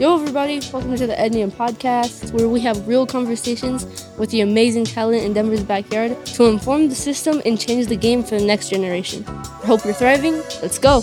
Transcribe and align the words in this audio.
Yo, 0.00 0.14
everybody, 0.14 0.58
welcome 0.72 0.96
to 0.96 1.06
the 1.06 1.12
Ednium 1.12 1.50
Podcast, 1.50 2.32
where 2.32 2.48
we 2.48 2.58
have 2.60 2.88
real 2.88 3.06
conversations 3.06 4.08
with 4.16 4.30
the 4.30 4.40
amazing 4.40 4.86
talent 4.86 5.22
in 5.22 5.34
Denver's 5.34 5.62
backyard 5.62 6.24
to 6.24 6.46
inform 6.46 6.88
the 6.88 6.94
system 6.94 7.42
and 7.44 7.60
change 7.60 7.86
the 7.86 7.96
game 7.96 8.22
for 8.22 8.38
the 8.38 8.44
next 8.46 8.70
generation. 8.70 9.22
I 9.26 9.66
hope 9.66 9.84
you're 9.84 9.92
thriving. 9.92 10.36
Let's 10.62 10.78
go. 10.78 11.02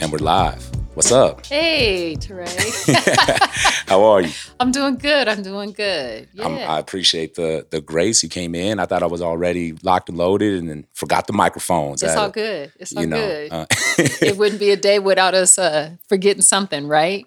And 0.00 0.10
we're 0.10 0.18
live. 0.18 0.71
What's 0.94 1.10
up? 1.10 1.46
Hey, 1.46 2.16
Teray. 2.18 2.52
How 3.88 4.02
are 4.04 4.20
you? 4.20 4.30
I'm 4.60 4.70
doing 4.72 4.96
good. 4.96 5.26
I'm 5.26 5.42
doing 5.42 5.72
good. 5.72 6.28
Yeah. 6.34 6.44
I'm, 6.44 6.58
I 6.58 6.78
appreciate 6.78 7.34
the 7.34 7.66
the 7.70 7.80
grace 7.80 8.22
you 8.22 8.28
came 8.28 8.54
in. 8.54 8.78
I 8.78 8.84
thought 8.84 9.02
I 9.02 9.06
was 9.06 9.22
already 9.22 9.72
locked 9.82 10.10
and 10.10 10.18
loaded, 10.18 10.58
and 10.58 10.68
then 10.68 10.86
forgot 10.92 11.26
the 11.26 11.32
microphones. 11.32 12.02
it's 12.02 12.12
I- 12.14 12.22
all 12.22 12.28
good. 12.30 12.72
It's 12.78 12.94
all 12.94 13.02
You 13.02 13.08
know, 13.08 13.16
good. 13.16 13.52
uh, 13.52 13.66
it 14.20 14.36
wouldn't 14.36 14.60
be 14.60 14.70
a 14.70 14.76
day 14.76 14.98
without 14.98 15.32
us 15.32 15.58
uh, 15.58 15.92
forgetting 16.08 16.42
something, 16.42 16.86
right? 16.86 17.26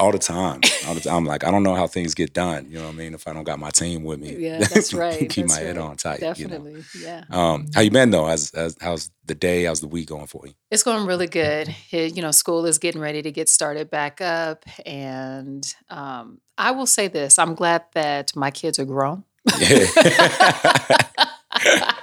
All 0.00 0.12
the 0.12 0.18
time. 0.18 0.60
All 0.86 0.94
the 0.94 1.00
time. 1.00 1.14
I'm 1.14 1.24
like, 1.26 1.44
I 1.44 1.50
don't 1.50 1.62
know 1.62 1.74
how 1.74 1.86
things 1.86 2.14
get 2.14 2.32
done. 2.32 2.66
You 2.70 2.78
know 2.78 2.86
what 2.86 2.94
I 2.94 2.96
mean? 2.96 3.14
If 3.14 3.28
I 3.28 3.32
don't 3.32 3.44
got 3.44 3.58
my 3.58 3.70
team 3.70 4.02
with 4.02 4.18
me, 4.18 4.34
Yeah, 4.36 4.58
that's 4.72 4.94
right. 4.94 5.28
Keep 5.28 5.46
that's 5.46 5.60
my 5.60 5.66
head 5.66 5.78
on 5.78 5.96
tight. 5.96 6.20
Definitely. 6.20 6.84
You 6.94 7.00
Yeah. 7.02 7.24
Um, 7.30 7.66
how 7.74 7.82
you 7.82 7.90
been 7.90 8.10
though? 8.10 8.24
How's, 8.24 8.50
how's 8.54 8.76
how's 8.80 9.10
the 9.26 9.34
day? 9.34 9.64
How's 9.64 9.80
the 9.80 9.88
week 9.88 10.08
going 10.08 10.26
for 10.26 10.46
you? 10.46 10.54
It's 10.70 10.82
going 10.82 11.06
really 11.06 11.26
good. 11.26 11.74
You 11.90 12.22
know, 12.22 12.30
school 12.30 12.64
is 12.64 12.78
getting 12.78 13.00
ready 13.00 13.20
to 13.22 13.30
get 13.30 13.48
started 13.48 13.90
back 13.90 14.20
up. 14.20 14.64
And 14.86 15.66
um, 15.90 16.40
I 16.56 16.70
will 16.70 16.86
say 16.86 17.08
this 17.08 17.38
I'm 17.38 17.54
glad 17.54 17.84
that 17.92 18.34
my 18.34 18.50
kids 18.50 18.78
are 18.78 18.86
grown. 18.86 19.24
Yeah. 19.58 19.86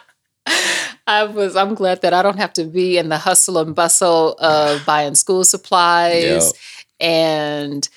I 1.09 1.23
was 1.23 1.55
I'm 1.55 1.73
glad 1.73 2.01
that 2.01 2.13
I 2.13 2.21
don't 2.21 2.37
have 2.37 2.51
to 2.53 2.65
be 2.65 2.97
in 2.97 3.07
the 3.09 3.17
hustle 3.17 3.57
and 3.59 3.73
bustle 3.73 4.33
of 4.39 4.85
buying 4.85 5.15
school 5.15 5.43
supplies 5.45 6.23
Yep. 6.23 6.43
And 6.99 7.87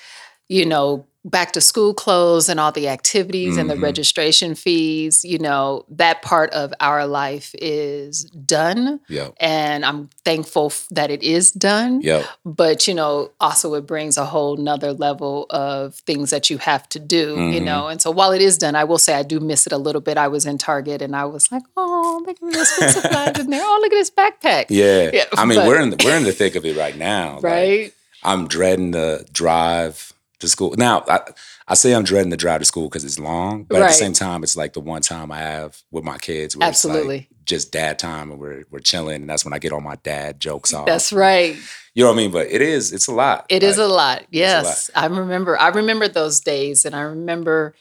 you 0.48 0.65
know 0.67 1.06
back 1.23 1.53
to 1.53 1.61
school 1.61 1.93
clothes 1.93 2.48
and 2.48 2.59
all 2.59 2.73
the 2.73 2.89
activities 2.89 3.59
and 3.59 3.69
the 3.69 3.75
Mhm. 3.75 3.83
registration 3.83 4.55
fees 4.55 5.23
you 5.23 5.39
know 5.39 5.84
that 5.91 6.23
part 6.23 6.51
of 6.55 6.73
our 6.81 7.06
life 7.06 7.55
is 7.61 8.23
done 8.25 9.01
Yep. 9.11 9.34
and 9.39 9.84
i'm 9.84 10.09
thankful 10.25 10.73
that 10.91 11.11
it 11.11 11.23
is 11.23 11.53
done 11.53 12.01
Yep. 12.01 12.25
but 12.47 12.89
you 12.89 12.95
know 12.95 13.33
also 13.39 13.75
it 13.75 13.83
brings 13.87 14.17
a 14.17 14.25
whole 14.25 14.56
nother 14.56 14.95
level 14.95 15.45
of 15.51 15.95
things 16.06 16.31
that 16.31 16.48
you 16.48 16.56
have 16.56 16.89
to 16.89 16.98
do 16.98 17.34
you 17.53 17.61
Mhm. 17.61 17.65
know 17.65 17.89
and 17.89 18.01
so 18.01 18.11
while 18.11 18.33
it 18.33 18.41
is 18.41 18.56
done 18.56 18.75
i 18.75 18.84
will 18.84 18.97
say 18.98 19.12
i 19.12 19.23
do 19.23 19.41
miss 19.41 19.67
it 19.67 19.75
a 19.75 19.78
little 19.78 20.01
bit 20.01 20.17
i 20.17 20.27
was 20.27 20.47
in 20.47 20.56
target 20.56 21.03
and 21.03 21.15
i 21.15 21.27
was 21.27 21.53
like 21.53 21.65
oh 21.77 22.23
look 22.27 22.39
at 22.43 22.51
this 22.51 22.95
supplies 22.95 23.39
in 23.39 23.51
there 23.51 23.62
oh 23.62 23.78
look 23.83 23.93
at 23.93 23.97
this 23.97 24.11
backpack 24.11 24.65
Yeah. 24.71 25.11
Yeah, 25.12 25.25
I 25.37 25.45
mean, 25.45 25.59
but- 25.59 25.69
we're 25.69 25.81
in 25.83 25.91
the, 25.91 25.98
we're 26.03 26.17
in 26.17 26.25
the 26.25 26.33
thick 26.33 26.55
of 26.56 26.65
it 26.65 26.78
right 26.78 26.97
now. 26.97 27.34
Like, 27.34 27.45
right 27.45 27.93
I'm 28.23 28.49
dreading 28.49 28.91
the 28.93 29.27
drive 29.33 30.13
to 30.41 30.49
school. 30.49 30.75
Now, 30.77 31.05
I, 31.09 31.21
I 31.69 31.75
say 31.75 31.95
I'm 31.95 32.05
dreading 32.05 32.31
the 32.31 32.37
drive 32.37 32.61
to 32.61 32.65
school 32.65 32.89
because 32.89 33.05
it's 33.05 33.19
long, 33.19 33.65
but 33.65 33.81
at 33.83 33.89
the 33.89 33.93
same 33.95 34.12
time, 34.12 34.43
it's 34.43 34.57
like 34.57 34.73
the 34.73 34.81
one 34.81 35.03
time 35.03 35.31
I 35.31 35.39
have 35.39 35.81
with 35.91 36.05
my 36.05 36.19
kids 36.19 36.57
where 36.57 36.69
it's 36.69 36.85
Absolutely. 36.85 37.17
like 37.19 37.29
just 37.45 37.73
dad 37.73 37.99
time 37.99 38.31
and 38.31 38.41
we're 38.41 38.65
we're 38.71 38.79
chilling, 38.81 39.23
and 39.23 39.31
that's 39.31 39.45
when 39.45 39.53
I 39.55 39.59
get 39.59 39.73
all 39.73 39.81
my 39.81 39.97
dad 39.97 40.41
jokes 40.41 40.73
off. 40.75 40.87
that's 40.87 41.12
right 41.12 41.57
You 41.95 42.05
know 42.05 42.11
what 42.11 42.15
I 42.15 42.23
mean? 42.23 42.31
But 42.31 42.47
it 42.49 42.62
is, 42.62 42.93
it's 42.93 43.07
a 43.09 43.12
lot. 43.12 43.47
It 43.49 43.62
is 43.62 43.77
Like, 43.79 43.85
a 43.85 43.93
lot. 43.93 44.21
a 44.23 44.27
Yes. 44.31 44.91
I 44.95 45.06
remember 45.06 45.59
I 45.59 45.69
remember 45.69 46.09
those 46.09 46.41
days 46.41 46.84
and 46.84 46.94
I 46.94 47.00
remember 47.03 47.75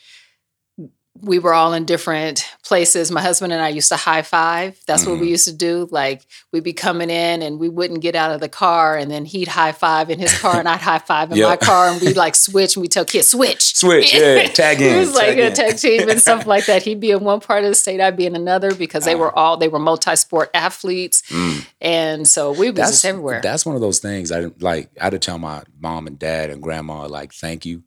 we 1.21 1.37
were 1.39 1.53
all 1.53 1.73
in 1.73 1.85
different 1.85 2.45
places. 2.63 3.11
My 3.11 3.21
husband 3.21 3.51
and 3.51 3.61
I 3.61 3.69
used 3.69 3.89
to 3.89 3.95
high 3.97 4.21
five. 4.21 4.79
That's 4.87 5.05
what 5.05 5.13
we 5.13 5.17
Mm-hmm. 5.19 5.27
used 5.31 5.47
to 5.47 5.53
do. 5.53 5.87
Like 5.91 6.25
we'd 6.53 6.63
be 6.63 6.73
coming 6.73 7.09
in 7.09 7.41
and 7.41 7.59
we 7.59 7.67
wouldn't 7.67 8.01
get 8.01 8.15
out 8.15 8.31
of 8.31 8.39
the 8.39 8.47
car 8.49 8.95
and 8.95 9.09
then 9.11 9.25
he'd 9.25 9.47
high 9.49 9.71
five 9.73 10.09
in 10.09 10.19
his 10.19 10.37
car 10.39 10.57
and 10.59 10.67
I'd 10.67 10.79
high 10.79 10.99
five 10.99 11.31
in 11.31 11.41
my 11.41 11.57
car 11.57 11.89
and 11.89 12.01
we'd 12.01 12.15
like 12.15 12.35
switch 12.35 12.75
and 12.75 12.81
we'd 12.81 12.91
tell 12.91 13.05
kids 13.05 13.29
switch. 13.29 13.75
Switch, 13.75 14.13
yeah, 14.13 14.43
tag 14.53 14.79
in. 14.81 14.95
It 14.95 14.99
was 14.99 15.13
like 15.13 15.37
a 15.37 15.51
tag 15.51 15.77
team 15.77 16.07
and 16.09 16.21
stuff 16.21 16.45
like 16.45 16.65
that. 16.67 16.83
He'd 16.83 16.99
be 16.99 17.11
in 17.11 17.23
one 17.23 17.39
part 17.41 17.63
of 17.63 17.69
the 17.69 17.75
state, 17.75 17.99
I'd 17.99 18.15
be 18.17 18.25
in 18.25 18.35
another 18.35 18.73
because 18.73 19.03
they 19.05 19.15
Ah. 19.15 19.17
were 19.17 19.37
all 19.37 19.57
they 19.57 19.67
were 19.67 19.79
multi-sport 19.79 20.51
athletes. 20.53 21.23
Mm. 21.29 21.65
And 21.81 22.27
so 22.27 22.51
we 22.51 22.71
was 22.71 23.03
everywhere. 23.03 23.41
That's 23.41 23.65
one 23.65 23.75
of 23.75 23.81
those 23.81 23.99
things 23.99 24.31
I 24.31 24.41
didn't- 24.41 24.61
like. 24.61 24.89
I 24.99 25.05
had 25.05 25.09
to 25.11 25.19
tell 25.19 25.37
my 25.39 25.63
mom 25.79 26.07
and 26.07 26.17
dad 26.19 26.49
and 26.49 26.61
grandma 26.61 27.07
like 27.07 27.33
thank 27.33 27.65
you, 27.65 27.83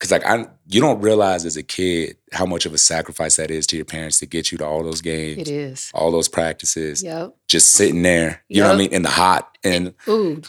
because 0.00 0.10
like 0.10 0.24
I 0.24 0.46
you 0.66 0.80
don't 0.80 1.00
realize 1.02 1.44
as 1.44 1.56
a 1.58 1.62
kid 1.62 2.16
how 2.32 2.46
much 2.46 2.64
of 2.66 2.72
a 2.74 2.78
sacrifice 2.78 3.36
that 3.36 3.50
is 3.50 3.66
to 3.68 3.76
your 3.76 3.84
parents 3.84 4.18
to 4.20 4.26
get 4.26 4.50
you 4.50 4.58
to 4.58 4.66
all 4.66 4.82
those 4.82 5.00
games, 5.02 5.38
it 5.42 5.48
is. 5.48 5.90
all 5.94 6.10
those 6.10 6.28
practices, 6.28 7.02
Yep. 7.02 7.36
just 7.48 7.72
sitting 7.72 8.02
there. 8.02 8.42
You 8.48 8.62
know 8.62 8.68
what 8.68 8.74
I 8.76 8.78
mean 8.78 8.92
in 8.92 9.02
the 9.02 9.10
hot 9.10 9.56
and 9.62 9.94
Ooh. 10.08 10.42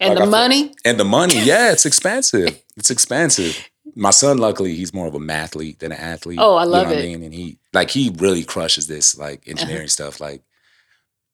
And 0.00 0.10
Like 0.10 0.10
I 0.10 0.14
the 0.14 0.20
feel- 0.22 0.30
money? 0.30 0.74
and 0.84 0.98
the 1.00 1.04
money. 1.04 1.38
Yeah, 1.44 1.72
it's 1.72 1.86
expensive. 1.86 2.60
It's 2.76 2.90
expensive. 2.90 3.68
My 3.96 4.10
son, 4.10 4.38
luckily, 4.38 4.74
he's 4.76 4.94
more 4.94 5.06
of 5.08 5.14
a 5.14 5.18
mathlete 5.18 5.78
than 5.80 5.90
an 5.92 5.98
athlete. 5.98 6.38
Oh, 6.40 6.54
I 6.54 6.64
You 6.64 6.70
love 6.70 6.86
know 6.88 6.94
what 6.94 6.98
it. 7.00 7.04
I 7.04 7.08
mean, 7.08 7.22
and 7.24 7.34
he 7.34 7.58
like 7.72 7.90
he 7.90 8.14
really 8.18 8.44
crushes 8.44 8.86
this 8.86 9.16
like 9.18 9.40
uh-huh. 9.40 9.50
engineering 9.52 9.88
stuff. 9.88 10.20
Like 10.20 10.42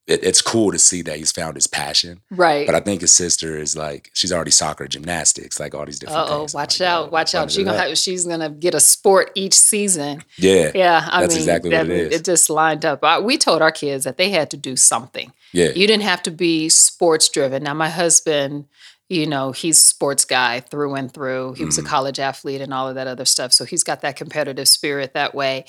it, 0.07 0.23
it's 0.23 0.41
cool 0.41 0.71
to 0.73 0.79
see 0.79 1.03
that 1.03 1.17
he's 1.17 1.33
found 1.33 1.57
his 1.57 1.67
passion. 1.67 2.21
Right. 2.31 2.65
But 2.67 2.75
I 2.77 2.81
think 2.81 3.01
his 3.01 3.13
sister 3.13 3.57
is 3.59 3.77
like 3.77 4.11
she's 4.15 4.33
already 4.33 4.51
soccer, 4.53 4.87
gymnastics, 4.87 5.59
like 5.59 5.75
all 5.75 5.85
these 5.85 5.99
different 5.99 6.21
Uh 6.21 6.27
oh, 6.29 6.41
watch 6.55 6.79
like, 6.81 6.81
out, 6.83 7.11
watch 7.13 7.35
out. 7.35 7.47
button 7.47 7.49
She 7.57 7.65
gonna 7.65 7.79
have, 7.79 7.99
she's 7.99 8.25
gonna 8.27 8.51
get 8.51 8.75
a 8.75 8.81
sport 8.81 9.33
each 9.35 9.55
season. 9.55 10.23
yeah, 10.39 10.71
Yeah, 10.75 11.09
I 11.11 11.21
That's 11.23 11.35
mean, 11.35 11.41
exactly 11.43 11.71
what 11.71 11.87
it 11.87 11.91
is. 11.91 12.21
It 12.21 12.25
just 12.25 12.49
lined 12.51 12.85
up. 12.85 13.03
I, 13.03 13.19
we 13.19 13.37
told 13.37 13.63
our 13.63 13.73
kids 13.73 14.05
that 14.05 14.17
they 14.17 14.31
had 14.31 14.51
to 14.53 14.57
do 14.57 14.77
something. 14.77 15.33
yeah, 15.53 15.71
You 15.75 15.87
didn't 15.87 16.05
have 16.05 16.23
to 16.25 16.31
be 16.31 16.69
sports 16.69 17.29
driven. 17.29 17.63
Now, 17.65 17.75
my 17.75 17.89
husband, 17.89 18.67
you 19.09 19.27
know, 19.27 19.53
he's 19.53 19.81
sports 19.83 20.25
guy 20.25 20.61
through 20.61 20.95
and 20.95 21.13
through. 21.13 21.55
He 21.55 21.65
was 21.65 21.79
a 21.79 21.83
Mhm. 21.83 21.87
college 21.87 22.19
athlete 22.21 22.61
and 22.61 22.73
all 22.75 22.89
of 22.89 22.95
that 22.97 23.07
other 23.07 23.25
stuff. 23.25 23.53
So 23.53 23.65
he's 23.65 23.83
got 23.85 24.01
that 24.03 24.17
competitive 24.17 24.69
spirit 24.69 25.15
that 25.15 25.35
way. 25.35 25.65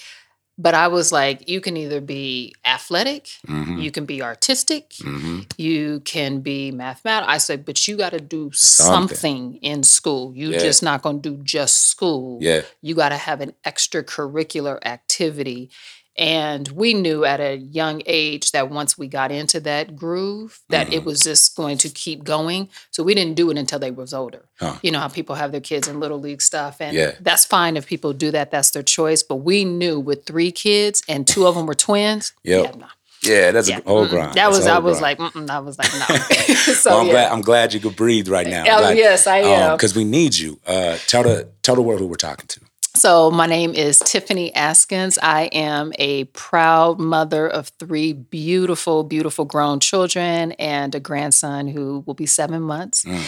But 0.59 0.73
I 0.73 0.87
was 0.87 1.11
like, 1.11 1.47
you 1.47 1.61
can 1.61 1.77
either 1.77 2.01
be 2.01 2.55
athletic, 2.65 3.29
hmm 3.45 3.79
you 3.79 3.91
can 3.91 4.05
be 4.05 4.23
artistic, 4.23 4.93
hmm 5.01 5.41
you 5.57 6.01
can 6.01 6.41
be 6.41 6.71
mathematical. 6.71 7.31
I 7.31 7.37
said, 7.37 7.63
but 7.65 7.87
you 7.87 7.95
got 7.97 8.11
to 8.11 8.19
do 8.19 8.49
Something. 8.53 9.15
something. 9.17 9.59
in 9.61 9.83
school. 9.83 10.33
You 10.35 10.51
Yeah. 10.51 10.59
just 10.59 10.81
not 10.83 11.01
going 11.03 11.21
to 11.21 11.29
do 11.29 11.43
just 11.43 11.87
school. 11.89 12.39
yeah, 12.41 12.61
You 12.81 12.95
got 12.95 13.09
to 13.09 13.17
have 13.17 13.39
an 13.41 13.53
extracurricular 13.65 14.77
activity. 14.85 15.69
And 16.17 16.67
we 16.69 16.95
knew 16.95 17.25
at 17.25 17.39
a 17.39 17.57
young 17.57 18.01
age 18.07 18.51
that 18.51 18.71
once 18.71 18.97
we 18.97 19.07
got 19.07 19.31
into 19.31 19.59
that 19.61 19.95
groove, 19.95 20.59
that 20.69 20.87
Mm-hmm. 20.87 20.93
it 20.95 21.05
was 21.05 21.19
just 21.21 21.55
going 21.55 21.77
to 21.79 21.89
keep 21.89 22.23
going. 22.23 22.69
So 22.91 23.03
we 23.03 23.13
didn't 23.13 23.35
do 23.35 23.51
it 23.51 23.57
until 23.57 23.77
they 23.77 23.91
was 23.91 24.13
older. 24.13 24.45
Huh. 24.59 24.77
You 24.81 24.91
know 24.91 24.99
how 24.99 25.09
people 25.09 25.35
have 25.35 25.51
their 25.51 25.61
kids 25.61 25.87
in 25.87 25.99
little 25.99 26.19
league 26.19 26.41
stuff, 26.41 26.81
and 26.81 26.95
Yeah. 26.97 27.11
that's 27.21 27.45
fine 27.45 27.77
if 27.77 27.85
people 27.85 28.13
do 28.13 28.31
that. 28.31 28.49
That's 28.49 28.71
their 28.71 28.81
choice. 28.83 29.21
But 29.21 29.37
we 29.37 29.63
knew 29.63 29.99
with 29.99 30.25
three 30.25 30.51
kids 30.51 31.03
and 31.07 31.27
two 31.27 31.45
of 31.45 31.53
them 31.55 31.65
were 31.67 31.75
twins. 31.75 32.33
Yep. 32.43 32.63
yeah, 32.65 32.79
no. 32.79 32.87
yeah. 33.23 33.51
That's 33.51 33.69
Yeah, 33.69 33.79
a 33.79 33.81
whole 33.87 34.07
grind. 34.07 34.33
That 34.35 34.49
was 34.49 34.65
I 34.65 34.79
was 34.79 34.99
grind. 34.99 35.19
like, 35.19 35.49
I 35.51 35.59
was 35.59 35.77
like, 35.77 35.91
no. 35.93 36.15
so 36.73 36.89
well, 36.91 36.99
I'm 37.01 37.05
yeah. 37.07 37.11
glad. 37.13 37.31
I'm 37.31 37.41
glad 37.41 37.73
you 37.73 37.79
could 37.79 37.95
breathe 37.95 38.27
right 38.27 38.47
now. 38.47 38.63
Oh, 38.63 38.79
glad- 38.79 38.97
yes, 38.97 39.27
I 39.27 39.37
am. 39.39 39.75
because 39.77 39.95
we 39.95 40.03
need 40.03 40.35
you. 40.37 40.59
Uh, 40.65 40.97
tell 41.07 41.23
the 41.23 41.49
tell 41.61 41.75
the 41.75 41.81
world 41.83 41.99
who 41.99 42.07
we're 42.07 42.15
talking 42.15 42.47
to. 42.47 42.61
So, 42.97 43.29
my 43.29 43.45
name 43.45 43.75
is 43.75 43.99
Tiffany 43.99 44.51
Askins. 44.53 45.19
I 45.21 45.51
am 45.51 45.93
a 45.99 46.23
proud 46.23 46.99
mother 46.99 47.47
of 47.47 47.67
three 47.77 48.11
beautiful, 48.11 49.03
beautiful 49.03 49.45
grown 49.45 49.79
children 49.79 50.53
and 50.53 50.95
a 50.95 50.99
grandson 50.99 51.67
who 51.67 52.03
will 52.07 52.15
be 52.15 52.25
seven 52.25 52.63
months. 52.63 53.05
Mm. 53.05 53.21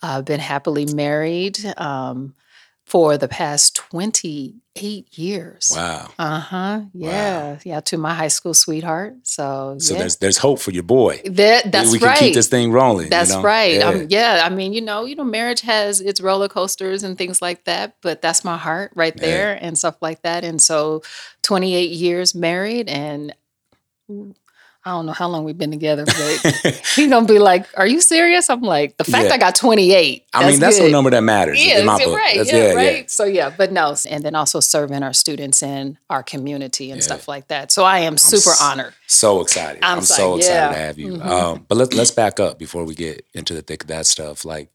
I've 0.00 0.24
been 0.24 0.38
happily 0.38 0.86
married 0.94 1.58
um, 1.76 2.36
for 2.86 3.18
the 3.18 3.26
past 3.26 3.74
28 3.74 5.18
years. 5.18 5.72
Wow. 5.74 6.08
Uh 6.20 6.38
huh. 6.38 6.80
Yeah. 6.94 7.58
Yeah. 7.64 7.80
To 7.80 7.98
my 7.98 8.14
high 8.14 8.28
school 8.28 8.54
sweetheart. 8.54 9.14
So, 9.24 9.76
So 9.80 9.94
yeah. 9.94 9.98
there's 10.00 10.16
there's 10.16 10.38
hope 10.38 10.60
for 10.60 10.70
your 10.70 10.84
boy. 10.84 11.20
That, 11.24 11.72
that's 11.72 11.90
we, 11.90 11.98
we 11.98 12.06
right. 12.06 12.16
can 12.16 12.26
keep 12.28 12.34
this 12.36 12.46
thing 12.46 12.70
rolling. 12.70 13.06
you 13.06 13.10
That's 13.10 13.32
know? 13.32 13.42
right. 13.42 13.74
Yeah. 13.74 13.88
Um, 13.88 14.06
yeah, 14.08 14.42
I 14.44 14.50
mean, 14.54 14.72
you 14.72 14.80
know, 14.80 15.04
you 15.04 15.16
know, 15.16 15.24
marriage 15.24 15.62
has 15.62 16.00
its 16.00 16.20
roller 16.20 16.48
coasters 16.48 17.02
and 17.02 17.18
things 17.18 17.42
like 17.42 17.64
that, 17.64 17.96
but 18.02 18.22
that's 18.22 18.44
my 18.44 18.56
heart 18.56 18.92
right 18.94 19.14
Yeah. 19.16 19.26
there 19.26 19.58
and 19.60 19.76
stuff 19.76 19.96
like 20.00 20.22
that. 20.22 20.44
And 20.44 20.62
so, 20.62 21.02
28 21.42 21.90
years 21.90 22.34
married, 22.36 22.88
and 22.88 23.34
I 24.86 24.90
don't 24.90 25.04
know 25.06 25.12
how 25.12 25.26
long 25.26 25.42
we've 25.42 25.58
been 25.58 25.72
together, 25.72 26.04
but 26.04 26.14
he's 26.94 27.08
gonna 27.10 27.26
be 27.26 27.40
like, 27.40 27.66
"Are 27.76 27.88
you 27.88 28.00
serious?" 28.00 28.48
I'm 28.48 28.60
like, 28.62 28.96
"The 28.98 29.02
fact 29.04 29.26
Yeah. 29.26 29.34
I 29.34 29.38
got 29.38 29.56
28, 29.56 30.24
I 30.32 30.48
mean, 30.48 30.60
that's 30.60 30.78
good. 30.78 30.86
the 30.86 30.90
number 30.92 31.10
that 31.10 31.22
matters 31.24 31.62
Yeah, 31.64 31.80
in 31.80 31.86
my 31.86 31.98
book. 31.98 32.16
right? 32.16 32.36
That's- 32.36 32.52
yeah, 32.52 32.72
right. 32.72 33.10
So 33.10 33.24
yeah, 33.24 33.50
but 33.50 33.72
no, 33.72 33.96
and 34.08 34.22
then 34.24 34.36
also 34.36 34.60
serving 34.60 35.02
our 35.02 35.12
students 35.12 35.60
in 35.60 35.98
our 36.08 36.22
community 36.22 36.92
and 36.92 37.00
Yeah. 37.00 37.04
stuff 37.04 37.26
like 37.26 37.48
that. 37.48 37.72
So 37.72 37.82
I 37.84 37.98
am 38.00 38.16
super 38.16 38.50
s- 38.50 38.62
honored. 38.62 38.94
So 39.08 39.40
excited. 39.40 39.82
I'm 39.82 39.98
I'm, 39.98 40.04
so 40.04 40.36
excited, 40.36 40.54
yeah. 40.54 40.68
to 40.68 40.74
have 40.78 40.98
you. 41.00 41.14
Mhm. 41.14 41.26
Um, 41.26 41.66
but 41.68 41.76
let's 41.78 41.92
let's 41.92 42.12
back 42.12 42.38
up 42.38 42.56
before 42.56 42.84
we 42.84 42.94
get 42.94 43.26
into 43.34 43.54
the 43.54 43.62
thick 43.62 43.82
of 43.82 43.88
that 43.88 44.06
stuff. 44.06 44.44
Like, 44.44 44.70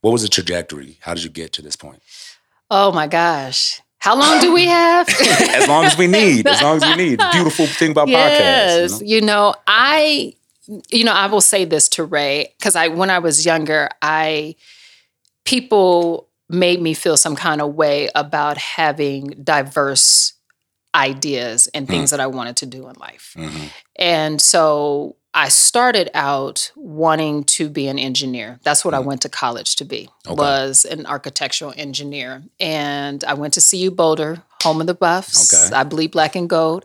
what 0.00 0.12
was 0.12 0.22
the 0.22 0.28
trajectory? 0.28 0.96
How 1.02 1.12
did 1.12 1.24
you 1.24 1.30
get 1.30 1.52
to 1.52 1.62
this 1.62 1.76
point? 1.76 2.00
Oh 2.70 2.90
my 2.90 3.06
gosh. 3.06 3.82
How 4.02 4.16
long 4.16 4.40
do 4.40 4.52
we 4.52 4.66
have? 4.66 5.08
as 5.20 5.68
long 5.68 5.84
as 5.84 5.96
we 5.96 6.08
need. 6.08 6.44
As 6.44 6.60
long 6.60 6.82
as 6.82 6.82
we 6.82 6.96
need. 6.96 7.20
Beautiful 7.32 7.66
thing 7.68 7.92
about 7.92 8.08
yes, 8.08 8.94
podcasts. 8.94 9.06
You 9.06 9.06
know? 9.06 9.14
you 9.14 9.20
know, 9.20 9.54
I, 9.68 10.34
you 10.90 11.04
know, 11.04 11.12
I 11.12 11.26
will 11.26 11.40
say 11.40 11.64
this 11.64 11.88
to 11.90 12.02
Ray 12.02 12.52
because 12.58 12.74
I, 12.74 12.88
when 12.88 13.10
I 13.10 13.20
was 13.20 13.46
younger, 13.46 13.88
I, 14.02 14.56
people 15.44 16.28
made 16.48 16.82
me 16.82 16.94
feel 16.94 17.16
some 17.16 17.36
kind 17.36 17.60
of 17.60 17.76
way 17.76 18.08
about 18.16 18.58
having 18.58 19.28
diverse 19.40 20.32
ideas 20.96 21.68
and 21.68 21.86
things 21.86 22.10
that 22.10 22.18
I 22.18 22.26
wanted 22.26 22.56
to 22.56 22.66
do 22.66 22.88
in 22.88 22.96
life. 22.96 23.36
Mhm. 23.38 23.70
And 23.94 24.42
so 24.42 25.14
I 25.34 25.48
started 25.48 26.10
out 26.12 26.72
wanting 26.76 27.44
to 27.44 27.70
be 27.70 27.88
an 27.88 27.98
engineer. 27.98 28.60
That's 28.64 28.84
what 28.84 28.92
I 28.92 29.00
mm. 29.00 29.06
went 29.06 29.22
to 29.22 29.28
college 29.30 29.76
to 29.76 29.84
be. 29.84 30.10
Okay. 30.26 30.34
Was 30.34 30.84
an 30.84 31.06
architectural 31.06 31.72
engineer. 31.76 32.42
And 32.60 33.24
I 33.24 33.34
went 33.34 33.54
to 33.54 33.62
CU 33.62 33.90
Boulder, 33.90 34.42
home 34.62 34.80
of 34.80 34.86
the 34.86 34.94
Buffs. 34.94 35.54
Okay. 35.54 35.74
I 35.74 35.84
bleed 35.84 36.10
black 36.10 36.36
and 36.36 36.50
gold. 36.50 36.84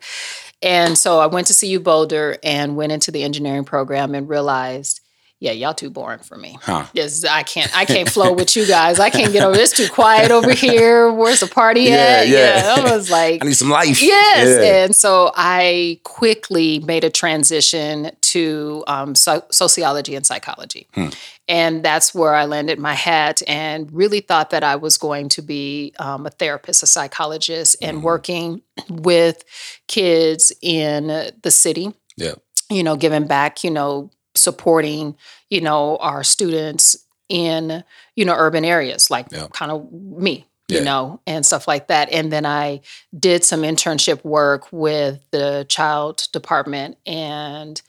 And 0.61 0.97
so 0.97 1.19
I 1.19 1.27
went 1.27 1.47
to 1.47 1.53
CU 1.53 1.79
Boulder 1.79 2.37
and 2.41 2.77
went 2.77 2.91
into 2.91 3.11
the 3.11 3.23
engineering 3.23 3.65
program 3.65 4.15
and 4.15 4.27
realized, 4.29 5.01
yeah, 5.39 5.51
y'all 5.51 5.75
too 5.75 5.91
boring 5.91 6.19
for 6.19 6.35
me. 6.35 6.57
Huh. 6.63 6.87
Yes, 6.93 7.23
I 7.23 7.43
can't. 7.43 7.75
I 7.77 7.85
can't 7.85 8.09
flow 8.17 8.33
with 8.33 8.55
you 8.55 8.65
guys. 8.65 8.99
I 8.99 9.11
can't 9.11 9.31
get 9.31 9.43
over. 9.43 9.55
It's 9.59 9.71
too 9.71 9.87
quiet 9.87 10.31
over 10.31 10.51
here. 10.53 11.11
Where's 11.11 11.41
the 11.41 11.47
party 11.47 11.81
Yeah, 11.81 12.21
at? 12.21 12.27
yeah. 12.27 12.75
I 12.75 12.95
was 12.95 13.11
like, 13.11 13.43
I 13.43 13.47
need 13.47 13.53
some 13.53 13.69
life. 13.69 14.01
Yes. 14.01 14.47
Yeah. 14.47 14.83
And 14.83 14.95
so 14.95 15.31
I 15.35 15.99
quickly 16.03 16.79
made 16.79 17.03
a 17.03 17.11
transition 17.11 18.09
to 18.37 18.83
um, 18.87 19.15
so- 19.15 19.45
sociology 19.51 20.15
and 20.15 20.25
psychology. 20.25 20.87
Hmm. 20.93 21.09
And 21.47 21.83
that's 21.83 22.13
where 22.13 22.33
I 22.35 22.45
landed 22.45 22.77
my 22.79 22.93
hat 22.93 23.41
and 23.47 23.91
really 23.91 24.19
thought 24.19 24.49
that 24.49 24.63
I 24.63 24.75
was 24.75 24.97
going 24.97 25.29
to 25.29 25.41
be 25.41 25.93
um, 25.99 26.25
a 26.25 26.29
therapist, 26.29 26.83
a 26.83 26.87
psychologist, 26.87 27.77
and 27.81 27.97
Mhm. 27.97 28.01
working 28.01 28.61
with 28.89 29.43
kids 29.87 30.51
in 30.61 31.31
the 31.41 31.51
city, 31.51 31.93
Yeah. 32.17 32.35
you 32.69 32.83
know, 32.83 32.95
giving 32.95 33.27
back, 33.27 33.63
you 33.63 33.71
know, 33.71 34.09
supporting, 34.35 35.15
you 35.49 35.61
know, 35.61 35.97
our 35.97 36.23
students 36.23 36.97
in, 37.29 37.83
you 38.15 38.25
know, 38.25 38.35
urban 38.37 38.63
areas 38.65 39.09
like 39.09 39.27
Yeah. 39.31 39.47
kind 39.51 39.71
of 39.71 39.91
me, 39.91 40.45
you 40.67 40.77
Yeah. 40.77 40.83
know, 40.83 41.19
and 41.25 41.45
stuff 41.45 41.67
like 41.67 41.87
that. 41.87 42.09
And 42.11 42.31
then 42.31 42.45
I 42.45 42.81
did 43.17 43.43
some 43.45 43.61
internship 43.63 44.23
work 44.23 44.67
with 44.71 45.19
the 45.31 45.65
child 45.69 46.27
department 46.33 46.97
and 47.05 47.81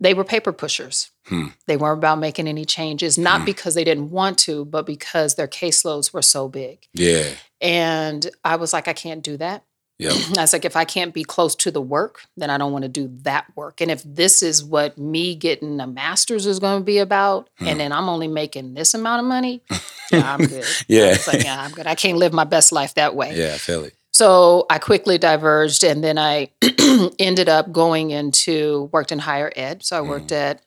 they 0.00 0.12
were 0.14 0.24
paper 0.24 0.52
pushers. 0.52 1.10
Hmm. 1.26 1.48
They 1.66 1.76
weren't 1.76 1.98
about 1.98 2.18
making 2.18 2.48
any 2.48 2.64
changes, 2.64 3.16
not 3.16 3.40
Hmm. 3.40 3.44
because 3.46 3.74
they 3.74 3.84
didn't 3.84 4.10
want 4.10 4.38
to, 4.40 4.64
but 4.64 4.84
because 4.86 5.34
their 5.36 5.48
caseloads 5.48 6.12
were 6.12 6.22
so 6.22 6.48
big. 6.48 6.86
Yeah. 6.92 7.30
And 7.60 8.28
I 8.44 8.56
was 8.56 8.72
like, 8.72 8.88
I 8.88 8.92
can't 8.92 9.22
do 9.22 9.36
that. 9.38 9.64
Yeah. 9.98 10.10
I 10.36 10.40
was 10.42 10.52
like, 10.52 10.64
if 10.64 10.76
I 10.76 10.84
can't 10.84 11.14
be 11.14 11.22
close 11.24 11.54
to 11.56 11.70
the 11.70 11.80
work, 11.80 12.22
then 12.36 12.50
I 12.50 12.58
don't 12.58 12.72
want 12.72 12.82
to 12.82 12.88
do 12.88 13.08
that 13.22 13.46
work. 13.56 13.80
And 13.80 13.90
if 13.90 14.02
this 14.02 14.42
is 14.42 14.62
what 14.64 14.98
me 14.98 15.34
getting 15.36 15.80
a 15.80 15.86
master's 15.86 16.46
is 16.46 16.58
going 16.58 16.80
to 16.80 16.84
be 16.84 16.98
about, 16.98 17.48
Hmm. 17.58 17.68
and 17.68 17.80
then 17.80 17.92
I'm 17.92 18.08
only 18.08 18.28
making 18.28 18.74
this 18.74 18.92
amount 18.94 19.20
of 19.20 19.26
money, 19.26 19.62
yeah, 20.10 20.34
I'm 20.34 20.44
good. 20.46 20.66
Yeah. 20.88 21.12
It's 21.12 21.28
like, 21.28 21.44
yeah, 21.44 21.60
I'm 21.62 21.70
good. 21.70 21.86
I 21.86 21.94
can't 21.94 22.18
live 22.18 22.32
my 22.32 22.44
best 22.44 22.72
life 22.72 22.94
that 22.94 23.14
way. 23.14 23.34
Yeah, 23.38 23.54
I 23.54 23.58
feel 23.58 23.84
it. 23.84 23.94
So 24.14 24.64
I 24.70 24.78
quickly 24.78 25.18
diverged, 25.18 25.82
and 25.82 26.02
then 26.04 26.18
I 26.18 26.50
ended 27.18 27.48
up 27.48 27.72
going 27.72 28.10
into 28.12 28.88
worked 28.92 29.10
in 29.10 29.18
higher 29.18 29.52
ed. 29.56 29.84
So 29.84 29.98
I 29.98 30.02
worked 30.02 30.30
at 30.30 30.62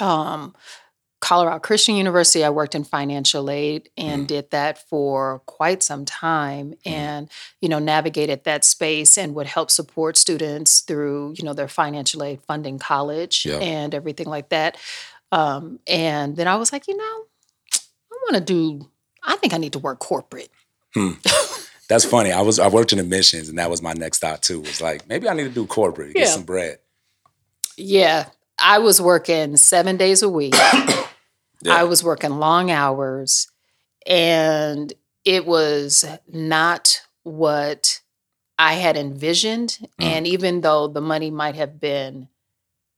um, 0.00 0.52
Colorado 1.20 1.60
Christian 1.60 1.94
University. 1.94 2.44
I 2.44 2.50
worked 2.50 2.74
in 2.74 2.82
financial 2.82 3.48
aid 3.50 3.88
and 3.96 4.24
Mm. 4.24 4.26
did 4.26 4.50
that 4.50 4.78
for 4.90 5.42
quite 5.46 5.84
some 5.84 6.04
time, 6.04 6.74
and 6.84 7.30
you 7.60 7.68
know 7.68 7.78
navigated 7.78 8.42
that 8.44 8.64
space 8.64 9.16
and 9.16 9.36
would 9.36 9.46
help 9.46 9.70
support 9.70 10.16
students 10.16 10.80
through 10.80 11.34
you 11.38 11.44
know 11.44 11.52
their 11.54 11.68
financial 11.68 12.24
aid 12.24 12.40
funding 12.48 12.80
college 12.80 13.46
and 13.62 13.94
everything 13.94 14.26
like 14.26 14.48
that. 14.48 14.76
Um, 15.30 15.78
and 15.86 16.36
then 16.36 16.48
I 16.48 16.56
was 16.56 16.72
like, 16.72 16.88
you 16.88 16.96
know, 16.96 17.26
I 18.12 18.16
want 18.28 18.34
to 18.34 18.40
do. 18.40 18.90
I 19.22 19.36
think 19.36 19.54
I 19.54 19.58
need 19.58 19.72
to 19.74 19.78
work 19.78 20.00
corporate. 20.00 20.50
That's 21.88 22.04
funny. 22.04 22.32
I 22.32 22.40
was 22.40 22.58
I 22.58 22.68
worked 22.68 22.92
in 22.92 22.98
admissions 22.98 23.48
and 23.48 23.58
that 23.58 23.70
was 23.70 23.80
my 23.82 23.92
next 23.92 24.18
thought 24.18 24.42
too. 24.42 24.60
Was 24.60 24.80
like, 24.80 25.08
maybe 25.08 25.28
I 25.28 25.34
need 25.34 25.44
to 25.44 25.50
do 25.50 25.66
corporate, 25.66 26.14
get 26.14 26.20
Yeah. 26.26 26.32
some 26.32 26.42
bread. 26.44 26.78
Yeah, 27.76 28.26
I 28.58 28.78
was 28.78 29.00
working 29.00 29.56
seven 29.56 29.96
days 29.96 30.22
a 30.22 30.28
week. 30.28 30.54
Yeah. 31.62 31.74
I 31.74 31.84
was 31.84 32.04
working 32.04 32.32
long 32.38 32.70
hours, 32.70 33.48
and 34.06 34.92
it 35.24 35.46
was 35.46 36.04
not 36.30 37.00
what 37.22 38.02
I 38.58 38.74
had 38.74 38.96
envisioned. 38.98 39.78
Mm. 39.98 40.04
And 40.04 40.26
even 40.26 40.60
though 40.60 40.86
the 40.86 41.00
money 41.00 41.30
might 41.30 41.54
have 41.54 41.80
been 41.80 42.28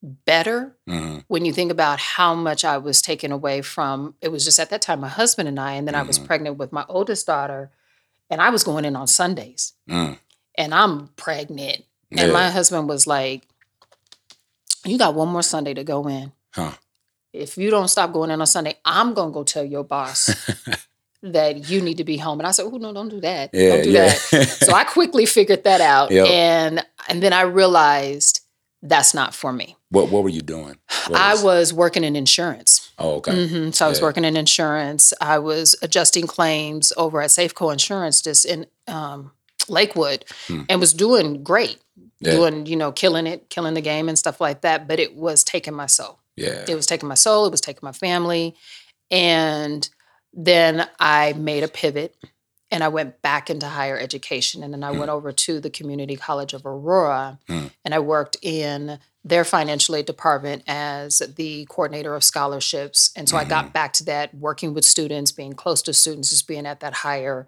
better, 0.02 0.76
Mhm. 0.88 1.25
when 1.29 1.44
you 1.44 1.52
think 1.52 1.70
about 1.70 2.00
how 2.00 2.34
much 2.34 2.64
I 2.64 2.79
was 2.79 3.00
taken 3.00 3.31
away 3.31 3.62
from, 3.62 4.14
it 4.20 4.32
was 4.32 4.44
just 4.44 4.58
at 4.58 4.70
that 4.70 4.82
time 4.82 5.00
my 5.00 5.08
husband 5.08 5.49
and 5.49 5.58
I, 5.61 5.75
and 5.75 5.87
then 5.87 5.94
I 5.94 6.02
was 6.02 6.19
Mhm. 6.19 6.26
pregnant 6.26 6.56
with 6.58 6.73
my 6.73 6.84
oldest 6.88 7.26
daughter, 7.29 7.70
and 8.30 8.40
I 8.40 8.50
was 8.50 8.64
going 8.64 8.84
in 8.84 8.96
on 8.96 9.06
Sundays, 9.06 9.72
Mm. 9.88 10.19
and 10.56 10.75
I'm 10.75 11.08
pregnant. 11.16 11.84
Yeah. 12.10 12.25
And 12.25 12.32
my 12.32 12.50
husband 12.50 12.88
was 12.88 13.06
like, 13.06 13.42
You 14.84 14.96
got 14.98 15.14
one 15.14 15.28
more 15.28 15.42
Sunday 15.42 15.75
to 15.75 15.84
go 15.84 16.06
in. 16.08 16.32
Huh. 16.54 16.72
If 17.32 17.58
you 17.58 17.70
don't 17.70 17.88
stop 17.88 18.12
going 18.12 18.30
in 18.30 18.40
on 18.40 18.46
Sunday, 18.46 18.76
I'm 18.84 19.12
going 19.14 19.30
to 19.30 19.34
go 19.34 19.44
tell 19.44 19.64
your 19.64 19.84
boss 19.84 20.30
that 21.22 21.69
you 21.69 21.80
need 21.82 21.98
to 21.98 22.04
be 22.04 22.16
home. 22.16 22.40
And 22.40 22.46
I 22.46 22.52
said, 22.52 22.64
Oh, 22.64 22.78
no, 22.78 22.92
don't 22.92 23.08
do 23.10 23.20
that. 23.20 23.50
Yeah, 23.52 23.69
don't 23.76 23.82
do 23.84 23.90
yeah. 23.90 24.04
that. 24.08 24.16
So 24.64 24.72
I 24.72 24.84
quickly 24.96 25.26
figured 25.26 25.64
that 25.64 25.81
out. 25.82 26.10
Yep. 26.10 26.26
And, 26.28 26.86
and 27.08 27.22
then 27.22 27.32
I 27.32 27.42
realized 27.42 28.40
that's 28.82 29.12
not 29.14 29.34
for 29.34 29.52
me. 29.52 29.76
What 29.90 30.11
what 30.11 30.23
were 30.23 30.29
you 30.29 30.40
doing? 30.43 30.76
What 31.08 31.19
I 31.20 31.43
was 31.43 31.73
working 31.73 32.05
in 32.05 32.14
insurance. 32.17 32.90
Oh, 32.99 33.14
okay. 33.17 33.46
hmm 33.49 33.70
So 33.70 33.87
I 33.87 33.88
was 33.88 33.99
Yeah. 33.99 34.05
working 34.05 34.25
in 34.25 34.37
insurance. 34.37 35.12
I 35.20 35.38
was 35.38 35.75
adjusting 35.82 36.26
claims 36.26 36.93
over 36.96 37.23
at 37.23 37.31
Safeco 37.31 37.73
Insurance 37.73 38.20
just 38.23 38.44
in 38.44 38.67
um, 38.87 39.32
Lakewood 39.69 40.25
Hmm. 40.46 40.62
and 40.69 40.81
was 40.81 40.93
doing 40.94 41.43
great, 41.43 41.79
Yeah. 42.20 42.32
doing, 42.32 42.67
you 42.67 42.76
know, 42.76 42.93
killing 42.93 43.26
it, 43.26 43.49
killing 43.50 43.75
the 43.75 43.81
game 43.81 44.08
and 44.08 44.19
stuff 44.19 44.40
like 44.40 44.61
that. 44.62 44.87
But 44.88 44.99
it 45.00 45.14
was 45.14 45.44
taking 45.44 45.74
my 45.74 45.86
soul. 45.86 46.19
Yeah. 46.36 46.65
It 46.69 46.74
was 46.74 46.86
taking 46.86 47.08
my 47.08 47.15
soul, 47.17 47.46
it 47.46 47.51
was 47.51 47.60
taking 47.60 47.81
my 47.82 47.93
family. 47.93 48.55
And 49.10 49.89
then 50.32 50.86
I 51.01 51.32
made 51.34 51.62
a 51.65 51.69
pivot 51.69 52.15
and 52.70 52.84
I 52.84 52.89
went 52.89 53.22
back 53.22 53.48
into 53.51 53.67
higher 53.69 53.98
education. 53.98 54.63
And 54.63 54.72
then 54.75 54.84
I 54.84 54.91
Hmm. 54.93 54.98
went 54.98 55.10
over 55.10 55.32
to 55.32 55.60
the 55.60 55.70
Community 55.70 56.17
College 56.17 56.53
of 56.55 56.67
Aurora 56.67 57.39
Hmm. 57.48 57.67
and 57.84 57.94
I 57.94 57.98
worked 57.98 58.37
in 58.43 58.98
their 59.25 59.44
financial 59.44 59.94
aid 59.96 60.06
department 60.06 60.63
as 60.67 61.19
the 61.37 61.67
coordinator 61.67 62.15
of 62.15 62.25
scholarships. 62.25 63.10
And 63.17 63.29
so 63.29 63.37
I 63.37 63.41
Mm-hmm. 63.43 63.51
got 63.51 63.72
back 63.72 63.93
to 63.94 64.05
that, 64.05 64.34
working 64.34 64.72
with 64.75 64.84
students, 64.84 65.32
being 65.32 65.53
close 65.55 65.82
to 65.82 65.93
students, 65.93 66.31
just 66.31 66.46
being 66.46 66.67
at 66.67 66.81
that 66.81 66.94
higher 66.94 67.46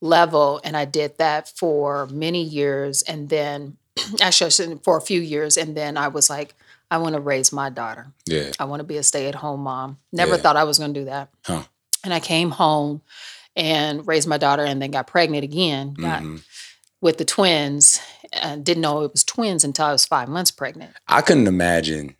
level. 0.00 0.60
And 0.64 0.76
I 0.76 0.84
did 0.84 1.18
that 1.18 1.48
for 1.48 2.06
many 2.06 2.42
years. 2.42 3.02
And 3.02 3.28
then, 3.28 3.76
actually, 4.20 4.50
I 4.74 4.78
for 4.82 4.96
a 4.96 5.00
few 5.00 5.20
years. 5.20 5.56
And 5.56 5.76
then 5.76 5.96
I 5.96 6.08
was 6.08 6.28
like, 6.28 6.54
I 6.90 6.98
want 6.98 7.14
to 7.14 7.20
raise 7.20 7.52
my 7.52 7.70
daughter. 7.70 8.08
Yeah. 8.26 8.50
I 8.58 8.64
want 8.64 8.80
to 8.80 8.84
be 8.84 8.96
a 8.98 9.02
stay 9.02 9.26
at 9.26 9.36
home 9.36 9.60
mom. 9.60 9.98
Never 10.12 10.32
Yeah. 10.36 10.42
thought 10.42 10.56
I 10.56 10.64
was 10.64 10.78
going 10.78 10.92
to 10.92 11.00
do 11.00 11.04
that. 11.06 11.28
Huh. 11.46 11.62
And 12.04 12.12
I 12.12 12.20
came 12.20 12.50
home 12.50 13.00
and 13.56 14.06
raised 14.06 14.26
my 14.28 14.38
daughter 14.38 14.64
and 14.64 14.80
then 14.80 14.90
got 14.90 15.06
pregnant 15.06 15.44
again 15.44 15.94
got 15.94 16.22
Mhm. 16.22 16.42
with 17.00 17.18
the 17.18 17.24
twins. 17.24 18.00
And 18.34 18.64
didn't 18.64 18.80
know 18.80 19.02
it 19.02 19.12
was 19.12 19.24
twins 19.24 19.62
until 19.62 19.84
I 19.84 19.92
was 19.92 20.06
five 20.06 20.26
months 20.28 20.50
pregnant. 20.50 20.92
I 21.06 21.20
couldn't 21.20 21.46
imagine 21.46 22.14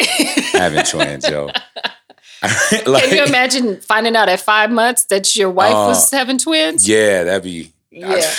having 0.52 0.84
twins, 0.84 1.26
yo. 1.26 1.46
like, 1.46 3.04
Can 3.04 3.16
you 3.16 3.24
imagine 3.24 3.80
finding 3.80 4.14
out 4.16 4.28
at 4.28 4.40
five 4.40 4.70
months 4.70 5.04
that 5.06 5.34
your 5.36 5.48
wife 5.48 5.72
was 5.72 6.12
Uh, 6.12 6.16
having 6.18 6.36
twins? 6.36 6.86
Yeah, 6.88 7.24
that'd 7.24 7.42
be. 7.44 7.72
Yeah. 7.90 8.30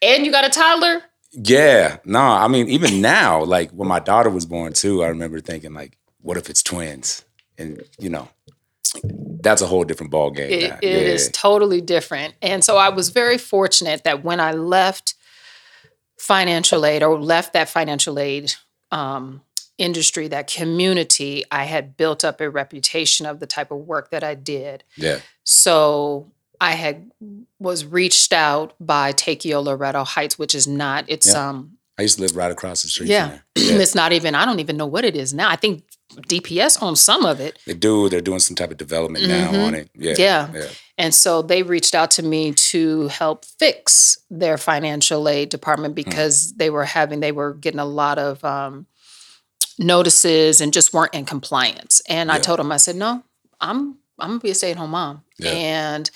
and 0.00 0.24
you 0.24 0.32
got 0.32 0.46
a 0.46 0.50
toddler? 0.50 1.02
Yeah, 1.32 1.96
no, 2.04 2.20
I 2.20 2.48
mean, 2.48 2.68
even 2.68 3.00
now, 3.00 3.42
like 3.44 3.70
when 3.72 3.88
my 3.88 3.98
daughter 4.00 4.30
was 4.30 4.46
born 4.46 4.72
too, 4.74 5.02
I 5.04 5.08
remember 5.08 5.40
thinking, 5.40 5.72
like, 5.74 5.96
what 6.22 6.36
if 6.36 6.48
it's 6.50 6.62
twins? 6.62 7.24
And 7.58 7.82
you 7.98 8.08
know, 8.08 8.28
that's 9.42 9.62
a 9.62 9.66
whole 9.66 9.84
different 9.84 10.10
ball 10.12 10.30
game. 10.30 10.50
It, 10.50 10.72
it 10.82 11.06
is 11.06 11.30
totally 11.32 11.80
different. 11.80 12.34
And 12.42 12.62
so 12.62 12.76
I 12.76 12.90
was 12.90 13.10
very 13.10 13.38
fortunate 13.38 14.04
that 14.04 14.22
when 14.22 14.38
I 14.40 14.52
left 14.52 15.14
financial 16.18 16.86
aid 16.86 17.02
or 17.02 17.20
left 17.20 17.52
that 17.54 17.68
financial 17.68 18.18
aid 18.18 18.54
um, 18.90 19.42
industry, 19.78 20.28
that 20.28 20.46
community, 20.46 21.44
I 21.50 21.64
had 21.64 21.96
built 21.96 22.24
up 22.24 22.40
a 22.40 22.48
reputation 22.48 23.26
of 23.26 23.40
the 23.40 23.46
type 23.46 23.70
of 23.70 23.78
work 23.78 24.10
that 24.10 24.22
I 24.22 24.34
did. 24.34 24.84
Yeah, 24.96 25.18
So 25.44 26.30
I 26.60 26.72
had 26.72 27.10
was 27.58 27.84
reached 27.84 28.32
out 28.32 28.74
by 28.78 29.12
Teikyo 29.12 29.64
Loretto 29.64 30.04
Heights, 30.04 30.38
which 30.38 30.54
is 30.54 30.68
not, 30.68 31.04
it's 31.08 31.26
Yeah. 31.32 31.48
um 31.48 31.78
I 31.98 32.02
used 32.02 32.16
to 32.16 32.22
live 32.22 32.36
right 32.36 32.50
across 32.50 32.82
the 32.82 32.88
street. 32.88 33.08
Yeah. 33.10 33.28
from 33.28 33.40
there. 33.56 33.80
it's 33.82 33.94
not 33.94 34.12
even, 34.12 34.34
I 34.34 34.44
don't 34.46 34.60
even 34.60 34.76
know 34.76 34.86
what 34.86 35.04
it 35.04 35.14
is 35.16 35.34
now. 35.34 35.48
I 35.50 35.56
think 35.56 35.84
DPS 36.28 36.82
on 36.82 36.96
some 36.96 37.24
of 37.24 37.40
it. 37.40 37.58
They 37.66 37.74
do. 37.74 38.08
They're 38.08 38.20
doing 38.20 38.38
some 38.40 38.54
type 38.56 38.70
of 38.70 38.76
development 38.76 39.26
now 39.26 39.50
Mhm. 39.52 39.66
on 39.66 39.74
it. 39.74 39.90
Yeah, 39.94 40.14
Yeah. 40.18 40.48
yeah. 40.54 40.68
And 40.98 41.14
so 41.14 41.42
they 41.42 41.62
reached 41.62 41.94
out 41.94 42.10
to 42.12 42.22
me 42.22 42.52
to 42.52 43.08
help 43.08 43.44
fix 43.44 44.18
their 44.30 44.56
financial 44.58 45.28
aid 45.28 45.48
department 45.48 45.94
because 45.94 46.52
they 46.54 46.70
were 46.70 46.84
having, 46.84 47.20
they 47.20 47.32
were 47.32 47.54
getting 47.54 47.80
a 47.80 47.84
lot 47.84 48.18
of 48.18 48.44
um, 48.44 48.86
notices 49.78 50.60
and 50.60 50.72
just 50.72 50.92
weren't 50.92 51.14
in 51.14 51.24
compliance. 51.24 52.02
And 52.08 52.30
I 52.30 52.38
told 52.38 52.60
him, 52.60 52.70
I 52.70 52.76
said, 52.76 52.96
no, 52.96 53.22
I'm, 53.60 53.96
I'm 54.18 54.28
gonna 54.30 54.40
be 54.40 54.50
a 54.50 54.54
stay 54.54 54.70
at 54.70 54.76
home 54.76 54.90
mom. 54.90 55.22
Yeah. 55.38 55.50
And 55.50 56.10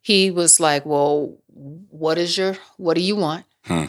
he 0.00 0.30
was 0.30 0.58
like, 0.58 0.84
well, 0.86 1.36
what 1.48 2.18
is 2.18 2.36
your, 2.36 2.56
what 2.78 2.94
do 2.94 3.00
you 3.02 3.16
want? 3.16 3.44
Hmm. 3.64 3.84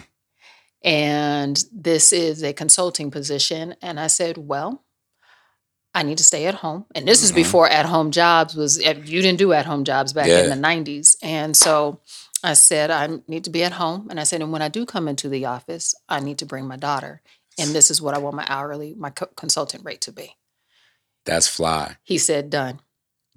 And 0.84 1.64
this 1.72 2.14
is 2.14 2.44
a 2.44 2.54
consulting 2.54 3.10
position. 3.10 3.76
And 3.82 4.00
I 4.00 4.08
said, 4.08 4.38
well, 4.38 4.84
I 5.96 6.04
need 6.04 6.18
to 6.20 6.24
stay 6.24 6.46
at 6.46 6.56
home. 6.56 6.86
And 6.94 7.08
this 7.08 7.24
is 7.24 7.32
Mhm. 7.32 7.36
before 7.36 7.68
at 7.70 7.86
home 7.86 8.12
jobs 8.12 8.54
was, 8.54 8.78
eh, 8.80 8.94
you 9.06 9.22
didn't 9.22 9.40
do 9.40 9.54
at 9.54 9.66
home 9.66 9.84
jobs 9.86 10.12
back 10.14 10.28
Yeah. 10.28 10.44
in 10.44 10.50
the 10.50 10.56
90s. 10.56 11.16
And 11.24 11.56
so 11.56 12.00
I 12.44 12.54
said, 12.54 12.92
I 12.92 13.08
need 13.28 13.46
to 13.46 13.50
be 13.50 13.64
at 13.64 13.72
home. 13.72 14.08
And 14.10 14.20
I 14.20 14.26
said, 14.26 14.42
and 14.42 14.52
when 14.52 14.62
I 14.62 14.68
do 14.68 14.86
come 14.86 15.08
into 15.08 15.30
the 15.30 15.46
office, 15.46 15.96
I 16.10 16.20
need 16.20 16.38
to 16.40 16.46
bring 16.46 16.68
my 16.68 16.76
daughter. 16.76 17.22
And 17.58 17.74
this 17.74 17.90
is 17.90 18.02
what 18.02 18.14
I 18.14 18.18
want 18.20 18.36
my 18.36 18.46
hourly, 18.48 18.94
my 18.96 19.10
co- 19.10 19.32
consultant 19.38 19.86
rate 19.86 20.02
to 20.02 20.12
be. 20.12 20.36
That's 21.26 21.48
fly. 21.48 21.96
He 22.04 22.18
said, 22.18 22.50
done. 22.50 22.82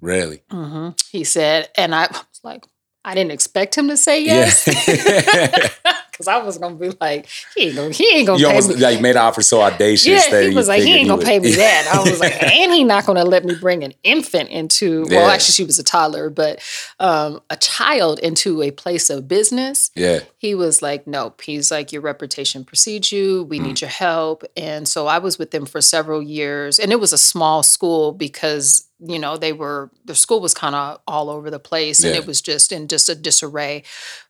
Really? 0.00 0.42
hmm 0.50 0.90
He 1.10 1.24
said, 1.24 1.70
and 1.76 1.94
I 1.94 2.06
was 2.10 2.40
like, 2.42 2.66
I 3.04 3.14
didn't 3.14 3.30
expect 3.32 3.78
him 3.78 3.88
to 3.88 3.96
say 3.96 4.22
yes. 4.24 4.66
Yeah. 4.66 5.68
Because 6.18 6.26
I 6.28 6.38
was 6.38 6.58
gonna 6.58 6.74
be 6.74 6.90
like, 7.00 7.28
he 7.54 7.68
ain't 7.68 7.76
gonna, 7.76 7.90
he 7.92 8.16
ain't 8.16 8.26
gonna 8.26 8.40
you 8.40 8.46
pay 8.46 8.50
almost 8.56 8.68
me. 8.70 8.74
like 8.82 9.00
made 9.00 9.12
an 9.12 9.18
offer 9.18 9.40
so 9.40 9.60
audacious 9.62 10.08
Yeah, 10.08 10.30
that 10.32 10.48
he 10.50 10.54
was 10.56 10.66
like, 10.66 10.82
he 10.82 10.94
ain't 10.96 11.08
gonna 11.08 11.22
pay 11.22 11.38
me 11.38 11.52
that. 11.52 11.86
I 11.86 12.00
was 12.00 12.18
like, 12.18 12.42
and 12.42 12.72
he 12.72 12.82
not 12.82 13.06
gonna 13.06 13.24
let 13.24 13.44
me 13.44 13.54
bring 13.54 13.84
an 13.84 13.94
infant 14.02 14.48
into. 14.50 15.02
Well, 15.10 15.28
Yeah. 15.28 15.32
actually, 15.32 15.52
she 15.52 15.62
was 15.64 15.78
a 15.78 15.84
toddler, 15.84 16.28
but 16.28 16.60
um, 16.98 17.40
a 17.50 17.56
child 17.56 18.18
into 18.18 18.62
a 18.62 18.72
place 18.72 19.10
of 19.10 19.28
business. 19.28 19.92
yeah. 19.94 20.20
He 20.38 20.56
was 20.56 20.82
like, 20.82 21.06
nope. 21.06 21.40
He's 21.42 21.70
like, 21.70 21.92
your 21.92 22.02
reputation 22.02 22.64
precedes 22.64 23.12
you. 23.12 23.44
We 23.44 23.60
Mm. 23.60 23.62
need 23.62 23.80
your 23.80 23.90
help. 23.90 24.42
And 24.56 24.88
so 24.88 25.06
I 25.06 25.18
was 25.18 25.38
with 25.38 25.52
them 25.52 25.66
for 25.66 25.80
several 25.80 26.20
years, 26.20 26.80
and 26.80 26.90
it 26.90 26.98
was 26.98 27.12
a 27.12 27.18
small 27.18 27.62
school 27.62 28.10
because 28.12 28.87
you 29.00 29.18
know 29.18 29.36
they 29.36 29.52
were 29.52 29.90
their 30.04 30.14
school 30.16 30.40
was 30.40 30.54
kind 30.54 30.74
of 30.74 31.00
all 31.06 31.30
over 31.30 31.50
the 31.50 31.58
place, 31.58 32.02
and 32.04 32.14
it 32.16 32.26
was 32.26 32.40
just 32.40 32.72
in 32.72 32.88
just 32.88 33.08
a 33.08 33.14
disarray. 33.14 33.84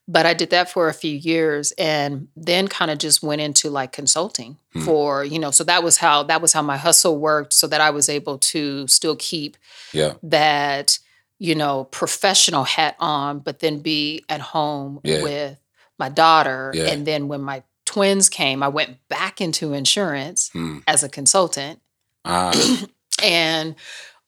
But 0.07 0.25
I 0.27 0.35
did 0.35 0.51
that 0.51 0.71
for 0.71 0.89
a 0.89 0.95
few 0.95 1.15
years, 1.17 1.73
and 1.79 2.29
then 2.37 2.69
kind 2.69 2.91
of 2.91 2.99
just 2.99 3.23
went 3.23 3.41
into 3.41 3.71
like 3.71 3.93
consulting 3.93 4.57
Hmm. 4.73 4.81
for 4.85 5.25
you 5.25 5.39
know. 5.39 5.51
So 5.51 5.65
that 5.65 5.83
was 5.83 5.97
how 5.99 6.23
that 6.25 6.43
was 6.43 6.53
how 6.53 6.63
my 6.63 6.77
hustle 6.77 7.19
worked, 7.19 7.53
so 7.53 7.67
that 7.67 7.81
I 7.81 7.91
was 7.91 8.09
able 8.09 8.39
to 8.39 8.87
still 8.89 9.17
keep 9.17 9.57
Yeah. 9.93 10.15
that 10.23 10.99
you 11.39 11.55
know 11.55 11.85
professional 11.85 12.65
hat 12.65 12.97
on 12.99 13.39
but 13.39 13.61
then 13.61 13.79
be 13.79 14.25
at 14.29 14.41
home 14.41 15.01
Yeah. 15.05 15.23
with 15.23 15.59
my 15.99 16.09
daughter 16.09 16.73
Yeah. 16.75 16.87
and 16.87 17.07
then 17.07 17.29
when 17.29 17.41
my 17.43 17.63
twins 17.87 18.29
came 18.29 18.61
i 18.63 18.67
went 18.69 18.99
back 19.09 19.41
into 19.41 19.73
insurance 19.73 20.51
Hmm. 20.53 20.79
as 20.89 21.05
a 21.05 21.09
consultant 21.09 21.81
Ah. 22.25 22.53
and 23.23 23.77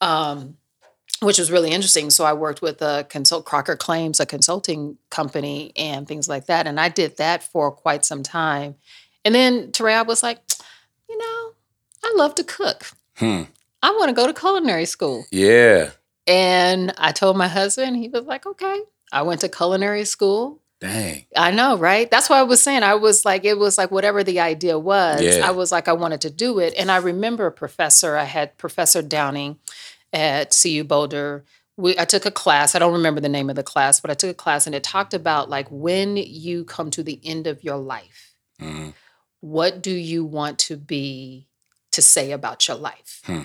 um 0.00 0.56
which 1.22 1.38
was 1.38 1.50
really 1.50 1.70
interesting 1.70 2.08
so 2.10 2.24
i 2.24 2.32
worked 2.32 2.62
with 2.62 2.80
a 2.82 3.06
consult 3.10 3.44
crocker 3.44 3.76
claims 3.76 4.20
a 4.20 4.26
consulting 4.26 4.96
company 5.10 5.72
and 5.76 6.06
things 6.08 6.28
like 6.28 6.46
that 6.46 6.66
and 6.66 6.80
i 6.80 6.88
did 6.88 7.16
that 7.18 7.42
for 7.42 7.70
quite 7.70 8.04
some 8.04 8.22
time 8.22 8.74
and 9.24 9.34
then 9.34 9.70
Terea 9.72 10.06
was 10.06 10.22
like 10.22 10.38
you 11.08 11.18
know 11.18 11.52
i 12.04 12.12
love 12.16 12.34
to 12.36 12.44
cook 12.44 12.90
Hmm. 13.16 13.42
i 13.82 13.90
want 13.90 14.08
to 14.08 14.14
go 14.14 14.26
to 14.26 14.32
culinary 14.32 14.86
school 14.86 15.24
Yeah. 15.30 15.90
and 16.26 16.92
I 16.96 17.12
told 17.12 17.36
my 17.36 17.48
husband, 17.48 17.96
he 17.96 18.08
was 18.08 18.24
like, 18.24 18.46
okay. 18.46 18.80
I 19.12 19.22
went 19.22 19.40
to 19.40 19.48
culinary 19.48 20.04
school. 20.04 20.60
Dang. 20.80 21.26
I 21.36 21.50
know, 21.50 21.76
right? 21.76 22.10
That's 22.10 22.30
what 22.30 22.38
I 22.38 22.44
was 22.44 22.62
saying. 22.62 22.82
I 22.84 22.94
was 22.94 23.24
like, 23.26 23.44
it 23.44 23.58
was 23.58 23.76
like 23.76 23.90
whatever 23.90 24.22
the 24.24 24.40
idea 24.40 24.78
was, 24.78 25.20
Yeah. 25.20 25.46
I 25.46 25.50
was 25.50 25.70
like, 25.72 25.88
I 25.88 25.92
wanted 25.92 26.20
to 26.22 26.30
do 26.30 26.58
it. 26.60 26.72
And 26.78 26.90
I 26.90 26.98
remember 26.98 27.46
a 27.46 27.52
professor, 27.52 28.16
I 28.16 28.24
had 28.24 28.56
Professor 28.56 29.02
Downing 29.02 29.58
at 30.12 30.56
CU 30.60 30.84
Boulder. 30.84 31.44
We, 31.76 31.98
I 31.98 32.04
took 32.04 32.26
a 32.26 32.30
class. 32.30 32.74
I 32.74 32.78
don't 32.78 32.92
remember 32.92 33.20
the 33.20 33.28
name 33.28 33.48
of 33.48 33.56
the 33.56 33.62
class, 33.62 34.00
but 34.00 34.10
I 34.10 34.14
took 34.14 34.30
a 34.30 34.34
class 34.34 34.66
and 34.66 34.74
it 34.74 34.82
talked 34.82 35.14
about 35.14 35.48
like 35.48 35.66
when 35.70 36.16
you 36.16 36.64
come 36.64 36.90
to 36.92 37.02
the 37.02 37.20
end 37.24 37.46
of 37.46 37.64
your 37.64 37.76
life, 37.78 38.34
Mhm. 38.60 38.92
what 39.40 39.82
do 39.82 39.90
you 39.92 40.24
want 40.24 40.58
to 40.60 40.76
be 40.76 41.48
to 41.92 42.02
say 42.02 42.32
about 42.32 42.68
your 42.68 42.76
life? 42.76 43.20
Hmm. 43.24 43.44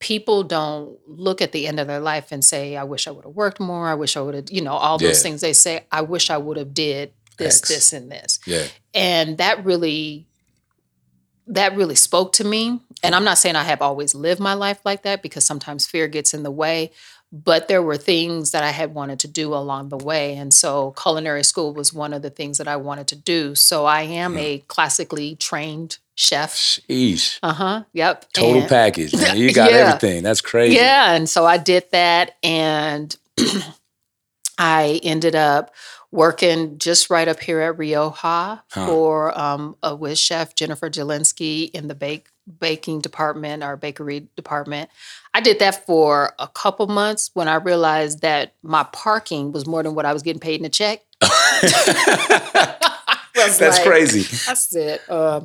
People 0.00 0.44
don't 0.44 0.96
look 1.08 1.42
at 1.42 1.50
the 1.52 1.66
end 1.66 1.80
of 1.80 1.86
their 1.88 1.98
life 2.00 2.30
and 2.30 2.44
say, 2.44 2.76
I 2.76 2.84
wish 2.84 3.08
I 3.08 3.10
would 3.10 3.24
have 3.24 3.34
worked 3.34 3.58
more. 3.58 3.88
I 3.88 3.94
wish 3.94 4.16
I 4.16 4.20
would 4.20 4.34
have, 4.34 4.50
you 4.50 4.60
know, 4.62 4.74
all 4.74 4.96
those 4.96 5.22
things 5.22 5.40
they 5.40 5.52
say, 5.52 5.86
I 5.90 6.02
wish 6.02 6.30
I 6.30 6.36
would 6.36 6.56
have 6.56 6.72
did 6.72 7.12
this, 7.36 7.58
X. 7.60 7.68
this, 7.68 7.92
and 7.92 8.10
this. 8.10 8.38
Yeah. 8.46 8.66
And 8.94 9.38
that 9.38 9.64
really 9.64 10.27
that 11.48 11.74
really 11.76 11.94
spoke 11.94 12.32
to 12.34 12.44
me. 12.44 12.80
And 13.02 13.14
I'm 13.14 13.24
not 13.24 13.38
saying 13.38 13.56
I 13.56 13.64
have 13.64 13.82
always 13.82 14.14
lived 14.14 14.40
my 14.40 14.54
life 14.54 14.80
like 14.84 15.02
that 15.02 15.22
because 15.22 15.44
sometimes 15.44 15.86
fear 15.86 16.08
gets 16.08 16.34
in 16.34 16.42
the 16.42 16.50
way, 16.50 16.92
but 17.32 17.68
there 17.68 17.82
were 17.82 17.96
things 17.96 18.50
that 18.52 18.64
I 18.64 18.70
had 18.70 18.94
wanted 18.94 19.20
to 19.20 19.28
do 19.28 19.54
along 19.54 19.88
the 19.90 19.96
way. 19.98 20.36
And 20.36 20.52
so 20.52 20.92
culinary 21.00 21.44
school 21.44 21.72
was 21.74 21.92
one 21.92 22.12
of 22.12 22.22
the 22.22 22.30
things 22.30 22.58
that 22.58 22.68
I 22.68 22.76
wanted 22.76 23.06
to 23.08 23.16
do. 23.16 23.54
So 23.54 23.84
I 23.86 24.02
am 24.02 24.36
a 24.36 24.58
classically 24.68 25.36
trained 25.36 25.98
chef. 26.14 26.54
Sheesh. 26.54 27.38
Uh-huh. 27.42 27.84
Yep. 27.92 28.32
Total 28.32 28.60
And- 28.60 28.68
package, 28.68 29.14
man. 29.14 29.36
You 29.36 29.52
got 29.54 29.70
Yeah. 29.70 29.76
everything. 29.78 30.22
That's 30.22 30.40
crazy. 30.40 30.76
yeah, 30.76 31.12
and 31.14 31.28
so 31.28 31.44
I 31.46 31.56
did 31.58 31.84
that, 31.92 32.36
and 32.42 33.16
I 34.58 35.00
ended 35.04 35.36
up 35.36 35.72
working 36.10 36.78
just 36.78 37.10
right 37.10 37.28
up 37.28 37.40
here 37.40 37.60
at 37.60 37.78
Rioja 37.78 38.62
Huh. 38.70 38.86
for 38.86 39.38
um, 39.38 39.76
uh, 39.82 39.96
with 39.98 40.18
Chef 40.18 40.54
Jennifer 40.54 40.88
Jasinski 40.88 41.70
in 41.70 41.88
the 41.88 41.94
bake 41.94 42.28
baking 42.60 43.00
department 43.00 43.62
or 43.62 43.76
bakery 43.76 44.26
department. 44.34 44.88
I 45.34 45.40
did 45.40 45.58
that 45.58 45.84
for 45.84 46.32
a 46.38 46.48
couple 46.48 46.86
months 46.86 47.30
when 47.34 47.46
I 47.46 47.56
realized 47.56 48.22
that 48.22 48.54
my 48.62 48.84
parking 48.84 49.52
was 49.52 49.66
more 49.66 49.82
than 49.82 49.94
what 49.94 50.06
I 50.06 50.14
was 50.14 50.22
getting 50.22 50.40
paid 50.40 50.58
in 50.58 50.64
a 50.64 50.70
check. 50.70 51.02
That's 53.34 53.60
like- 53.60 53.82
crazy. 53.84 54.20
I 54.50 54.54
said, 54.54 55.00
uh, 55.08 55.40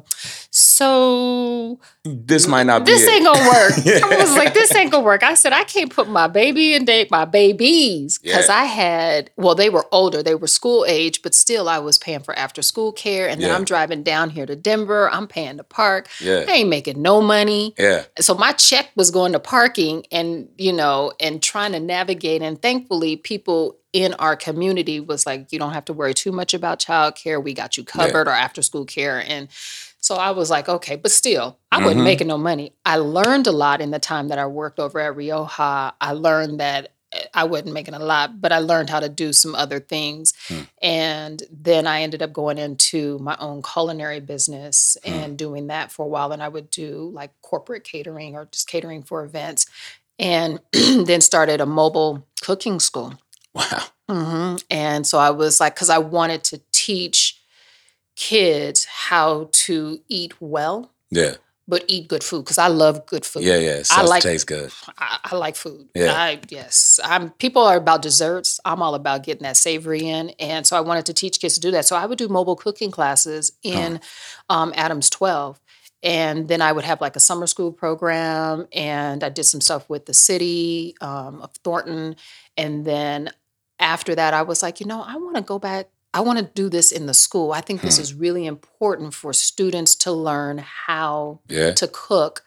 so 0.73 1.79
This 2.03 2.47
might 2.47 2.63
not 2.63 2.85
be 2.85 2.91
this 2.91 3.03
it. 3.03 3.11
ain't 3.11 3.25
gonna 3.25 3.47
work. 3.47 3.73
I 4.11 4.17
was 4.17 4.35
like, 4.35 4.53
this 4.53 4.73
ain't 4.75 4.91
gonna 4.91 5.03
work. 5.05 5.23
I 5.23 5.33
said, 5.35 5.53
I 5.53 5.63
can't 5.63 5.93
put 5.93 6.07
my 6.09 6.27
baby 6.27 6.73
in 6.73 6.85
date, 6.85 7.11
my 7.11 7.25
babies, 7.25 8.17
because 8.19 8.47
Yeah. 8.49 8.55
I 8.55 8.63
had, 8.65 9.31
well, 9.37 9.55
they 9.55 9.69
were 9.69 9.85
older, 9.91 10.23
they 10.23 10.35
were 10.35 10.47
school 10.47 10.85
age, 10.87 11.21
but 11.21 11.35
still 11.35 11.69
I 11.69 11.79
was 11.79 11.97
paying 11.97 12.21
for 12.21 12.37
after 12.37 12.61
school 12.61 12.91
care. 12.91 13.27
And 13.29 13.41
then 13.41 13.53
I'm 13.53 13.65
driving 13.65 14.03
down 14.03 14.29
here 14.29 14.45
to 14.45 14.55
Denver, 14.55 15.09
I'm 15.11 15.27
paying 15.27 15.57
the 15.57 15.63
park. 15.63 16.07
Yeah. 16.19 16.45
I 16.47 16.51
ain't 16.51 16.69
making 16.69 17.01
no 17.01 17.21
money. 17.21 17.73
Yeah. 17.77 18.03
So 18.19 18.35
my 18.35 18.53
check 18.53 18.89
was 18.95 19.11
going 19.11 19.33
to 19.33 19.39
parking 19.39 20.05
and, 20.11 20.49
you 20.57 20.73
know, 20.73 21.13
and 21.19 21.41
trying 21.41 21.71
to 21.73 21.79
navigate. 21.79 22.41
And 22.41 22.61
thankfully, 22.61 23.15
people 23.17 23.77
in 23.93 24.13
our 24.15 24.35
community 24.35 24.99
was 24.99 25.25
like, 25.25 25.51
you 25.53 25.59
don't 25.59 25.73
have 25.73 25.85
to 25.85 25.93
worry 25.93 26.13
too 26.15 26.31
much 26.31 26.53
about 26.53 26.79
childcare. 26.79 27.41
We 27.41 27.53
got 27.53 27.77
you 27.77 27.83
Yeah. 27.83 28.05
covered 28.07 28.27
or 28.27 28.31
after 28.31 28.61
school 28.63 28.85
care. 28.85 29.23
And 29.25 29.47
so 30.01 30.15
I 30.15 30.31
was 30.31 30.49
like, 30.49 30.67
okay, 30.67 30.95
but 30.95 31.11
still, 31.11 31.57
I 31.71 31.77
wasn't 31.77 32.01
Mhm. 32.01 32.05
making 32.05 32.27
no 32.27 32.37
money. 32.37 32.73
I 32.85 32.97
learned 32.97 33.47
a 33.47 33.51
lot 33.51 33.79
in 33.81 33.91
the 33.91 33.99
time 33.99 34.27
that 34.29 34.39
I 34.39 34.47
worked 34.47 34.79
over 34.79 34.99
at 34.99 35.15
Rioja. 35.15 35.93
I 36.01 36.11
learned 36.13 36.59
that 36.59 36.91
eh, 37.13 37.25
I 37.35 37.43
wasn't 37.43 37.73
making 37.73 37.93
a 37.93 37.99
lot, 37.99 38.41
but 38.41 38.51
I 38.51 38.57
learned 38.57 38.89
how 38.89 38.99
to 38.99 39.07
do 39.07 39.31
some 39.31 39.53
other 39.53 39.79
things. 39.79 40.33
Hmm. 40.47 40.61
And 40.81 41.43
then 41.51 41.85
I 41.85 42.01
ended 42.01 42.23
up 42.23 42.33
going 42.33 42.57
into 42.57 43.19
my 43.19 43.37
own 43.39 43.61
culinary 43.61 44.19
business 44.19 44.97
Hmm. 45.05 45.13
and 45.13 45.37
doing 45.37 45.67
that 45.67 45.91
for 45.91 46.05
a 46.05 46.09
while. 46.09 46.31
And 46.31 46.41
I 46.41 46.47
would 46.49 46.71
do 46.71 47.11
like 47.13 47.29
corporate 47.43 47.83
catering 47.83 48.35
or 48.35 48.45
just 48.51 48.67
catering 48.67 49.03
for 49.03 49.23
events. 49.23 49.67
And 50.17 50.59
then 50.71 51.21
started 51.21 51.61
a 51.61 51.65
mobile 51.67 52.25
cooking 52.41 52.79
school. 52.79 53.13
Wow. 53.53 53.83
hmm 54.09 54.55
And 54.69 55.05
so 55.07 55.17
I 55.17 55.29
was 55.31 55.59
like, 55.59 55.75
because 55.75 55.89
I 55.89 55.97
wanted 55.99 56.43
to 56.45 56.61
teach 56.71 57.39
kids 58.15 58.85
how 58.85 59.49
to 59.51 59.99
eat 60.07 60.33
well, 60.39 60.91
Yeah. 61.09 61.35
but 61.67 61.83
eat 61.87 62.07
good 62.07 62.23
food 62.23 62.43
because 62.43 62.57
I 62.57 62.67
love 62.67 63.05
good 63.05 63.25
food. 63.25 63.43
Yeah. 63.43 63.57
Yeah. 63.57 63.81
Sauce 63.83 64.09
like- 64.09 64.23
tastes 64.23 64.43
good. 64.45 64.71
I, 64.97 65.19
I 65.23 65.35
like 65.35 65.55
food. 65.55 65.87
Yeah. 65.95 66.13
I, 66.13 66.39
yes. 66.49 66.99
I'm 67.03 67.31
people 67.31 67.63
are 67.63 67.77
about 67.77 68.01
desserts. 68.01 68.59
I'm 68.65 68.81
all 68.81 68.93
about 68.95 69.23
getting 69.23 69.43
that 69.43 69.57
savory 69.57 70.01
in. 70.07 70.29
And 70.39 70.67
so 70.67 70.77
I 70.77 70.81
wanted 70.81 71.05
to 71.07 71.13
teach 71.13 71.39
kids 71.39 71.55
to 71.55 71.59
do 71.61 71.71
that. 71.71 71.85
So 71.85 71.95
I 71.95 72.05
would 72.05 72.17
do 72.17 72.27
mobile 72.27 72.55
cooking 72.55 72.91
classes 72.91 73.51
in 73.63 73.99
um, 74.49 74.73
Adams 74.75 75.09
12. 75.09 75.59
And 76.03 76.49
then 76.49 76.61
I 76.61 76.71
would 76.73 76.83
have 76.83 76.99
like 76.99 77.15
a 77.15 77.21
summer 77.21 77.47
school 77.47 77.71
program. 77.71 78.67
And 78.73 79.23
I 79.23 79.29
did 79.29 79.45
some 79.45 79.61
stuff 79.61 79.89
with 79.89 80.05
the 80.05 80.13
city 80.13 80.95
um, 81.01 81.41
of 81.41 81.51
Thornton. 81.63 82.17
And 82.57 82.83
then 82.85 83.31
after 83.83 84.15
that, 84.15 84.33
I 84.33 84.41
was 84.41 84.63
like, 84.63 84.79
you 84.79 84.85
know, 84.87 85.01
I 85.01 85.15
want 85.17 85.35
to 85.35 85.41
go 85.43 85.59
back. 85.59 85.89
I 86.15 86.21
want 86.21 86.39
to 86.39 86.45
do 86.45 86.69
this 86.69 86.91
in 86.91 87.05
the 87.07 87.13
school. 87.13 87.51
I 87.51 87.61
think 87.61 87.81
this 87.81 87.97
Hmm. 87.97 88.03
is 88.03 88.13
really 88.13 88.45
important 88.45 89.13
for 89.13 89.33
students 89.33 89.95
to 89.95 90.11
learn 90.11 90.59
how 90.87 91.39
Yeah. 91.49 91.73
to 91.73 91.87
cook. 91.87 92.43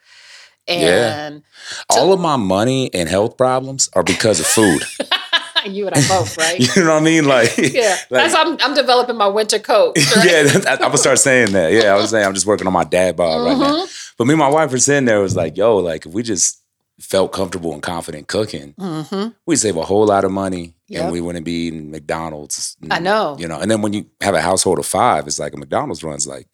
Yeah. 0.68 1.26
And 1.26 1.42
All 1.90 2.12
of 2.12 2.20
my 2.20 2.36
money 2.36 2.90
and 2.94 3.08
health 3.08 3.36
problems 3.36 3.88
are 3.94 4.02
because 4.02 4.40
of 4.40 4.46
food. 4.46 4.82
you 5.64 5.86
and 5.88 5.96
I 5.96 6.08
both, 6.08 6.36
right? 6.38 6.58
You 6.76 6.84
know 6.84 6.94
what 6.94 7.02
I 7.02 7.04
mean? 7.04 7.24
Like, 7.26 7.56
yeah. 7.58 7.96
like- 8.10 8.30
That's 8.30 8.34
I'm 8.34 8.56
I'm 8.60 8.74
developing 8.74 9.16
my 9.16 9.26
winter 9.28 9.58
coat. 9.58 9.96
right? 10.16 10.24
yeah, 10.30 10.42
that- 10.44 10.66
I'm 10.68 10.78
gonna 10.78 10.98
start 10.98 11.18
saying 11.18 11.52
that. 11.52 11.72
Yeah, 11.72 11.92
I 11.92 11.96
was 11.96 12.10
saying 12.10 12.24
I'm 12.24 12.34
just 12.34 12.46
working 12.46 12.66
on 12.68 12.72
my 12.72 12.84
dad 12.84 13.16
bod 13.16 13.44
right 13.46 13.58
now. 13.58 13.74
Mm-hmm. 13.76 13.86
But 14.16 14.24
me 14.26 14.32
and 14.34 14.38
my 14.40 14.48
wife 14.48 14.70
were 14.72 14.78
sitting 14.78 15.04
there, 15.06 15.18
it 15.18 15.22
was 15.22 15.36
like, 15.36 15.56
yo, 15.56 15.76
like 15.76 16.06
if 16.06 16.12
we 16.12 16.22
just 16.22 16.58
felt 17.00 17.32
comfortable 17.32 17.72
and 17.74 17.82
confident 17.82 18.26
cooking, 18.28 18.74
Mhm. 18.80 19.34
we'd 19.44 19.56
save 19.56 19.76
a 19.76 19.84
whole 19.84 20.06
lot 20.06 20.24
of 20.24 20.30
money 20.30 20.74
Yep. 20.88 21.02
and 21.02 21.12
we 21.12 21.20
wouldn't 21.20 21.44
be 21.44 21.68
in 21.68 21.90
McDonald's. 21.90 22.76
I 22.90 22.98
know. 23.00 23.36
You 23.40 23.48
know, 23.48 23.58
and 23.60 23.70
then 23.70 23.82
when 23.82 23.92
you 23.92 24.06
have 24.20 24.34
a 24.34 24.40
household 24.40 24.78
of 24.78 24.86
five, 24.86 25.26
it's 25.26 25.38
like 25.40 25.52
a 25.52 25.56
McDonald's 25.56 26.04
runs 26.04 26.26
like 26.26 26.46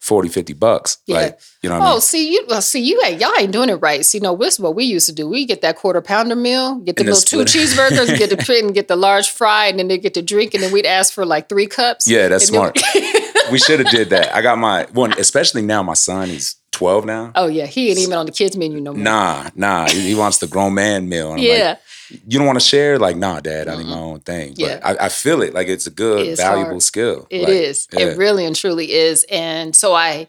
40, 0.00 0.28
50 0.30 0.52
bucks. 0.54 0.98
Yeah. 1.06 1.16
Like, 1.16 1.40
you 1.62 1.68
know 1.68 1.78
what 1.78 1.84
I 1.84 1.90
Oh, 1.90 1.92
mean? 1.94 2.00
see 2.00 2.32
you. 2.32 2.44
Well, 2.48 2.62
see 2.62 2.80
you. 2.80 3.00
Ain't, 3.04 3.20
y'all 3.20 3.32
ain't 3.38 3.52
doing 3.52 3.68
it 3.68 3.74
right. 3.76 4.04
See, 4.04 4.18
no, 4.18 4.34
this 4.36 4.54
is 4.54 4.60
what 4.60 4.74
we 4.74 4.84
used 4.84 5.06
to 5.06 5.14
do. 5.14 5.28
We 5.28 5.44
get 5.46 5.60
that 5.62 5.76
quarter 5.76 6.00
pounder 6.00 6.36
meal, 6.36 6.76
get 6.76 6.96
the 6.96 7.02
And 7.02 7.10
little 7.10 7.22
two 7.22 7.38
cheeseburgers, 7.58 8.16
get 8.18 8.30
the 8.30 8.36
pit, 8.38 8.64
and 8.64 8.74
get 8.74 8.88
the 8.88 8.96
large 8.96 9.30
fry, 9.30 9.66
and 9.66 9.78
then 9.78 9.88
they 9.88 9.98
get 9.98 10.14
the 10.14 10.22
drink, 10.22 10.54
and 10.54 10.62
then 10.62 10.72
we'd 10.72 10.86
ask 10.86 11.12
for 11.12 11.24
like 11.26 11.48
three 11.48 11.66
cups. 11.66 12.08
Yeah, 12.08 12.28
that's 12.28 12.48
And 12.50 12.56
then- 12.58 12.72
smart. 12.74 13.52
we 13.52 13.58
should 13.58 13.80
have 13.80 13.90
did 13.90 14.10
that. 14.10 14.34
I 14.34 14.40
got 14.42 14.56
my 14.58 14.86
one, 14.92 15.12
especially 15.18 15.62
now 15.62 15.82
my 15.82 15.94
son, 15.94 16.28
he's 16.28 16.56
12 16.72 17.04
now. 17.04 17.32
oh 17.34 17.46
yeah, 17.48 17.66
he 17.66 17.90
ain't 17.90 17.98
even 17.98 18.14
on 18.16 18.24
the 18.26 18.32
kids 18.32 18.56
menu 18.56 18.80
no 18.80 18.92
more. 18.94 19.02
Nah, 19.02 19.50
nah. 19.54 19.88
He, 19.88 20.00
he 20.00 20.14
wants 20.14 20.38
the 20.38 20.46
grown 20.46 20.72
man 20.74 21.08
meal. 21.10 21.32
And 21.32 21.42
Yeah. 21.42 21.68
like, 21.70 21.78
you 22.26 22.38
don't 22.38 22.46
want 22.46 22.60
to 22.60 22.64
share? 22.66 22.98
Like, 22.98 23.16
nah, 23.16 23.40
dad, 23.40 23.68
I 23.68 23.76
need 23.76 23.82
mm-hmm. 23.82 23.90
my 23.90 23.98
own 23.98 24.20
thing. 24.20 24.54
But 24.58 24.84
I, 24.84 25.06
I 25.06 25.08
feel 25.08 25.42
it. 25.42 25.54
Like 25.54 25.68
it's 25.68 25.86
a 25.86 25.90
good, 25.90 26.26
It's 26.26 26.40
valuable 26.40 26.70
hard. 26.72 26.82
skill. 26.82 27.26
It 27.30 27.40
Like, 27.42 27.48
is. 27.50 27.88
yeah. 27.92 28.06
It 28.06 28.18
really 28.18 28.44
and 28.44 28.56
truly 28.56 28.92
is. 28.92 29.24
And 29.30 29.74
so 29.76 29.94
I 29.94 30.28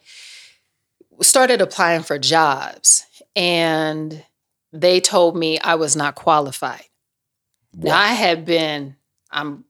started 1.22 1.62
applying 1.62 2.04
for 2.04 2.18
jobs, 2.18 3.06
and 3.36 4.24
they 4.74 5.00
told 5.00 5.36
me 5.36 5.60
I 5.60 5.76
was 5.76 5.96
not 5.96 6.16
qualified. 6.16 6.86
Now, 7.74 7.96
I 7.98 8.08
had 8.10 8.44
been, 8.46 8.96
I'm 9.30 9.64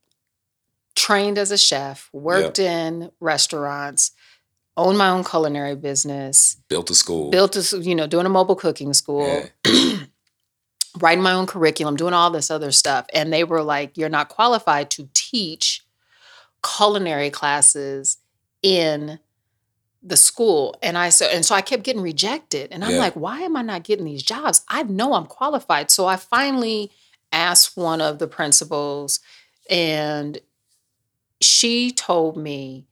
trained 0.96 1.38
as 1.38 1.52
a 1.52 1.58
chef, 1.58 2.10
worked 2.14 2.58
in 2.60 3.12
restaurants, 3.20 4.12
owned 4.76 4.98
my 4.98 5.10
own 5.10 5.24
culinary 5.24 5.76
business, 5.76 6.58
Built 6.68 6.90
a 6.90 6.96
school. 6.96 7.30
built 7.30 7.56
a 7.56 7.78
you 7.80 7.94
know, 7.94 8.08
doing 8.08 8.26
a 8.26 8.30
mobile 8.30 8.56
cooking 8.56 8.94
school, 8.94 9.44
writing 11.00 11.24
my 11.24 11.34
own 11.34 11.48
curriculum, 11.48 11.96
doing 11.96 12.14
all 12.14 12.32
this 12.32 12.52
other 12.52 12.72
stuff. 12.72 13.06
And 13.14 13.32
they 13.32 13.44
were 13.44 13.64
like, 13.64 13.98
you're 13.98 14.10
not 14.10 14.30
qualified 14.30 14.90
to 14.92 15.10
teach 15.14 15.86
culinary 16.64 17.30
classes 17.30 18.18
in 18.62 19.20
the 20.04 20.18
school. 20.18 20.76
And 20.82 20.98
I 20.98 21.10
so 21.10 21.26
and 21.28 21.46
so 21.46 21.56
I 21.56 21.62
kept 21.62 21.84
getting 21.84 22.02
rejected. 22.02 22.72
And 22.72 22.84
I'm 22.84 22.92
Yeah. 22.92 23.00
like, 23.00 23.14
why 23.14 23.42
am 23.42 23.56
I 23.56 23.62
not 23.62 23.84
getting 23.84 24.06
these 24.06 24.24
jobs? 24.24 24.62
I 24.68 24.84
know 24.84 25.14
I'm 25.14 25.28
qualified. 25.28 25.92
So 25.92 26.08
I 26.08 26.16
finally 26.16 26.92
asked 27.32 27.78
one 27.78 28.02
of 28.02 28.20
the 28.20 28.28
principals 28.28 29.20
and 29.70 30.40
she 31.40 31.92
told 31.92 32.38
me, 32.38 32.88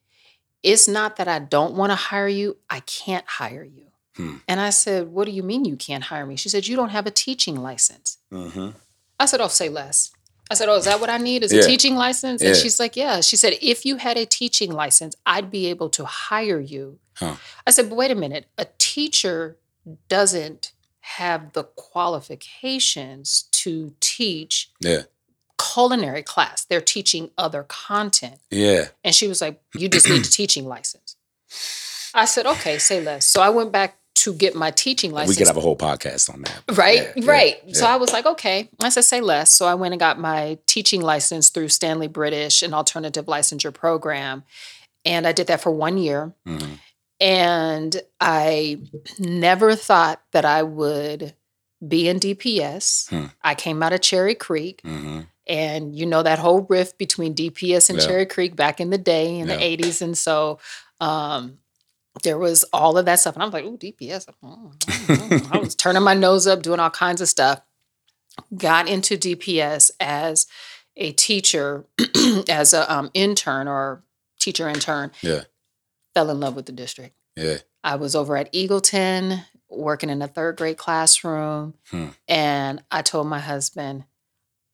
it's 0.64 0.88
not 0.88 1.16
that 1.18 1.28
I 1.28 1.40
don't 1.40 1.76
want 1.76 1.92
to 1.92 1.96
hire 1.96 2.28
you, 2.28 2.58
I 2.70 2.80
can't 2.82 3.28
hire 3.28 3.64
you. 3.64 3.89
Hmm. 4.20 4.36
And 4.50 4.60
I 4.60 4.70
said, 4.72 5.08
What 5.08 5.26
do 5.26 5.32
you 5.32 5.44
mean 5.44 5.64
you 5.64 5.78
can't 5.78 6.04
hire 6.04 6.26
me? 6.26 6.36
She 6.36 6.50
said, 6.50 6.68
You 6.68 6.76
don't 6.76 6.90
have 6.90 7.08
a 7.08 7.12
teaching 7.12 7.56
license. 7.56 8.18
hmm 8.30 8.70
I 9.18 9.26
said, 9.28 9.40
Oh, 9.40 9.48
say 9.48 9.70
less. 9.70 10.12
I 10.52 10.56
said, 10.56 10.68
Oh, 10.68 10.76
is 10.76 10.86
that 10.86 11.00
what 11.00 11.10
I 11.10 11.18
need? 11.18 11.44
Is 11.44 11.54
Yeah. 11.54 11.62
a 11.62 11.66
teaching 11.66 11.96
license? 11.96 12.42
And 12.42 12.54
she's 12.56 12.80
like, 12.82 12.98
Yeah. 12.98 13.22
She 13.22 13.38
said, 13.38 13.54
If 13.62 13.86
you 13.86 13.96
had 13.96 14.18
a 14.18 14.26
teaching 14.26 14.72
license, 14.74 15.16
I'd 15.26 15.50
be 15.50 15.68
able 15.68 15.90
to 15.92 16.04
hire 16.06 16.60
you. 16.60 17.00
Huh. 17.16 17.36
I 17.66 17.72
said, 17.72 17.88
But 17.90 17.96
wait 17.96 18.12
a 18.12 18.16
minute. 18.16 18.48
A 18.58 18.68
teacher 18.78 19.58
doesn't 20.10 20.74
have 21.02 21.54
the 21.54 21.64
qualifications 21.64 23.44
to 23.52 23.94
teach 24.00 24.70
Yeah. 24.82 25.04
culinary 25.58 26.24
class. 26.24 26.66
They're 26.66 26.82
teaching 26.82 27.32
other 27.38 27.64
content. 27.64 28.40
Yeah. 28.50 28.90
And 29.04 29.14
she 29.16 29.28
was 29.28 29.40
like, 29.42 29.62
You 29.76 29.88
just 29.90 30.10
need 30.10 30.26
a 30.26 30.30
teaching 30.40 30.66
license. 30.66 31.16
I 32.14 32.26
said, 32.26 32.46
Okay, 32.48 32.80
say 32.80 33.02
less. 33.02 33.28
So 33.28 33.42
I 33.42 33.50
went 33.50 33.72
back 33.72 33.98
to 34.16 34.34
get 34.34 34.54
my 34.56 34.70
teaching 34.72 35.12
license. 35.12 35.38
We 35.38 35.40
could 35.40 35.48
have 35.48 35.56
a 35.58 35.62
whole 35.62 35.78
podcast 35.78 36.34
on 36.34 36.42
that. 36.42 36.62
Right, 36.78 37.04
Yeah, 37.04 37.12
yeah, 37.16 37.32
right. 37.32 37.76
So 37.76 37.86
yeah. 37.86 37.94
I 37.94 37.98
was 37.98 38.12
like, 38.12 38.26
okay. 38.26 38.70
I 38.82 38.90
said, 38.90 39.04
say 39.06 39.22
less. 39.22 39.52
So 39.56 39.66
I 39.66 39.76
went 39.76 39.94
and 39.94 40.00
got 40.00 40.20
my 40.20 40.58
teaching 40.68 41.02
license 41.02 41.50
through 41.50 41.70
Stanley 41.70 42.08
British, 42.08 42.62
an 42.62 42.74
alternative 42.74 43.28
licensure 43.28 43.74
program. 43.74 44.44
And 45.06 45.26
I 45.26 45.32
did 45.32 45.48
that 45.48 45.62
for 45.62 45.72
one 45.72 45.98
year. 45.98 46.34
Mhm. 46.46 46.80
And 47.22 48.02
I 48.20 48.80
never 49.20 49.76
thought 49.76 50.22
that 50.32 50.46
I 50.46 50.64
would 50.64 51.34
be 51.86 52.08
in 52.10 52.20
DPS. 52.20 53.08
Hmm. 53.10 53.26
I 53.42 53.56
came 53.56 53.82
out 53.84 53.94
of 53.94 54.02
Cherry 54.02 54.36
Creek. 54.36 54.82
hmm 54.84 55.22
And 55.48 55.96
you 55.96 56.06
know 56.06 56.22
that 56.24 56.40
whole 56.40 56.62
rift 56.70 56.98
between 56.98 57.34
DPS 57.34 57.90
and 57.90 58.00
Yeah. 58.00 58.06
Cherry 58.06 58.26
Creek 58.26 58.56
back 58.56 58.80
in 58.80 58.90
the 58.90 58.98
day 58.98 59.40
in 59.40 59.48
Yeah. 59.48 59.56
the 59.56 59.64
80s. 59.64 60.02
And 60.02 60.18
so 60.18 60.60
um, 61.02 61.58
there 62.24 62.38
was 62.38 62.64
all 62.74 62.98
of 62.98 63.06
that 63.06 63.20
stuff. 63.20 63.36
And 63.36 63.44
I'm 63.44 63.52
like, 63.52 63.66
ooh, 63.66 63.78
DPS. 63.78 64.28
mm, 64.44 64.74
mm, 64.74 65.30
mm." 65.30 65.56
I 65.56 65.58
was 65.60 65.76
turning 65.76 66.04
my 66.04 66.14
nose 66.14 66.48
up, 66.48 66.62
doing 66.62 66.80
all 66.80 66.90
kinds 66.90 67.22
of 67.22 67.30
stuff. 67.30 67.62
Got 68.56 68.88
into 68.88 69.18
DPS 69.18 69.92
as 70.00 70.48
a 70.96 71.12
teacher, 71.12 71.86
as 72.50 72.74
a 72.74 72.92
um, 72.92 73.12
intern 73.14 73.68
or 73.68 74.04
teacher 74.40 74.70
intern. 74.70 75.12
Yeah. 75.22 75.44
Fell 76.14 76.30
in 76.30 76.40
love 76.40 76.56
with 76.56 76.66
the 76.66 76.72
district. 76.72 77.16
Yeah. 77.36 77.58
I 77.84 77.96
was 77.96 78.16
over 78.16 78.36
at 78.36 78.52
Eagleton 78.54 79.44
working 79.70 80.10
in 80.10 80.22
a 80.22 80.28
third 80.28 80.58
grade 80.58 80.78
classroom. 80.78 81.76
Hmm. 81.90 82.08
And 82.28 82.84
I 82.92 83.02
told 83.02 83.28
my 83.28 83.40
husband, 83.40 84.06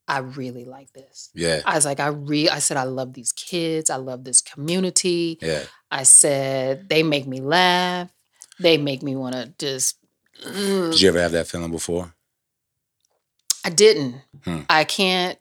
I 0.08 0.18
really 0.18 0.64
like 0.64 0.92
this. 0.92 1.30
Yeah. 1.34 1.62
I 1.64 1.74
was 1.74 1.84
like, 1.84 2.00
I 2.00 2.08
re 2.08 2.48
I 2.48 2.60
said, 2.60 2.76
I 2.76 2.84
love 2.84 3.12
these 3.14 3.32
kids. 3.32 3.90
I 3.90 3.96
love 3.96 4.24
this 4.24 4.40
community. 4.40 5.38
Yeah. 5.40 5.64
I 5.90 6.04
said, 6.04 6.88
they 6.88 7.02
make 7.02 7.26
me 7.26 7.40
laugh. 7.40 8.10
They 8.58 8.78
make 8.78 9.02
me 9.02 9.16
want 9.16 9.34
to 9.34 9.52
just 9.58 9.96
mm. 10.44 10.92
Did 10.92 11.00
you 11.00 11.08
ever 11.08 11.20
have 11.20 11.32
that 11.32 11.48
feeling 11.48 11.70
before? 11.70 12.14
I 13.64 13.70
didn't. 13.70 14.22
Hmm. 14.44 14.60
I 14.70 14.84
can't 14.84 15.38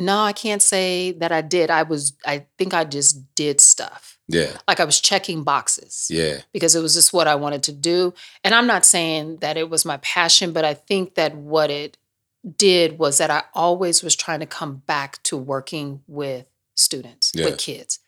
no, 0.00 0.20
I 0.20 0.32
can't 0.32 0.62
say 0.62 1.10
that 1.12 1.32
I 1.32 1.40
did. 1.40 1.70
I 1.70 1.82
was 1.82 2.12
I 2.24 2.46
think 2.56 2.72
I 2.72 2.84
just 2.84 3.34
did 3.34 3.60
stuff. 3.60 4.18
Yeah. 4.28 4.56
Like 4.68 4.78
I 4.78 4.84
was 4.84 5.00
checking 5.00 5.42
boxes. 5.42 6.06
Yeah. 6.10 6.38
because 6.52 6.76
it 6.76 6.80
was 6.80 6.94
just 6.94 7.12
what 7.12 7.26
I 7.26 7.34
wanted 7.34 7.64
to 7.64 7.72
do. 7.72 8.14
And 8.44 8.54
I'm 8.54 8.68
not 8.68 8.86
saying 8.86 9.38
that 9.38 9.56
it 9.56 9.68
was 9.68 9.84
my 9.84 9.96
passion, 9.98 10.52
but 10.52 10.64
I 10.64 10.74
think 10.74 11.16
that 11.16 11.34
what 11.34 11.70
it 11.70 11.96
did 12.56 12.98
was 12.98 13.18
that 13.18 13.30
I 13.30 13.44
always 13.54 14.02
was 14.02 14.14
trying 14.16 14.40
to 14.40 14.46
come 14.46 14.76
back 14.86 15.22
to 15.24 15.36
working 15.36 16.02
with 16.06 16.46
students, 16.76 17.32
with 17.34 17.58
kids. 17.58 17.98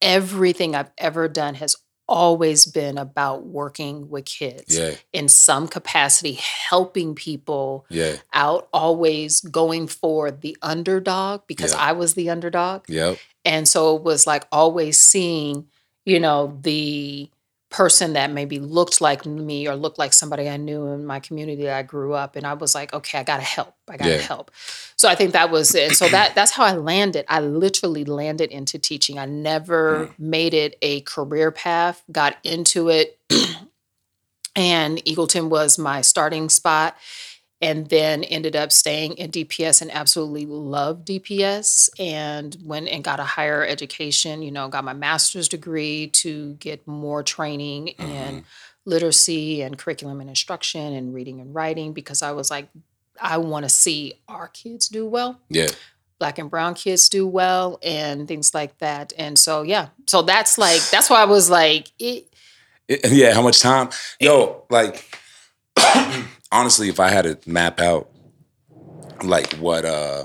Everything 0.00 0.74
I've 0.74 0.90
ever 0.98 1.28
done 1.28 1.54
has 1.56 1.76
always 2.08 2.64
been 2.64 2.96
about 2.96 3.44
working 3.44 4.08
with 4.08 4.24
kids 4.24 4.76
Yeah. 4.78 4.94
in 5.12 5.28
some 5.28 5.68
capacity, 5.68 6.32
helping 6.70 7.14
people 7.14 7.84
Yeah. 7.90 8.16
out, 8.32 8.68
always 8.72 9.40
going 9.42 9.88
for 9.88 10.30
the 10.30 10.56
underdog 10.62 11.42
because 11.46 11.72
Yeah. 11.72 11.80
I 11.80 11.92
was 11.92 12.14
the 12.14 12.30
underdog. 12.30 12.84
Yep. 12.88 13.18
And 13.44 13.68
so 13.68 13.96
it 13.96 14.02
was 14.02 14.26
like 14.26 14.46
always 14.50 14.98
seeing, 14.98 15.68
you 16.06 16.18
know, 16.18 16.58
the 16.62 17.28
person 17.70 18.14
that 18.14 18.30
maybe 18.32 18.58
looked 18.58 19.00
like 19.00 19.26
me 19.26 19.68
or 19.68 19.76
looked 19.76 19.98
like 19.98 20.12
somebody 20.14 20.48
I 20.48 20.56
knew 20.56 20.86
in 20.86 21.04
my 21.04 21.20
community 21.20 21.64
that 21.64 21.76
I 21.76 21.82
grew 21.82 22.14
up. 22.14 22.34
And 22.36 22.46
I 22.46 22.54
was 22.54 22.74
like, 22.74 22.92
okay, 22.94 23.18
I 23.18 23.24
gotta 23.24 23.42
help. 23.42 23.74
I 23.88 23.96
gotta 23.98 24.12
Yeah. 24.12 24.18
help. 24.22 24.50
So 24.96 25.08
I 25.08 25.14
think 25.14 25.32
that 25.32 25.50
was 25.50 25.74
it. 25.74 25.94
So 25.94 26.08
that 26.08 26.34
that's 26.34 26.52
how 26.52 26.64
I 26.64 26.72
landed. 26.72 27.26
I 27.28 27.40
literally 27.40 28.04
landed 28.04 28.50
into 28.50 28.78
teaching. 28.78 29.18
I 29.18 29.26
never 29.26 30.08
Mm. 30.08 30.14
made 30.18 30.54
it 30.54 30.76
a 30.80 31.02
career 31.02 31.50
path, 31.50 32.02
got 32.10 32.36
into 32.42 32.88
it. 32.88 33.18
and 34.56 34.98
Eagleton 35.04 35.48
was 35.50 35.78
my 35.78 36.00
starting 36.00 36.48
spot 36.48 36.96
and 37.60 37.88
then 37.88 38.22
ended 38.24 38.54
up 38.54 38.70
staying 38.70 39.14
in 39.14 39.30
DPS 39.32 39.82
and 39.82 39.90
absolutely 39.90 40.46
loved 40.46 41.06
DPS 41.08 41.90
and 41.98 42.56
went 42.62 42.88
and 42.88 43.02
got 43.02 43.18
a 43.18 43.24
higher 43.24 43.64
education, 43.66 44.42
you 44.42 44.50
know, 44.52 44.68
got 44.68 44.84
my 44.84 44.92
master's 44.92 45.48
degree 45.48 46.06
to 46.08 46.54
get 46.54 46.86
more 46.86 47.22
training 47.22 47.88
in 47.88 48.06
Mm-hmm. 48.06 48.38
literacy 48.84 49.60
and 49.62 49.76
curriculum 49.76 50.20
and 50.20 50.28
instruction 50.30 50.94
and 50.94 51.12
reading 51.12 51.40
and 51.40 51.54
writing 51.54 51.92
because 51.92 52.22
I 52.22 52.30
was 52.32 52.50
like, 52.50 52.68
I 53.20 53.38
want 53.38 53.64
to 53.64 53.68
see 53.68 54.14
our 54.28 54.48
kids 54.48 54.88
do 54.88 55.04
well, 55.06 55.40
Yeah. 55.50 55.66
black 56.20 56.38
and 56.38 56.48
brown 56.48 56.74
kids 56.74 57.08
do 57.08 57.26
well, 57.26 57.80
and 57.82 58.28
things 58.28 58.54
like 58.54 58.78
that. 58.78 59.12
And 59.18 59.36
so, 59.38 59.62
yeah, 59.62 59.88
so 60.06 60.22
that's 60.22 60.56
like, 60.58 60.80
that's 60.90 61.10
why 61.10 61.20
I 61.22 61.24
was 61.26 61.50
like, 61.50 61.90
it, 61.98 62.32
It- 62.86 63.10
yeah, 63.10 63.34
how 63.34 63.42
much 63.42 63.60
time? 63.60 63.88
Yo, 64.20 64.62
like 64.70 65.04
honestly, 66.52 66.88
if 66.88 67.00
I 67.00 67.08
had 67.10 67.24
to 67.24 67.50
map 67.50 67.80
out 67.80 68.08
like 69.22 69.52
what 69.54 69.84
uh 69.84 70.24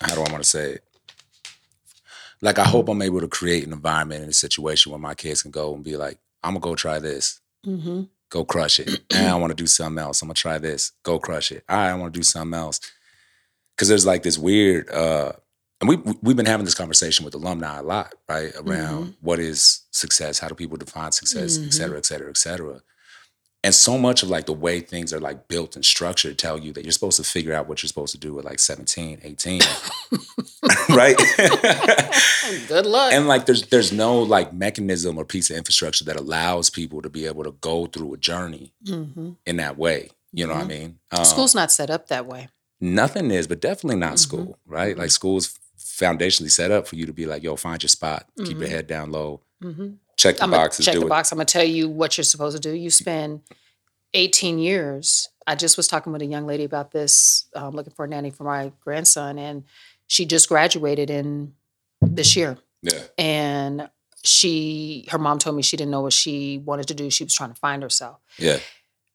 how 0.00 0.14
do 0.14 0.22
I 0.22 0.30
want 0.32 0.42
to 0.42 0.48
say 0.48 0.72
it? 0.72 0.84
Like 2.40 2.58
I 2.58 2.64
hope 2.64 2.88
I'm 2.88 3.02
able 3.02 3.20
to 3.20 3.28
create 3.28 3.66
an 3.66 3.72
environment 3.72 4.22
and 4.22 4.30
a 4.30 4.34
situation 4.34 4.90
where 4.92 4.98
my 4.98 5.14
kids 5.14 5.42
can 5.42 5.50
go 5.50 5.74
and 5.74 5.82
be 5.84 5.96
like, 5.96 6.18
I'm 6.42 6.50
gonna 6.54 6.60
go 6.60 6.74
try 6.74 6.98
this. 6.98 7.40
mhm. 7.66 8.08
Go 8.30 8.44
crush 8.44 8.80
it. 8.80 9.02
and 9.14 9.28
I 9.32 9.34
want 9.36 9.50
to 9.52 9.54
do 9.62 9.66
something 9.66 10.02
else. 10.02 10.20
I'm 10.20 10.28
gonna 10.28 10.34
try 10.34 10.58
this. 10.58 10.92
Go 11.04 11.18
crush 11.18 11.52
it. 11.52 11.62
Right, 11.68 11.90
I 11.90 11.94
want 11.94 12.12
to 12.12 12.18
do 12.18 12.24
something 12.24 12.58
else. 12.58 12.80
because 13.76 13.88
there's 13.88 14.06
like 14.06 14.22
this 14.22 14.38
weird 14.38 14.90
uh 14.90 15.32
and 15.80 15.88
we 15.88 15.96
we've 16.22 16.36
been 16.36 16.46
having 16.46 16.64
this 16.64 16.74
conversation 16.74 17.24
with 17.24 17.34
alumni 17.34 17.78
a 17.78 17.82
lot 17.82 18.14
right 18.28 18.52
around 18.56 19.14
what 19.20 19.38
is 19.38 19.82
success 19.90 20.38
how 20.38 20.48
do 20.48 20.54
people 20.54 20.76
define 20.76 21.12
success 21.12 21.58
et 21.58 21.72
cetera 21.72 21.98
et 21.98 22.06
cetera 22.06 22.28
et 22.30 22.36
cetera 22.38 22.80
and 23.64 23.74
so 23.74 23.96
much 23.96 24.22
of 24.22 24.28
like 24.28 24.44
the 24.44 24.52
way 24.52 24.80
things 24.80 25.10
are 25.12 25.18
like 25.18 25.48
built 25.48 25.74
and 25.74 25.84
structured 25.84 26.38
tell 26.38 26.58
you 26.58 26.70
that 26.74 26.84
you're 26.84 26.92
supposed 26.92 27.16
to 27.16 27.24
figure 27.24 27.54
out 27.54 27.66
what 27.66 27.82
you're 27.82 27.88
supposed 27.88 28.12
to 28.12 28.18
do 28.18 28.38
at 28.38 28.44
like 28.44 28.58
17 28.58 29.20
18 29.24 29.60
right? 30.90 31.16
Good 32.68 32.86
luck. 32.86 33.12
and 33.12 33.26
like 33.26 33.46
there's 33.46 33.62
there's 33.68 33.90
no 33.90 34.20
like 34.20 34.52
mechanism 34.52 35.16
or 35.16 35.24
piece 35.24 35.50
of 35.50 35.56
infrastructure 35.56 36.04
that 36.04 36.16
allows 36.16 36.68
people 36.68 37.00
to 37.00 37.08
be 37.08 37.24
able 37.24 37.42
to 37.42 37.52
go 37.52 37.86
through 37.86 38.12
a 38.12 38.18
journey 38.18 38.72
mm-hmm. 38.84 39.32
in 39.46 39.56
that 39.56 39.78
way. 39.78 40.10
You 40.32 40.46
know 40.46 40.52
what 40.52 40.58
i 40.58 40.68
mm-hmm. 40.68 40.68
mean? 40.68 40.98
Um, 41.10 41.24
School's 41.24 41.54
not 41.54 41.72
set 41.72 41.90
up 41.90 42.08
that 42.08 42.26
way. 42.26 42.48
nothing 42.80 43.30
is 43.30 43.46
but 43.46 43.60
definitely 43.60 43.96
not 43.96 44.14
mm-hmm. 44.14 44.16
school 44.16 44.58
right? 44.66 44.96
Like 44.96 45.10
school 45.10 45.38
is 45.38 45.58
foundationally 45.78 46.50
set 46.50 46.70
up 46.70 46.86
for 46.86 46.96
you 46.96 47.06
to 47.06 47.14
be 47.14 47.24
like 47.24 47.42
yo 47.42 47.56
find 47.56 47.82
your 47.82 47.88
spot. 47.88 48.26
Keep 48.44 48.58
your 48.58 48.68
head 48.68 48.86
down 48.86 49.10
low 49.10 49.40
check 50.16 50.36
the 50.36 50.44
I'm 50.44 50.50
boxes 50.50 50.86
check 50.86 50.94
do 50.94 51.00
the 51.00 51.06
it 51.06 51.08
box. 51.08 51.32
I'm 51.32 51.38
gonna 51.38 51.46
tell 51.46 51.64
you 51.64 51.88
what 51.88 52.16
you're 52.16 52.24
supposed 52.24 52.56
to 52.56 52.60
do. 52.60 52.74
You 52.74 52.90
spend 52.90 53.42
18 54.14 54.58
years. 54.58 55.28
I 55.46 55.54
just 55.56 55.76
was 55.76 55.88
talking 55.88 56.12
with 56.12 56.22
a 56.22 56.26
young 56.26 56.46
lady 56.46 56.64
about 56.64 56.92
this, 56.92 57.46
um, 57.54 57.74
looking 57.74 57.92
for 57.92 58.04
a 58.04 58.08
nanny 58.08 58.30
for 58.30 58.44
my 58.44 58.72
grandson, 58.80 59.38
and 59.38 59.64
she 60.06 60.24
just 60.24 60.48
graduated 60.48 61.10
in 61.10 61.54
this 62.00 62.36
year. 62.36 62.56
yeah 62.82 63.02
And 63.18 63.90
she, 64.22 65.06
her 65.10 65.18
mom 65.18 65.38
told 65.38 65.56
me 65.56 65.62
she 65.62 65.76
didn't 65.76 65.90
know 65.90 66.00
what 66.00 66.14
she 66.14 66.58
wanted 66.58 66.88
to 66.88 66.94
do. 66.94 67.10
She 67.10 67.24
was 67.24 67.34
trying 67.34 67.52
to 67.52 67.56
find 67.56 67.82
herself. 67.82 68.20
yeah 68.38 68.58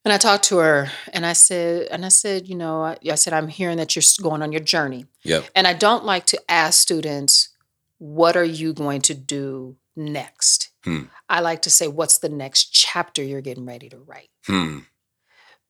And 0.06 0.14
I 0.14 0.18
talked 0.18 0.44
to 0.46 0.58
her, 0.58 0.92
and 1.14 1.26
I 1.26 1.34
said, 1.34 1.88
and 1.90 2.06
I 2.06 2.10
said, 2.10 2.48
you 2.48 2.56
know, 2.56 2.84
I, 2.84 2.98
I 3.10 3.16
said, 3.16 3.34
I'm 3.34 3.48
hearing 3.48 3.78
that 3.78 3.96
you're 3.96 4.04
going 4.22 4.42
on 4.42 4.52
your 4.52 4.62
journey. 4.62 5.06
Yeah. 5.24 5.42
And 5.56 5.66
I 5.66 5.74
don't 5.74 6.06
like 6.06 6.26
to 6.28 6.40
ask 6.48 6.80
students, 6.80 7.50
what 7.98 8.38
are 8.38 8.46
you 8.46 8.74
going 8.74 9.02
to 9.02 9.14
do 9.14 9.76
next? 9.96 10.69
Hmm. 10.84 11.04
I 11.28 11.42
like 11.42 11.62
to 11.64 11.70
say, 11.70 11.88
what's 11.88 12.20
the 12.20 12.30
next 12.30 12.72
chapter 12.72 13.22
you're 13.24 13.42
getting 13.42 13.66
ready 13.66 13.90
to 13.90 13.98
write? 13.98 14.30
hmm 14.46 14.80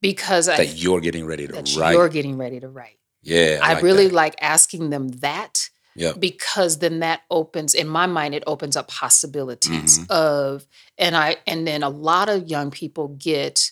Because 0.01 0.47
I, 0.47 0.57
that 0.57 0.77
you're 0.77 1.01
getting 1.01 1.25
ready 1.25 1.47
to 1.47 1.53
that 1.53 1.75
write 1.77 1.91
you're 1.93 2.09
getting 2.09 2.37
ready 2.37 2.59
to 2.59 2.69
write. 2.69 2.99
yeah 3.21 3.59
I, 3.61 3.73
like 3.73 3.83
really 3.83 4.07
that. 4.07 4.13
like 4.13 4.35
asking 4.41 4.89
them 4.91 5.09
that 5.19 5.69
Yep. 5.95 6.19
because 6.21 6.77
then 6.79 6.99
that 6.99 7.21
opens 7.29 7.73
in 7.73 7.87
my 7.87 8.05
mind 8.05 8.33
it 8.33 8.43
opens 8.47 8.77
up 8.77 8.87
possibilities 8.87 9.99
Mm-hmm. 9.99 10.05
of 10.09 10.65
and 10.97 11.15
I 11.17 11.37
and 11.45 11.67
then 11.67 11.83
a 11.83 11.89
lot 11.89 12.29
of 12.29 12.47
young 12.47 12.71
people 12.71 13.09
get 13.09 13.71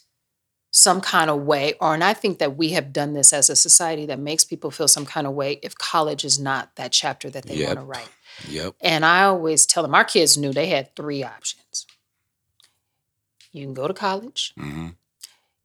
some 0.72 1.00
kind 1.00 1.30
of 1.30 1.42
way 1.44 1.76
or 1.80 1.94
and 1.94 2.04
I 2.04 2.14
think 2.14 2.40
that 2.40 2.58
we 2.58 2.70
have 2.72 2.92
done 2.92 3.14
this 3.14 3.32
as 3.32 3.50
a 3.50 3.56
society 3.56 4.06
that 4.08 4.20
makes 4.20 4.44
people 4.44 4.72
feel 4.72 4.90
some 4.90 5.06
kind 5.06 5.26
of 5.26 5.34
way 5.34 5.60
if 5.64 5.78
college 5.78 6.26
is 6.26 6.38
not 6.38 6.76
that 6.76 6.92
chapter 6.92 7.30
that 7.30 7.46
they 7.46 7.56
Yep. 7.56 7.68
want 7.68 7.80
to 7.80 7.86
write. 7.86 8.10
Yep 8.48 8.76
And 8.82 9.06
I 9.06 9.24
always 9.24 9.66
tell 9.66 9.84
them 9.84 9.96
our 9.96 10.04
kids 10.06 10.38
knew 10.38 10.54
they 10.54 10.68
had 10.68 10.96
three 10.96 11.24
options. 11.24 11.86
You 13.52 13.66
can 13.66 13.74
go 13.74 13.88
to 13.88 13.94
college, 13.94 14.54
hmm 14.58 14.90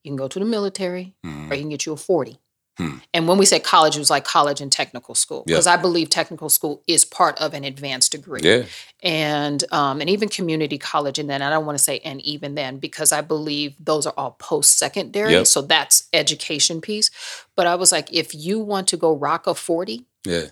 you 0.03 0.11
can 0.11 0.17
go 0.17 0.27
to 0.27 0.39
the 0.39 0.45
military, 0.45 1.15
hmm 1.23 1.51
or 1.51 1.55
you 1.55 1.63
can 1.63 1.69
get 1.69 1.87
you 1.87 1.93
a 1.93 1.97
40. 1.97 2.39
Hmm. 2.79 2.97
And 3.13 3.29
when 3.29 3.37
we 3.37 3.45
say 3.45 3.61
college, 3.61 3.97
it 3.97 3.99
was 3.99 4.09
like 4.09 4.25
college 4.25 4.63
and 4.63 4.73
technical 4.73 5.15
school. 5.15 5.45
Because 5.47 5.67
I 5.67 5.77
believe 5.77 6.09
technical 6.09 6.49
school 6.49 6.83
is 6.87 7.05
part 7.05 7.39
of 7.39 7.53
an 7.53 7.65
advanced 7.65 8.13
degree. 8.13 8.41
yeah 8.43 8.65
And 9.03 9.63
um, 9.73 10.01
and 10.01 10.09
even 10.09 10.29
community 10.31 10.79
college, 10.79 11.19
and 11.19 11.29
then 11.29 11.43
I 11.43 11.51
don't 11.51 11.67
want 11.67 11.77
to 11.77 11.85
say 11.85 11.99
and 11.99 12.21
even 12.23 12.55
then, 12.55 12.79
because 12.79 13.13
I 13.13 13.21
believe 13.21 13.75
those 13.79 14.07
are 14.07 14.15
all 14.17 14.37
post-secondary. 14.39 15.33
Yep. 15.33 15.47
So 15.47 15.61
that's 15.61 16.09
education 16.15 16.81
piece. 16.81 17.11
But 17.57 17.67
I 17.67 17.75
was 17.75 17.93
like, 17.93 18.11
if 18.13 18.35
you 18.35 18.59
want 18.59 18.89
to 18.89 18.97
go 18.97 19.15
rock 19.15 19.47
a 19.47 19.55
40, 19.55 20.07
yeah 20.25 20.47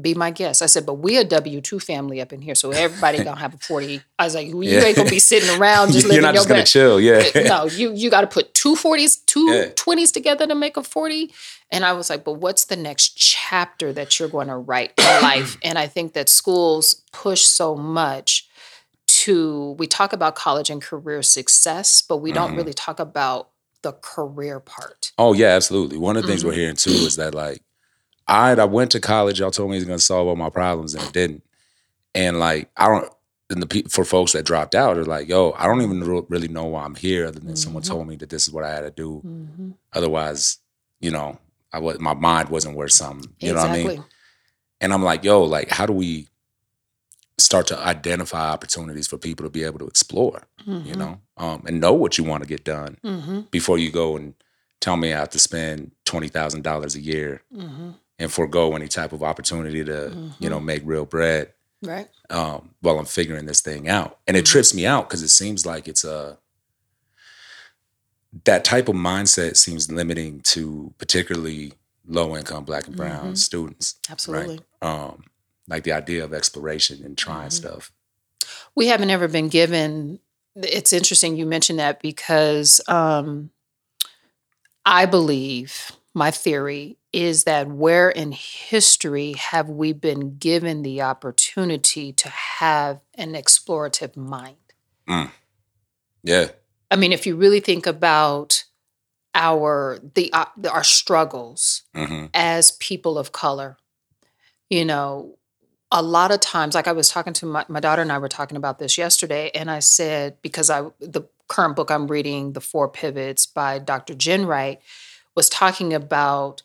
be 0.00 0.14
my 0.14 0.30
guest. 0.30 0.62
I 0.62 0.66
said, 0.66 0.84
but 0.86 0.94
we 0.94 1.16
a 1.16 1.24
W 1.24 1.60
two 1.60 1.78
family 1.80 2.20
up 2.20 2.32
in 2.32 2.42
here, 2.42 2.54
so 2.54 2.70
everybody 2.72 3.22
gonna 3.24 3.38
have 3.40 3.54
a 3.54 3.58
forty. 3.58 4.02
I 4.18 4.24
was 4.24 4.34
like, 4.34 4.46
you 4.48 4.62
Yeah. 4.62 4.82
ain't 4.84 4.96
gonna 4.96 5.08
be 5.10 5.18
sitting 5.18 5.48
around 5.58 5.92
just 5.92 6.04
you're 6.04 6.08
living 6.10 6.22
not 6.22 6.34
your 6.34 6.40
just 6.40 6.48
gonna 6.48 6.60
best. 6.62 6.72
chill 6.72 7.00
yeah 7.00 7.22
no, 7.48 7.64
you 7.66 7.92
you 7.94 8.10
got 8.10 8.20
to 8.22 8.26
put 8.26 8.52
two 8.54 8.74
40s, 8.74 9.24
two 9.26 9.50
Yeah. 9.50 9.66
20s 9.70 10.12
together 10.12 10.46
to 10.46 10.54
make 10.54 10.76
a 10.76 10.82
40. 10.82 11.32
And 11.70 11.84
I 11.84 11.92
was 11.94 12.10
like, 12.10 12.24
but 12.24 12.34
what's 12.34 12.66
the 12.66 12.76
next 12.76 13.16
chapter 13.16 13.92
that 13.92 14.20
you're 14.20 14.28
going 14.28 14.46
to 14.48 14.56
write 14.56 14.92
in 14.98 15.04
life? 15.22 15.56
And 15.64 15.76
I 15.78 15.88
think 15.88 16.12
that 16.12 16.28
schools 16.28 17.02
push 17.12 17.42
so 17.42 17.74
much 17.74 18.46
to 19.06 19.74
we 19.78 19.86
talk 19.86 20.12
about 20.12 20.34
college 20.34 20.70
and 20.70 20.82
career 20.82 21.22
success, 21.22 22.02
but 22.02 22.18
we 22.18 22.32
don't 22.32 22.52
Mhm. 22.52 22.56
really 22.56 22.72
talk 22.74 22.98
about 23.00 23.50
the 23.82 23.92
career 23.92 24.58
part. 24.60 25.12
Oh 25.18 25.32
yeah, 25.32 25.48
absolutely. 25.48 25.98
One 25.98 26.16
of 26.16 26.22
the 26.22 26.28
things 26.28 26.40
Mm-hmm. 26.40 26.48
we're 26.48 26.54
hearing 26.54 26.76
too 26.76 26.90
is 26.90 27.16
that 27.16 27.34
like, 27.34 27.62
I 28.28 28.52
I 28.52 28.64
went 28.64 28.90
to 28.92 29.00
college. 29.00 29.40
Y'all 29.40 29.50
told 29.50 29.70
me 29.70 29.76
it's 29.76 29.86
gonna 29.86 29.98
solve 29.98 30.28
all 30.28 30.36
my 30.36 30.50
problems, 30.50 30.94
and 30.94 31.04
it 31.04 31.12
didn't. 31.12 31.42
And 32.14 32.38
like, 32.38 32.70
I 32.76 32.88
don't. 32.88 33.12
And 33.48 33.62
the 33.62 33.84
for 33.88 34.04
folks 34.04 34.32
that 34.32 34.44
dropped 34.44 34.74
out 34.74 34.98
are 34.98 35.04
like, 35.04 35.28
yo, 35.28 35.52
I 35.56 35.66
don't 35.66 35.80
even 35.82 36.02
really 36.28 36.48
know 36.48 36.64
why 36.64 36.82
I'm 36.84 36.96
here, 36.96 37.26
other 37.26 37.38
than 37.38 37.54
someone 37.54 37.82
Mm-hmm. 37.84 37.94
told 37.94 38.08
me 38.08 38.16
that 38.16 38.28
this 38.30 38.48
is 38.48 38.52
what 38.52 38.64
I 38.64 38.70
had 38.74 38.80
to 38.80 38.90
do. 38.90 39.22
Otherwise, 39.92 40.58
you 41.00 41.10
know, 41.12 41.38
I 41.72 41.78
was 41.78 42.00
my 42.00 42.14
mind 42.14 42.48
wasn't 42.48 42.76
worth 42.76 42.92
something. 42.92 43.32
You 43.38 43.52
know 43.54 43.60
what 43.62 43.70
I 43.70 43.74
mean? 43.74 44.04
And 44.80 44.92
I'm 44.92 45.02
like, 45.04 45.22
yo, 45.24 45.42
like, 45.44 45.70
how 45.70 45.86
do 45.86 45.92
we 45.92 46.26
start 47.38 47.66
to 47.68 47.78
identify 47.78 48.50
opportunities 48.50 49.06
for 49.06 49.18
people 49.18 49.44
to 49.44 49.50
be 49.50 49.62
able 49.64 49.78
to 49.78 49.86
explore? 49.86 50.42
Mm-hmm. 50.66 50.88
You 50.88 50.96
know, 50.96 51.20
um, 51.36 51.62
and 51.66 51.80
know 51.80 51.92
what 51.92 52.18
you 52.18 52.24
want 52.24 52.42
to 52.42 52.48
get 52.48 52.64
done 52.64 52.98
hmm 53.02 53.40
before 53.52 53.78
you 53.78 53.90
go 53.92 54.16
and 54.16 54.34
tell 54.80 54.96
me 54.96 55.12
I 55.12 55.18
have 55.18 55.30
to 55.30 55.38
spend 55.38 55.92
twenty 56.04 56.28
thousand 56.28 56.62
dollars 56.62 56.96
a 56.96 57.00
year 57.00 57.42
hmm 57.54 57.90
and 58.18 58.32
forego 58.32 58.74
any 58.74 58.88
type 58.88 59.12
of 59.12 59.22
opportunity 59.22 59.84
to 59.84 60.32
you 60.38 60.48
know 60.50 60.60
make 60.60 60.82
real 60.84 61.04
bread 61.04 61.52
Right. 61.82 62.08
um, 62.30 62.70
while 62.80 62.98
I'm 62.98 63.04
figuring 63.04 63.46
this 63.46 63.60
thing 63.60 63.88
out. 63.88 64.18
And 64.26 64.36
it 64.36 64.44
Mm-hmm. 64.44 64.52
trips 64.52 64.74
me 64.74 64.86
out 64.86 65.08
because 65.08 65.22
it 65.22 65.28
seems 65.28 65.64
like 65.66 65.86
it's 65.88 66.04
a 66.04 66.38
that 68.44 68.64
type 68.64 68.88
of 68.88 68.94
mindset 68.94 69.56
seems 69.56 69.90
limiting 69.90 70.40
to 70.40 70.92
particularly 70.98 71.72
low 72.06 72.36
income 72.36 72.64
Black 72.64 72.86
and 72.86 72.96
Brown 72.96 73.24
Mm-hmm. 73.26 73.34
students. 73.34 73.96
Absolutely. 74.10 74.60
Um, 74.82 75.24
like 75.68 75.84
the 75.84 75.92
idea 75.92 76.24
of 76.24 76.32
exploration 76.34 76.96
and 77.04 77.16
Mm-hmm. 77.16 77.30
trying 77.32 77.50
stuff. 77.50 77.92
We 78.74 78.86
haven't 78.88 79.10
ever 79.10 79.26
been 79.28 79.48
given. 79.48 80.20
It's 80.54 80.92
interesting 80.92 81.36
you 81.36 81.46
mentioned 81.46 81.78
that 81.78 82.00
because 82.00 82.80
um, 82.88 83.50
I 84.84 85.06
believe 85.06 85.92
my 86.14 86.30
theory 86.30 86.96
is 87.16 87.44
that 87.44 87.66
where 87.66 88.10
in 88.10 88.30
history 88.30 89.32
have 89.32 89.70
we 89.70 89.94
been 89.94 90.36
given 90.36 90.82
the 90.82 91.00
opportunity 91.00 92.12
to 92.12 92.28
have 92.28 93.00
an 93.14 93.32
explorative 93.32 94.18
mind? 94.18 94.56
Yeah. 96.22 96.48
I 96.90 96.96
mean, 96.96 97.12
if 97.12 97.26
you 97.26 97.34
really 97.34 97.60
think 97.60 97.86
about 97.86 98.64
our 99.34 99.98
the 100.14 100.30
uh, 100.34 100.44
our 100.70 100.84
struggles 100.84 101.84
hmm 101.94 102.26
as 102.34 102.72
people 102.72 103.16
of 103.16 103.32
color, 103.32 103.78
you 104.68 104.84
know, 104.84 105.38
a 105.90 106.02
lot 106.02 106.32
of 106.32 106.40
times, 106.40 106.74
like 106.74 106.86
I 106.86 106.92
was 106.92 107.08
talking 107.08 107.32
to 107.32 107.46
my, 107.46 107.64
my 107.68 107.80
daughter 107.80 108.02
and 108.02 108.12
I 108.12 108.18
were 108.18 108.28
talking 108.28 108.58
about 108.58 108.78
this 108.78 108.98
yesterday, 108.98 109.50
and 109.54 109.70
I 109.70 109.78
said, 109.78 110.36
because 110.42 110.68
I 110.68 110.82
the 111.00 111.22
current 111.48 111.76
book 111.76 111.90
I'm 111.90 112.08
reading, 112.08 112.52
The 112.52 112.60
Four 112.60 112.90
Pivots 112.90 113.46
by 113.46 113.78
Dr. 113.78 114.12
Ginwright, 114.12 114.80
was 115.34 115.48
talking 115.48 115.94
about 115.94 116.62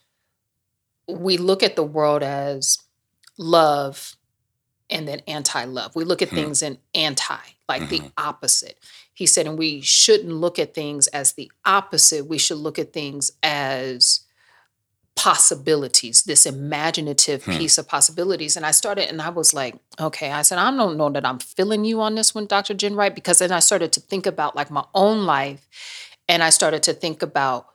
we 1.07 1.37
look 1.37 1.63
at 1.63 1.75
the 1.75 1.83
world 1.83 2.23
as 2.23 2.77
love 3.37 4.15
and 4.89 5.07
then 5.07 5.21
anti-love. 5.27 5.95
We 5.95 6.03
look 6.03 6.21
at 6.21 6.29
Hmm. 6.29 6.35
things 6.35 6.61
in 6.61 6.77
anti, 6.93 7.37
like 7.69 7.89
the 7.89 8.01
Mhm. 8.01 8.11
opposite. 8.17 8.77
He 9.13 9.25
said, 9.25 9.47
and 9.47 9.57
we 9.57 9.81
shouldn't 9.81 10.33
look 10.33 10.59
at 10.59 10.73
things 10.73 11.07
as 11.07 11.33
the 11.33 11.51
opposite. 11.65 12.27
We 12.27 12.37
should 12.37 12.57
look 12.57 12.77
at 12.79 12.91
things 12.93 13.31
as 13.41 14.21
possibilities, 15.15 16.23
this 16.23 16.45
imaginative 16.45 17.43
Hmm. 17.43 17.57
piece 17.57 17.77
of 17.77 17.87
possibilities. 17.87 18.55
And 18.57 18.65
I 18.65 18.71
started, 18.71 19.07
and 19.09 19.21
I 19.21 19.29
was 19.29 19.53
like, 19.53 19.75
okay, 19.99 20.31
I 20.31 20.41
said, 20.41 20.57
I 20.57 20.71
don't 20.75 20.97
know 20.97 21.09
that 21.09 21.25
I'm 21.25 21.39
feeling 21.39 21.85
you 21.85 22.01
on 22.01 22.15
this 22.15 22.33
one, 22.33 22.45
Dr. 22.47 22.73
Ginwright, 22.73 23.13
because 23.13 23.39
then 23.39 23.51
I 23.51 23.59
started 23.59 23.91
to 23.93 23.99
think 23.99 24.25
about 24.25 24.55
like 24.55 24.71
my 24.71 24.85
own 24.93 25.25
life. 25.25 25.67
And 26.27 26.41
I 26.41 26.49
started 26.49 26.81
to 26.83 26.93
think 26.93 27.21
about 27.21 27.67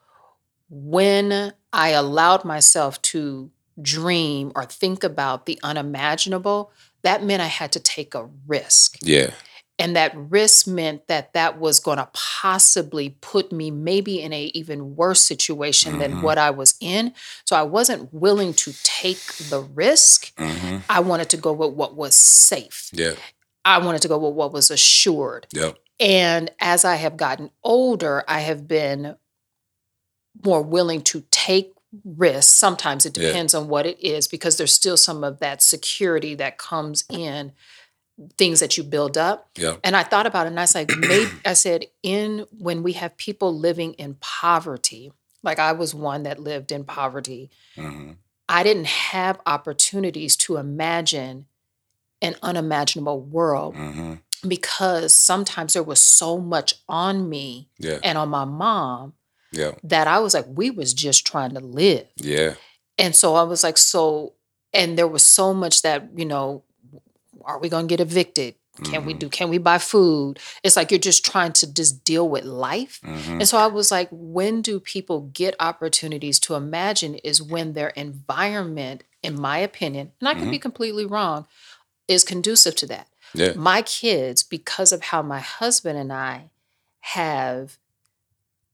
when 0.70 1.52
I 1.76 1.90
allowed 1.90 2.44
myself 2.44 3.00
to 3.12 3.50
dream 3.80 4.50
or 4.56 4.64
think 4.64 5.04
about 5.04 5.44
the 5.46 5.58
unimaginable, 5.62 6.72
that 7.02 7.22
meant 7.22 7.42
I 7.42 7.46
had 7.46 7.72
to 7.72 7.80
take 7.80 8.14
a 8.14 8.28
risk. 8.46 8.96
Yeah. 9.02 9.30
And 9.78 9.94
that 9.94 10.12
risk 10.16 10.66
meant 10.66 11.06
that 11.08 11.34
that 11.34 11.60
was 11.60 11.80
going 11.80 11.98
to 11.98 12.08
possibly 12.14 13.10
put 13.20 13.52
me 13.52 13.70
maybe 13.70 14.22
in 14.22 14.32
a 14.32 14.44
even 14.54 14.96
worse 14.96 15.20
situation 15.20 15.98
than 15.98 16.14
Mhm. 16.14 16.22
what 16.22 16.38
I 16.38 16.48
was 16.50 16.74
in. 16.80 17.12
So 17.44 17.54
I 17.54 17.62
wasn't 17.62 18.12
willing 18.12 18.54
to 18.54 18.72
take 18.82 19.20
the 19.50 19.60
risk. 19.60 20.32
hmm 20.38 20.78
I 20.88 21.00
wanted 21.00 21.28
to 21.30 21.36
go 21.36 21.52
with 21.52 21.72
what 21.74 21.94
was 21.94 22.16
safe. 22.16 22.88
Yeah. 22.92 23.16
I 23.66 23.76
wanted 23.78 24.00
to 24.02 24.08
go 24.08 24.16
with 24.16 24.32
what 24.34 24.50
was 24.52 24.70
assured. 24.70 25.46
Yep. 25.52 25.76
And 26.00 26.50
as 26.58 26.84
I 26.86 26.94
have 26.96 27.18
gotten 27.18 27.50
older, 27.62 28.24
I 28.26 28.40
have 28.40 28.66
been 28.66 29.16
more 30.44 30.62
willing 30.62 31.03
to 31.03 31.25
take 31.31 31.72
risks. 32.05 32.53
Sometimes 32.53 33.07
it 33.07 33.16
Yeah. 33.16 33.29
depends 33.29 33.55
on 33.55 33.68
what 33.68 33.87
it 33.87 33.99
is 34.01 34.29
because 34.29 34.57
there's 34.57 34.72
still 34.72 34.96
some 34.96 35.25
of 35.25 35.38
that 35.40 35.62
security 35.62 36.35
that 36.35 36.59
comes 36.59 37.05
in 37.09 37.53
things 38.38 38.61
that 38.61 38.77
you 38.77 38.83
build 38.83 39.16
up. 39.18 39.51
Yeah. 39.57 39.77
And 39.85 39.94
I 39.96 40.03
thought 40.03 40.27
about 40.27 40.46
it 40.46 40.51
and 40.51 40.61
I 40.61 40.64
said, 40.64 40.88
maybe 40.99 41.31
I 41.44 41.53
said, 41.55 41.87
in 42.03 42.46
when 42.59 42.83
we 42.83 42.94
have 42.94 43.16
people 43.16 43.57
living 43.57 43.92
in 43.94 44.16
poverty, 44.20 45.12
like 45.42 45.59
I 45.59 45.72
was 45.72 45.94
one 45.94 46.22
that 46.25 46.38
lived 46.40 46.72
in 46.72 46.85
poverty, 46.85 47.51
hmm 47.75 48.12
I 48.49 48.62
didn't 48.62 48.87
have 48.87 49.40
opportunities 49.44 50.37
to 50.37 50.57
imagine 50.57 51.46
an 52.22 52.37
unimaginable 52.42 53.20
world 53.20 53.75
hmm 53.75 54.14
because 54.46 55.12
sometimes 55.14 55.72
there 55.72 55.83
was 55.83 56.01
so 56.01 56.38
much 56.38 56.75
on 56.88 57.29
me 57.29 57.68
Yeah. 57.79 57.99
and 58.05 58.16
on 58.18 58.29
my 58.29 58.44
mom 58.44 59.14
Yeah. 59.56 59.72
that 59.82 60.06
I 60.06 60.18
was 60.18 60.34
like, 60.34 60.46
we 60.48 60.70
was 60.70 60.92
just 60.94 61.26
trying 61.26 61.54
to 61.54 61.60
live. 61.60 62.06
Yeah. 62.16 62.54
And 62.98 63.14
so 63.16 63.34
I 63.34 63.42
was 63.42 63.62
like, 63.64 63.78
so, 63.78 64.34
and 64.72 64.96
there 64.98 65.08
was 65.08 65.24
so 65.24 65.52
much 65.54 65.82
that, 65.82 66.08
you 66.16 66.24
know, 66.26 66.62
are 67.44 67.58
we 67.58 67.68
going 67.68 67.86
to 67.88 67.92
get 67.96 68.00
evicted? 68.00 68.54
Can 68.84 69.06
we 69.06 69.14
Mhm. 69.14 69.18
do, 69.20 69.28
can 69.30 69.48
we 69.48 69.56
buy 69.58 69.78
food? 69.78 70.38
It's 70.62 70.76
like 70.76 70.90
you're 70.90 70.98
just 71.00 71.24
trying 71.24 71.52
to 71.54 71.66
just 71.72 72.04
deal 72.04 72.28
with 72.28 72.44
life. 72.44 73.00
hmm 73.02 73.38
And 73.40 73.48
so 73.48 73.56
I 73.56 73.68
was 73.68 73.90
like, 73.90 74.08
when 74.10 74.60
do 74.60 74.78
people 74.80 75.30
get 75.32 75.54
opportunities 75.58 76.38
to 76.40 76.54
imagine 76.54 77.14
is 77.16 77.40
when 77.40 77.72
their 77.72 77.88
environment, 77.90 79.02
in 79.22 79.40
my 79.40 79.58
opinion, 79.58 80.12
and 80.20 80.28
I 80.28 80.34
could 80.34 80.48
Mhm. 80.48 80.50
be 80.50 80.58
completely 80.58 81.06
wrong, 81.06 81.46
is 82.06 82.22
conducive 82.22 82.76
to 82.76 82.86
that. 82.88 83.08
Yeah. 83.34 83.52
My 83.56 83.80
kids, 83.82 84.42
because 84.42 84.92
of 84.92 85.04
how 85.04 85.22
my 85.22 85.40
husband 85.40 85.98
and 85.98 86.12
I 86.12 86.50
have 87.00 87.78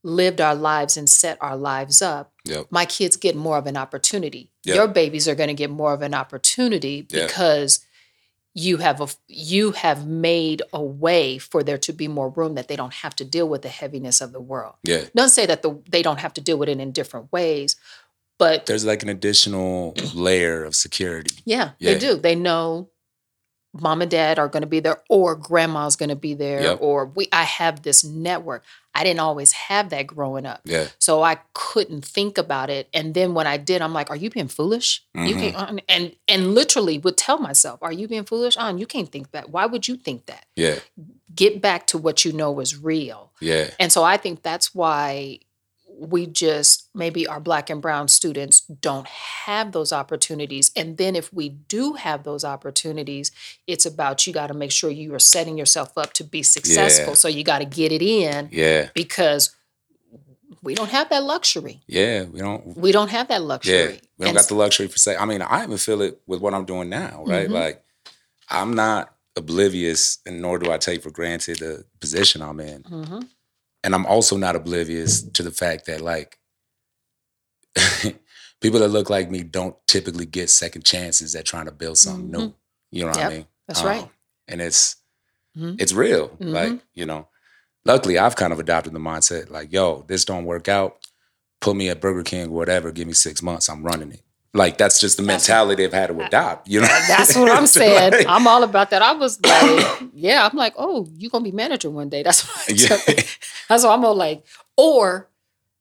lived 0.02 0.40
our 0.40 0.54
lives 0.54 0.96
and 0.96 1.08
set 1.08 1.38
our 1.40 1.56
lives 1.56 2.02
up, 2.02 2.32
Yep. 2.44 2.66
my 2.70 2.84
kids 2.84 3.16
get 3.16 3.36
more 3.36 3.56
of 3.58 3.66
an 3.66 3.76
opportunity. 3.76 4.50
Yep. 4.64 4.76
Your 4.76 4.88
babies 4.88 5.28
are 5.28 5.34
going 5.36 5.48
to 5.48 5.54
get 5.54 5.70
more 5.70 5.92
of 5.92 6.02
an 6.02 6.12
opportunity 6.14 7.02
because 7.02 7.84
you 8.54 8.76
have 8.78 9.00
a 9.00 9.08
you 9.28 9.72
have 9.72 10.06
made 10.06 10.60
a 10.72 10.82
way 10.82 11.38
for 11.38 11.62
there 11.62 11.78
to 11.78 11.92
be 11.92 12.06
more 12.06 12.28
room 12.28 12.54
that 12.56 12.68
they 12.68 12.76
don't 12.76 12.92
have 12.94 13.14
to 13.16 13.24
deal 13.24 13.48
with 13.48 13.62
the 13.62 13.68
heaviness 13.70 14.20
of 14.20 14.32
the 14.32 14.40
world. 14.40 14.74
Yeah. 14.84 15.04
Don't 15.16 15.30
say 15.30 15.46
that 15.46 15.62
the 15.62 15.80
they 15.88 16.02
don't 16.02 16.20
have 16.20 16.34
to 16.34 16.40
deal 16.40 16.58
with 16.58 16.68
it 16.68 16.78
in 16.78 16.92
different 16.92 17.32
ways, 17.32 17.76
but 18.38 18.66
There's 18.66 18.84
like 18.84 19.02
an 19.02 19.08
additional 19.08 19.94
layer 20.14 20.64
of 20.64 20.74
security. 20.74 21.36
yeah, 21.46 21.70
Yeah. 21.78 21.94
they 21.94 21.98
do. 21.98 22.16
They 22.16 22.34
know 22.34 22.90
mom 23.74 24.02
and 24.02 24.10
dad 24.10 24.38
are 24.38 24.48
going 24.48 24.60
to 24.62 24.66
be 24.66 24.80
there 24.80 24.98
or 25.08 25.34
grandma's 25.34 25.96
going 25.96 26.10
to 26.10 26.16
be 26.16 26.34
there 26.34 26.62
Yep. 26.62 26.78
or 26.80 27.06
we 27.06 27.28
I 27.32 27.44
have 27.44 27.82
this 27.82 28.04
network. 28.04 28.64
I 28.94 29.04
didn't 29.04 29.20
always 29.20 29.52
have 29.52 29.88
that 29.88 30.06
growing 30.06 30.44
up. 30.44 30.60
Yeah. 30.64 30.88
So 30.98 31.22
I 31.22 31.38
couldn't 31.54 32.04
think 32.04 32.36
about 32.36 32.68
it. 32.68 32.88
And 32.92 33.14
then 33.14 33.32
when 33.32 33.46
I 33.46 33.56
did, 33.56 33.80
I'm 33.80 33.94
like, 33.94 34.10
"Are 34.10 34.16
you 34.16 34.28
being 34.28 34.48
foolish? 34.48 35.02
You 35.14 35.34
Mhm. 35.34 35.40
can't." 35.40 35.56
uh, 35.56 35.76
And 35.88 36.14
and 36.28 36.54
literally 36.54 36.98
would 36.98 37.16
tell 37.16 37.38
myself, 37.38 37.78
"Are 37.82 37.92
you 37.92 38.06
being 38.06 38.24
foolish? 38.24 38.56
On 38.58 38.76
you 38.76 38.86
can't 38.86 39.10
think 39.10 39.30
that. 39.30 39.48
Why 39.48 39.64
would 39.64 39.88
you 39.88 39.96
think 39.96 40.26
that? 40.26 40.44
Yeah. 40.56 40.78
Get 41.34 41.62
back 41.62 41.86
to 41.88 41.96
what 41.98 42.26
you 42.26 42.32
know 42.34 42.60
is 42.60 42.76
real." 42.76 43.32
Yeah. 43.40 43.70
And 43.80 43.90
so 43.90 44.02
I 44.04 44.18
think 44.18 44.42
that's 44.42 44.74
why 44.74 45.38
we 46.10 46.26
just 46.26 46.88
maybe 46.94 47.26
our 47.26 47.38
black 47.38 47.70
and 47.70 47.80
brown 47.80 48.08
students 48.08 48.60
don't 48.60 49.06
have 49.06 49.70
those 49.72 49.92
opportunities. 49.92 50.72
And 50.74 50.96
then 50.96 51.14
if 51.14 51.32
we 51.32 51.48
do 51.50 51.92
have 51.94 52.24
those 52.24 52.44
opportunities, 52.44 53.30
it's 53.66 53.86
about 53.86 54.26
you 54.26 54.32
got 54.32 54.48
to 54.48 54.54
make 54.54 54.72
sure 54.72 54.90
you 54.90 55.14
are 55.14 55.18
setting 55.20 55.56
yourself 55.56 55.96
up 55.96 56.12
to 56.14 56.24
be 56.24 56.42
successful. 56.42 57.08
Yeah. 57.12 57.14
So 57.14 57.28
you 57.28 57.44
got 57.44 57.60
to 57.60 57.64
get 57.64 57.92
it 57.92 58.02
in 58.02 58.48
Yeah. 58.50 58.88
because 58.94 59.54
we 60.62 60.74
don't 60.74 60.90
have 60.90 61.08
that 61.10 61.22
luxury. 61.22 61.82
Yeah. 61.86 62.24
We 62.24 62.40
don't. 62.40 62.76
We 62.76 62.90
don't 62.92 63.10
have 63.10 63.28
that 63.28 63.42
luxury. 63.42 63.74
Yeah. 63.74 63.86
We 64.18 64.24
don't 64.26 64.28
And 64.28 64.36
got 64.36 64.48
the 64.48 64.54
luxury 64.54 64.88
for 64.88 64.98
say. 64.98 65.16
I 65.16 65.24
mean, 65.24 65.42
I 65.42 65.62
even 65.64 65.78
feel 65.78 66.02
it 66.02 66.20
with 66.26 66.40
what 66.40 66.52
I'm 66.54 66.64
doing 66.64 66.88
now, 66.88 67.22
right? 67.26 67.48
Mhm. 67.48 67.52
Like, 67.52 67.84
I'm 68.48 68.74
not 68.74 69.14
oblivious, 69.36 70.18
and 70.26 70.42
nor 70.42 70.58
do 70.58 70.70
I 70.70 70.78
take 70.78 71.02
for 71.02 71.10
granted 71.10 71.58
the 71.60 71.84
position 72.00 72.42
I'm 72.42 72.60
in. 72.60 72.82
Mhm. 72.82 73.28
And 73.84 73.94
I'm 73.94 74.06
also 74.06 74.36
not 74.36 74.54
oblivious 74.56 75.22
to 75.22 75.42
the 75.42 75.50
fact 75.50 75.86
that 75.86 76.00
like 76.00 76.38
people 78.60 78.80
that 78.80 78.88
look 78.88 79.10
like 79.10 79.30
me 79.30 79.42
don't 79.42 79.76
typically 79.86 80.26
get 80.26 80.50
second 80.50 80.84
chances 80.84 81.34
at 81.34 81.44
trying 81.44 81.66
to 81.66 81.72
build 81.72 81.98
something 81.98 82.30
new. 82.30 82.38
Mhm. 82.48 82.54
You 82.90 83.02
know 83.02 83.08
what 83.08 83.16
Yep, 83.18 83.26
I 83.30 83.34
mean? 83.34 83.46
that's 83.66 83.82
right. 83.82 84.08
And 84.48 84.60
it's 84.60 84.96
Mhm. 85.56 85.76
it's 85.80 85.92
real. 85.92 86.28
Mhm. 86.40 86.52
Like, 86.52 86.80
you 86.94 87.06
know, 87.06 87.28
luckily 87.84 88.18
I've 88.18 88.36
kind 88.36 88.52
of 88.52 88.58
adopted 88.60 88.92
the 88.92 88.98
mindset 88.98 89.50
like, 89.50 89.72
yo, 89.72 90.04
this 90.08 90.24
don't 90.24 90.44
work 90.44 90.68
out. 90.68 90.98
Put 91.60 91.76
me 91.76 91.88
at 91.88 92.00
Burger 92.00 92.22
King 92.22 92.46
or 92.48 92.50
whatever, 92.56 92.90
give 92.92 93.06
me 93.06 93.12
six 93.14 93.42
months, 93.42 93.68
I'm 93.68 93.84
running 93.84 94.12
it. 94.12 94.22
Like 94.54 94.76
that's 94.76 95.00
just 95.00 95.16
the 95.16 95.22
mentality 95.22 95.82
they've 95.82 95.92
had 95.92 96.08
to 96.08 96.20
adopt. 96.24 96.68
You 96.68 96.80
know, 96.82 96.86
That's 97.08 97.34
what 97.36 97.50
I'm 97.50 97.66
saying. 97.78 98.12
like, 98.12 98.26
I'm 98.28 98.46
all 98.46 98.62
about 98.62 98.90
that. 98.90 99.00
I 99.00 99.12
was 99.14 99.40
like, 99.42 100.02
yeah, 100.12 100.46
I'm 100.50 100.56
like, 100.56 100.74
oh, 100.76 101.08
you're 101.16 101.30
gonna 101.30 101.44
be 101.44 101.52
manager 101.52 101.88
one 101.90 102.10
day. 102.10 102.22
That's 102.22 102.46
what 102.46 102.68
I 102.68 102.72
Yeah. 102.74 103.14
That's 103.68 103.84
what 103.84 103.92
I'm 103.92 104.04
all 104.04 104.14
like, 104.14 104.44
or 104.76 105.28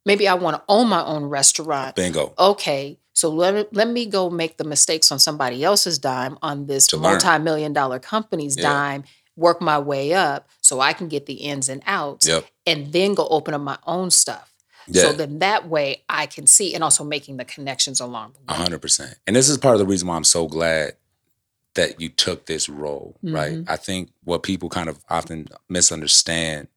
maybe 0.05 0.27
I 0.27 0.35
want 0.35 0.55
to 0.57 0.63
own 0.69 0.87
my 0.87 1.03
own 1.03 1.25
restaurant. 1.25 1.95
bingo. 1.95 2.33
Okay, 2.39 2.97
so 3.13 3.29
let 3.29 3.53
me, 3.53 3.65
let 3.73 3.89
me 3.89 4.05
go 4.05 4.29
make 4.29 4.55
the 4.57 4.63
mistakes 4.63 5.11
on 5.11 5.19
somebody 5.19 5.63
else's 5.65 5.99
dime 5.99 6.37
on 6.41 6.67
this 6.67 6.87
To 6.87 6.97
multi-million 6.97 7.73
dollar 7.73 7.99
company's 7.99 8.55
Yeah. 8.55 8.63
dime, 8.69 9.03
work 9.35 9.61
my 9.61 9.79
way 9.79 10.13
up 10.13 10.47
so 10.61 10.79
I 10.79 10.93
can 10.93 11.09
get 11.09 11.25
the 11.25 11.33
ins 11.33 11.67
and 11.67 11.83
outs, 11.85 12.25
Yep. 12.27 12.45
and 12.65 12.93
then 12.93 13.15
go 13.15 13.27
open 13.27 13.53
up 13.53 13.61
my 13.61 13.77
own 13.85 14.11
stuff. 14.11 14.47
Yeah. 14.87 15.03
So 15.03 15.13
then 15.13 15.39
that 15.39 15.67
way 15.67 16.03
I 16.09 16.25
can 16.25 16.47
see 16.47 16.73
and 16.73 16.83
also 16.83 17.03
making 17.03 17.37
the 17.37 17.45
connections 17.45 17.99
along 17.99 18.33
the 18.33 18.39
way. 18.53 18.57
hundred 18.59 18.81
percent. 18.81 19.15
And 19.27 19.35
this 19.35 19.49
is 19.49 19.57
part 19.57 19.75
of 19.75 19.79
the 19.79 19.85
reason 19.85 20.07
why 20.07 20.15
I'm 20.15 20.23
so 20.23 20.47
glad 20.47 20.95
that 21.75 22.01
you 22.01 22.09
took 22.09 22.47
this 22.47 22.67
role, 22.67 23.17
right? 23.23 23.53
Mhm. 23.53 23.65
I 23.69 23.77
think 23.77 24.11
what 24.23 24.43
people 24.43 24.67
kind 24.69 24.89
of 24.89 24.99
often 25.09 25.47
misunderstand 25.69 26.67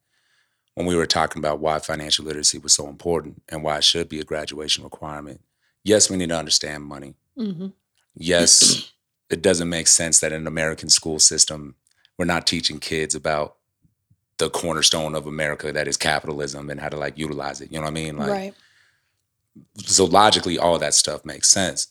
when 0.75 0.85
we 0.85 0.95
were 0.95 1.05
talking 1.05 1.39
about 1.39 1.59
why 1.59 1.79
financial 1.79 2.23
literacy 2.25 2.57
was 2.57 2.73
so 2.73 2.87
important 2.87 3.41
and 3.49 3.63
why 3.63 3.77
it 3.77 3.83
should 3.83 4.07
be 4.09 4.19
a 4.19 4.23
graduation 4.23 4.83
requirement. 4.83 5.41
Yes, 5.83 6.09
we 6.09 6.17
need 6.17 6.29
to 6.29 6.37
understand 6.37 6.83
money. 6.83 7.15
hmm 7.35 7.67
Yes, 8.17 8.91
it 9.29 9.41
doesn't 9.41 9.67
make 9.69 9.87
sense 9.87 10.19
that 10.19 10.31
in 10.31 10.41
an 10.41 10.47
American 10.47 10.89
school 10.89 11.19
system, 11.19 11.75
we're 12.17 12.25
not 12.25 12.47
teaching 12.47 12.79
kids 12.79 13.13
about 13.15 13.57
the 14.37 14.49
cornerstone 14.49 15.15
of 15.15 15.27
America 15.27 15.71
that 15.71 15.87
is 15.87 15.97
capitalism 15.97 16.69
and 16.69 16.79
how 16.79 16.89
to 16.89 16.97
like 16.97 17.17
utilize 17.17 17.61
it. 17.61 17.71
You 17.71 17.77
know 17.77 17.83
what 17.83 17.91
I 17.91 17.93
mean? 17.93 18.17
Like 18.17 18.29
right. 18.29 18.53
so 19.77 20.05
logically 20.05 20.57
all 20.57 20.77
that 20.79 20.93
stuff 20.93 21.23
makes 21.25 21.49
sense. 21.49 21.87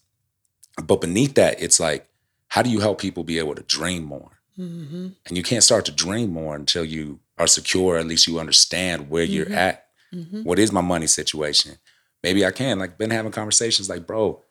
But 0.82 1.00
beneath 1.00 1.34
that 1.34 1.62
it's 1.62 1.80
like 1.80 2.06
how 2.48 2.62
do 2.62 2.70
you 2.70 2.80
help 2.80 3.00
people 3.00 3.24
be 3.24 3.38
able 3.38 3.54
to 3.54 3.62
dream 3.62 4.02
more? 4.04 4.30
Hmm 4.56 5.08
and 5.26 5.36
you 5.36 5.42
can't 5.42 5.64
start 5.64 5.84
to 5.86 5.92
dream 5.92 6.30
more 6.32 6.54
until 6.54 6.84
you 6.84 7.20
are 7.38 7.46
secure 7.48 7.96
at 7.98 8.06
least 8.06 8.28
you 8.28 8.38
understand 8.38 9.10
where 9.10 9.24
you're 9.24 9.46
Mhm. 9.46 9.56
at. 9.56 9.86
Hmm 10.12 10.42
what 10.44 10.58
is 10.58 10.70
my 10.72 10.80
money 10.82 11.06
situation? 11.06 11.78
Maybe 12.22 12.44
i 12.46 12.50
can 12.50 12.78
like 12.78 12.96
been 12.98 13.10
having 13.10 13.32
conversations 13.32 13.88
like 13.88 14.06
bro 14.06 14.42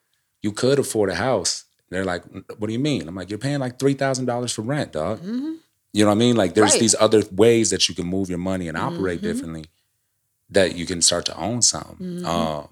you 0.41 0.51
could 0.51 0.79
afford 0.79 1.09
a 1.09 1.15
house. 1.15 1.63
They're 1.89 2.03
like 2.05 2.23
what 2.57 2.67
do 2.67 2.73
you 2.73 2.79
mean? 2.79 3.07
I'm 3.07 3.15
like 3.15 3.29
you're 3.29 3.39
paying 3.39 3.59
like 3.59 3.77
$3000 3.77 4.53
for 4.53 4.63
rent 4.63 4.91
dog. 4.93 5.19
Hmm 5.19 5.53
you 5.93 6.03
know 6.03 6.09
what 6.09 6.15
i 6.15 6.17
mean 6.17 6.35
like 6.35 6.53
there's 6.55 6.71
Right. 6.73 6.79
these 6.81 6.95
other 6.99 7.23
ways 7.31 7.69
that 7.69 7.87
you 7.87 7.95
can 7.95 8.07
move 8.07 8.29
your 8.29 8.39
money 8.39 8.67
and 8.67 8.77
operate 8.77 9.19
Mhm. 9.19 9.23
differently 9.23 9.65
that 10.49 10.75
you 10.75 10.85
can 10.85 11.01
start 11.01 11.25
to 11.27 11.37
own 11.37 11.61
something 11.61 11.97
Mhm. 12.21 12.25
um, 12.25 12.69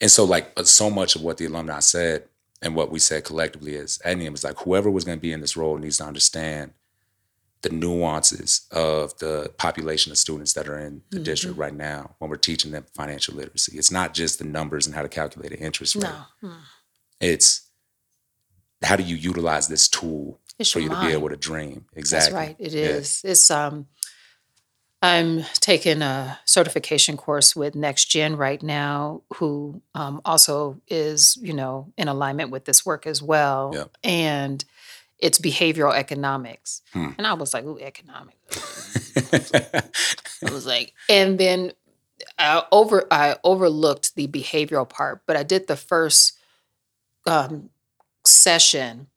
and 0.00 0.10
so 0.10 0.24
like 0.24 0.52
so 0.64 0.90
much 0.90 1.14
of 1.16 1.22
what 1.22 1.36
the 1.36 1.44
alumni 1.46 1.80
said 1.80 2.28
and 2.62 2.74
what 2.74 2.90
we 2.90 2.98
said 2.98 3.24
collectively 3.24 3.74
is 3.74 3.98
Ednium 4.04 4.34
is 4.34 4.44
like 4.44 4.58
whoever 4.60 4.90
was 4.90 5.04
going 5.04 5.18
to 5.18 5.22
be 5.22 5.32
in 5.32 5.40
this 5.40 5.56
role 5.56 5.76
needs 5.78 5.98
to 5.98 6.04
understand 6.04 6.72
the 7.62 7.68
nuances 7.70 8.62
of 8.70 9.16
the 9.18 9.52
population 9.58 10.10
of 10.10 10.16
students 10.16 10.54
that 10.54 10.66
are 10.66 10.78
in 10.78 11.02
the 11.10 11.18
district 11.18 11.58
right 11.58 11.74
now 11.74 12.14
when 12.18 12.30
we're 12.30 12.36
teaching 12.36 12.70
them 12.70 12.86
financial 12.94 13.34
literacy. 13.34 13.76
It's 13.76 13.90
not 13.90 14.14
just 14.14 14.38
the 14.38 14.46
numbers 14.46 14.86
and 14.86 14.96
how 14.96 15.02
to 15.02 15.10
calculate 15.10 15.52
an 15.52 15.58
interest 15.58 15.94
rate. 15.94 16.04
No. 16.04 16.24
Mm. 16.42 16.56
It's 17.20 17.60
how 18.82 18.96
do 18.96 19.02
you 19.02 19.14
utilize 19.14 19.68
this 19.68 19.88
tool 19.88 20.39
It's 20.60 20.70
for 20.70 20.80
you 20.80 20.90
to 20.90 21.00
be 21.00 21.12
able 21.12 21.30
to 21.30 21.36
dream? 21.36 21.86
Exactly. 21.94 22.32
That's 22.32 22.48
right. 22.48 22.56
It 22.58 22.74
is. 22.74 23.22
Yeah. 23.24 23.30
It's 23.30 23.50
um 23.50 23.86
I'm 25.02 25.44
taking 25.54 26.02
a 26.02 26.38
certification 26.44 27.16
course 27.16 27.56
with 27.56 27.74
Next 27.74 28.06
Gen 28.06 28.36
right 28.36 28.62
now, 28.62 29.22
who 29.36 29.80
um, 29.94 30.20
also 30.26 30.78
is, 30.88 31.38
you 31.40 31.54
know, 31.54 31.90
in 31.96 32.06
alignment 32.06 32.50
with 32.50 32.66
this 32.66 32.84
work 32.84 33.06
as 33.06 33.22
well. 33.22 33.70
Yep. 33.72 33.96
And 34.04 34.64
it's 35.18 35.38
behavioral 35.38 35.94
economics. 35.94 36.82
Hmm. 36.92 37.12
And 37.16 37.26
I 37.26 37.32
was 37.32 37.54
like, 37.54 37.64
ooh, 37.64 37.78
economics. 37.78 39.16
I 40.46 40.52
was 40.52 40.66
like, 40.66 40.92
and 41.08 41.38
then 41.38 41.72
I 42.38 42.64
over 42.70 43.06
I 43.10 43.36
overlooked 43.44 44.14
the 44.16 44.26
behavioral 44.26 44.88
part, 44.88 45.22
but 45.26 45.36
I 45.36 45.42
did 45.42 45.66
the 45.66 45.76
first 45.76 46.38
um, 47.26 47.70
session, 48.26 49.08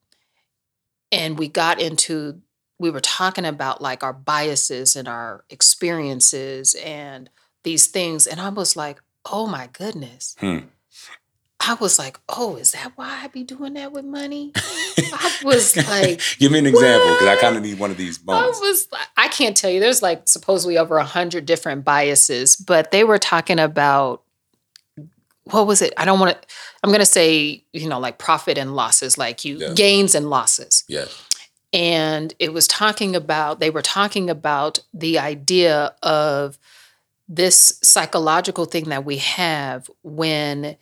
and 1.14 1.38
we 1.38 1.48
got 1.48 1.80
into 1.80 2.42
we 2.80 2.90
were 2.90 3.00
talking 3.00 3.46
about 3.46 3.82
like 3.82 4.04
our 4.04 4.12
biases 4.12 4.96
and 4.96 5.08
our 5.08 5.46
experiences 5.50 6.76
and 6.84 7.30
these 7.64 7.88
things, 7.88 8.28
and 8.28 8.42
I 8.42 8.50
was 8.50 8.76
like, 8.76 9.02
oh 9.32 9.48
my 9.48 9.70
goodness. 9.72 10.36
Hmm. 10.40 10.60
I 11.66 11.76
was 11.76 11.98
like, 11.98 12.20
oh, 12.28 12.58
is 12.58 12.74
that 12.74 12.92
why 12.98 13.22
I 13.24 13.28
be 13.28 13.44
doing 13.44 13.76
that 13.76 13.94
with 13.94 14.04
money? 14.04 14.52
I 14.56 15.40
was 15.46 15.78
like, 15.78 16.20
Give 16.38 16.52
me 16.52 16.60
an 16.60 16.66
example 16.66 17.10
because 17.14 17.28
I 17.28 17.38
kind 17.38 17.56
of 17.56 17.64
need 17.64 17.80
one 17.80 17.90
of 17.90 17.96
these 17.96 18.20
I 18.28 18.48
was 18.48 18.90
I 19.16 19.30
can't 19.30 19.56
tell 19.56 19.70
you. 19.70 19.80
There's 19.80 20.02
like 20.02 20.28
supposedly 20.28 20.78
over 20.78 20.98
a 20.98 21.06
hundred 21.06 21.46
different 21.46 21.86
biases, 21.86 22.58
but 22.58 22.92
they 22.92 23.06
were 23.06 23.20
talking 23.20 23.60
about 23.60 24.23
what 25.46 25.68
was 25.68 25.82
it? 25.82 25.94
I 25.98 26.06
don't 26.06 26.20
want 26.20 26.40
to. 26.42 26.48
I'm 26.84 26.90
going 26.90 27.00
to 27.00 27.06
say 27.06 27.64
you 27.74 27.88
know 27.90 28.00
like 28.00 28.18
profit 28.18 28.58
and 28.58 28.76
losses, 28.76 29.18
like 29.18 29.44
you 29.46 29.58
Yeah. 29.58 29.74
gains 29.74 30.16
and 30.16 30.30
losses, 30.30 30.84
yeah. 30.88 31.06
and 31.74 32.34
it 32.40 32.54
was 32.54 32.68
talking 32.68 33.16
about 33.16 33.60
they 33.60 33.70
were 33.70 33.82
talking 33.82 34.30
about 34.30 34.80
the 34.94 35.20
idea 35.20 35.94
of 36.02 36.58
this 37.28 37.80
psychological 37.82 38.66
thing 38.66 38.86
that 38.90 39.06
we 39.06 39.18
have 39.18 39.90
when 40.04 40.78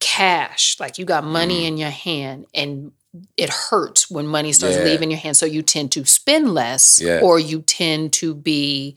cash, 0.00 0.76
like 0.78 0.98
you 0.98 1.04
got 1.04 1.24
money 1.24 1.62
Mm. 1.62 1.66
in 1.68 1.76
your 1.78 1.90
hand 1.90 2.46
and 2.54 2.92
it 3.36 3.48
hurts 3.48 4.10
when 4.10 4.26
money 4.26 4.52
starts 4.52 4.76
Yeah. 4.76 4.84
leaving 4.84 5.10
your 5.10 5.18
hand. 5.18 5.36
So 5.36 5.46
you 5.46 5.62
tend 5.62 5.90
to 5.92 6.04
spend 6.04 6.52
less 6.54 7.00
Yeah. 7.00 7.20
or 7.20 7.38
you 7.40 7.62
tend 7.62 8.12
to 8.14 8.34
be 8.34 8.96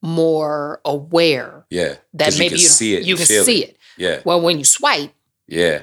more 0.00 0.80
aware 0.84 1.64
Yeah. 1.70 1.96
that 2.14 2.32
maybe 2.38 2.54
you 2.56 2.60
can 2.66 2.70
see 2.70 2.94
it. 2.94 3.04
You 3.04 3.16
can 3.16 3.26
see 3.26 3.64
it. 3.64 3.76
Yeah. 4.02 4.20
Well, 4.24 4.40
when 4.40 4.58
you 4.58 4.64
swipe, 4.64 5.12
Yeah. 5.46 5.82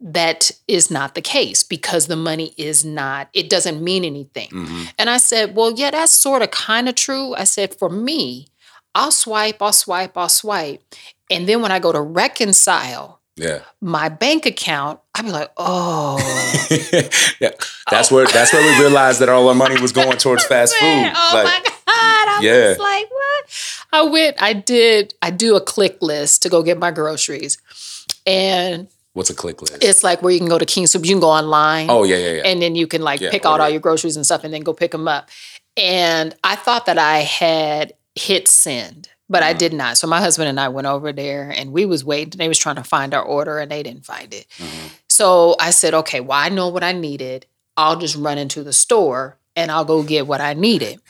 that 0.00 0.50
is 0.68 0.90
not 0.90 1.14
the 1.14 1.22
case 1.22 1.62
because 1.62 2.06
the 2.06 2.16
money 2.16 2.52
is 2.58 2.84
not, 2.84 3.28
it 3.32 3.48
doesn't 3.48 3.82
mean 3.82 4.04
anything. 4.04 4.48
hmm 4.50 4.84
And 4.98 5.08
I 5.08 5.18
said, 5.18 5.54
Well, 5.56 5.72
yeah, 5.72 5.90
that's 5.90 6.12
sort 6.12 6.42
of 6.42 6.50
kind 6.50 6.88
of 6.88 6.94
true. 6.94 7.34
I 7.34 7.44
said, 7.44 7.74
For 7.74 7.88
me, 7.88 8.48
I'll 8.94 9.10
swipe, 9.12 9.60
I'll 9.62 9.72
swipe, 9.72 10.16
I'll 10.16 10.28
swipe. 10.28 10.82
And 11.30 11.48
then 11.48 11.62
when 11.62 11.72
I 11.72 11.78
go 11.78 11.90
to 11.92 12.00
reconcile 12.00 13.20
Yeah. 13.36 13.60
my 13.80 14.08
bank 14.10 14.46
account, 14.46 15.00
I'd 15.14 15.24
be 15.24 15.30
like, 15.32 15.50
Oh, 15.56 16.18
yeah. 17.40 17.50
That's 17.90 18.10
where 18.10 18.26
that's 18.26 18.52
where 18.52 18.62
we 18.62 18.78
realized 18.84 19.20
that 19.20 19.28
all 19.28 19.48
our 19.48 19.54
money 19.54 19.80
was 19.80 19.92
going 19.92 20.18
towards 20.18 20.44
fast 20.52 20.74
food. 20.76 21.12
oh 21.16 21.30
Like, 21.34 21.44
my 21.44 21.60
God. 21.64 21.73
I 21.86 22.38
Yeah. 22.42 22.68
was 22.70 22.78
like, 22.78 23.10
What? 23.10 23.84
I 23.92 24.02
went, 24.02 24.36
I 24.42 24.52
did, 24.54 25.14
I 25.22 25.30
do 25.30 25.54
a 25.56 25.60
click 25.60 25.98
list 26.00 26.42
to 26.42 26.48
go 26.48 26.62
get 26.62 26.78
my 26.78 26.90
groceries. 26.90 27.58
And 28.26 28.88
what's 29.12 29.30
a 29.30 29.34
click 29.34 29.60
list? 29.62 29.82
it's 29.84 30.02
like 30.02 30.22
where 30.22 30.32
you 30.32 30.38
can 30.38 30.48
go 30.48 30.58
to 30.58 30.64
King 30.66 30.84
Soopers, 30.84 31.04
you 31.06 31.14
can 31.14 31.20
go 31.20 31.28
online. 31.30 31.88
oh 31.90 32.04
yeah, 32.04 32.16
yeah, 32.16 32.30
yeah. 32.32 32.42
and 32.44 32.60
then 32.62 32.74
you 32.74 32.86
can 32.86 33.02
like 33.02 33.20
Yeah, 33.20 33.30
pick 33.30 33.44
out 33.46 33.60
all 33.60 33.68
your 33.70 33.80
groceries 33.80 34.16
and 34.16 34.24
stuff 34.24 34.44
and 34.44 34.52
then 34.52 34.62
go 34.62 34.72
pick 34.72 34.90
them 34.92 35.06
up. 35.06 35.28
And 35.76 36.34
I 36.42 36.56
thought 36.56 36.86
that 36.86 36.98
I 36.98 37.18
had 37.18 37.92
hit 38.14 38.48
send, 38.48 39.08
but 39.28 39.42
I 39.42 39.54
Mhm. 39.54 39.58
did 39.58 39.72
not. 39.74 39.98
So 39.98 40.06
my 40.06 40.20
husband 40.20 40.48
and 40.48 40.58
I 40.60 40.68
went 40.68 40.86
over 40.86 41.12
there 41.12 41.50
and 41.54 41.72
we 41.72 41.84
was 41.84 42.04
waiting. 42.04 42.38
They 42.38 42.48
was 42.48 42.58
trying 42.58 42.76
to 42.76 42.84
find 42.84 43.12
our 43.14 43.22
order 43.22 43.58
and 43.58 43.70
they 43.70 43.82
didn't 43.82 44.06
find 44.06 44.32
it. 44.32 44.46
Mhm. 44.58 44.90
So 45.08 45.56
I 45.60 45.70
said, 45.70 45.94
okay, 45.94 46.20
well, 46.20 46.38
I 46.38 46.48
know 46.48 46.68
what 46.68 46.82
I 46.84 46.92
needed. 46.92 47.46
I'll 47.76 47.96
just 47.96 48.14
run 48.16 48.38
into 48.38 48.62
the 48.62 48.72
store 48.72 49.36
and 49.56 49.70
I'll 49.70 49.84
go 49.84 50.02
get 50.02 50.26
what 50.26 50.40
I 50.40 50.54
needed. 50.54 51.00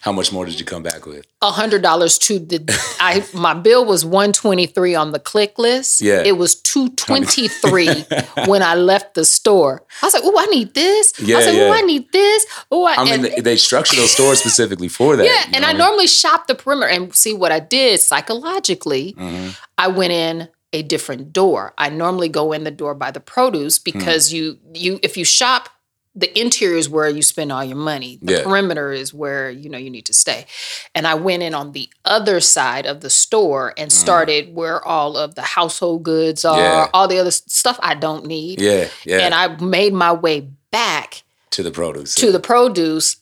How 0.00 0.12
much 0.12 0.32
more 0.32 0.44
did 0.46 0.58
you 0.58 0.64
come 0.66 0.82
back 0.82 1.06
with? 1.06 1.26
A 1.42 1.50
hundred 1.50 1.82
dollars 1.82 2.18
to 2.18 2.38
the 2.38 2.58
I 3.00 3.24
my 3.34 3.54
bill 3.54 3.84
was 3.84 4.04
123 4.04 4.94
on 4.94 5.12
the 5.12 5.18
click 5.18 5.58
list. 5.58 6.00
Yeah. 6.00 6.22
It 6.24 6.36
was 6.38 6.54
223 6.56 8.06
when 8.46 8.62
I 8.62 8.74
left 8.74 9.14
the 9.14 9.24
store. 9.24 9.82
I 10.02 10.06
was 10.06 10.14
like, 10.14 10.22
oh, 10.24 10.34
I 10.38 10.46
need 10.46 10.74
this. 10.74 11.12
Yeah, 11.20 11.38
I 11.38 11.42
said, 11.42 11.54
yeah. 11.54 11.62
oh, 11.64 11.72
I 11.72 11.80
need 11.82 12.10
this. 12.12 12.46
Oh, 12.70 12.84
I, 12.84 12.94
I 12.94 13.04
mean, 13.04 13.26
and, 13.26 13.44
they, 13.44 13.56
structure 13.56 13.96
those 13.96 14.10
stores 14.12 14.38
specifically 14.40 14.88
for 14.88 15.16
that. 15.16 15.24
yeah, 15.24 15.56
and 15.56 15.64
I 15.64 15.72
normally 15.72 16.06
shop 16.06 16.46
the 16.46 16.54
perimeter 16.54 16.90
and 16.90 17.14
see 17.14 17.34
what 17.34 17.52
I 17.52 17.60
did 17.60 18.00
psychologically. 18.00 19.14
hmm 19.16 19.48
I 19.76 19.88
went 19.88 20.12
in 20.12 20.48
a 20.72 20.82
different 20.82 21.32
door. 21.32 21.74
I 21.76 21.88
normally 21.88 22.28
go 22.28 22.52
in 22.52 22.64
the 22.64 22.70
door 22.70 22.94
by 22.94 23.10
the 23.10 23.20
produce 23.20 23.78
Hmm. 23.78 23.82
because 23.84 24.32
you 24.32 24.58
you 24.72 24.98
if 25.02 25.16
you 25.16 25.24
shop 25.24 25.68
the 26.16 26.38
interior 26.40 26.76
is 26.76 26.88
where 26.88 27.08
you 27.08 27.22
spend 27.22 27.50
all 27.50 27.64
your 27.64 27.76
money. 27.76 28.18
The 28.22 28.34
Yeah. 28.34 28.42
perimeter 28.44 28.92
is 28.92 29.12
where 29.12 29.50
you 29.50 29.68
know 29.68 29.78
you 29.78 29.90
need 29.90 30.06
to 30.06 30.12
stay. 30.14 30.46
And 30.94 31.06
I 31.06 31.14
went 31.14 31.42
in 31.42 31.54
on 31.54 31.72
the 31.72 31.88
other 32.04 32.40
side 32.40 32.86
of 32.86 33.00
the 33.00 33.10
store 33.10 33.74
and 33.76 33.92
started 33.92 34.54
where 34.54 34.84
all 34.86 35.16
of 35.16 35.34
the 35.34 35.42
household 35.42 36.04
goods 36.04 36.44
are. 36.44 36.58
Yeah. 36.58 36.88
all 36.94 37.08
the 37.08 37.18
other 37.18 37.32
stuff 37.32 37.78
I 37.82 37.94
don't 37.94 38.26
need. 38.26 38.60
Yeah, 38.60 38.88
yeah. 39.04 39.18
And 39.18 39.34
I 39.34 39.56
made 39.56 39.92
my 39.92 40.12
way 40.12 40.48
back 40.70 41.22
to 41.50 41.62
the 41.62 41.70
produce. 41.72 42.14
to 42.16 42.30
the 42.30 42.40
produce. 42.40 43.16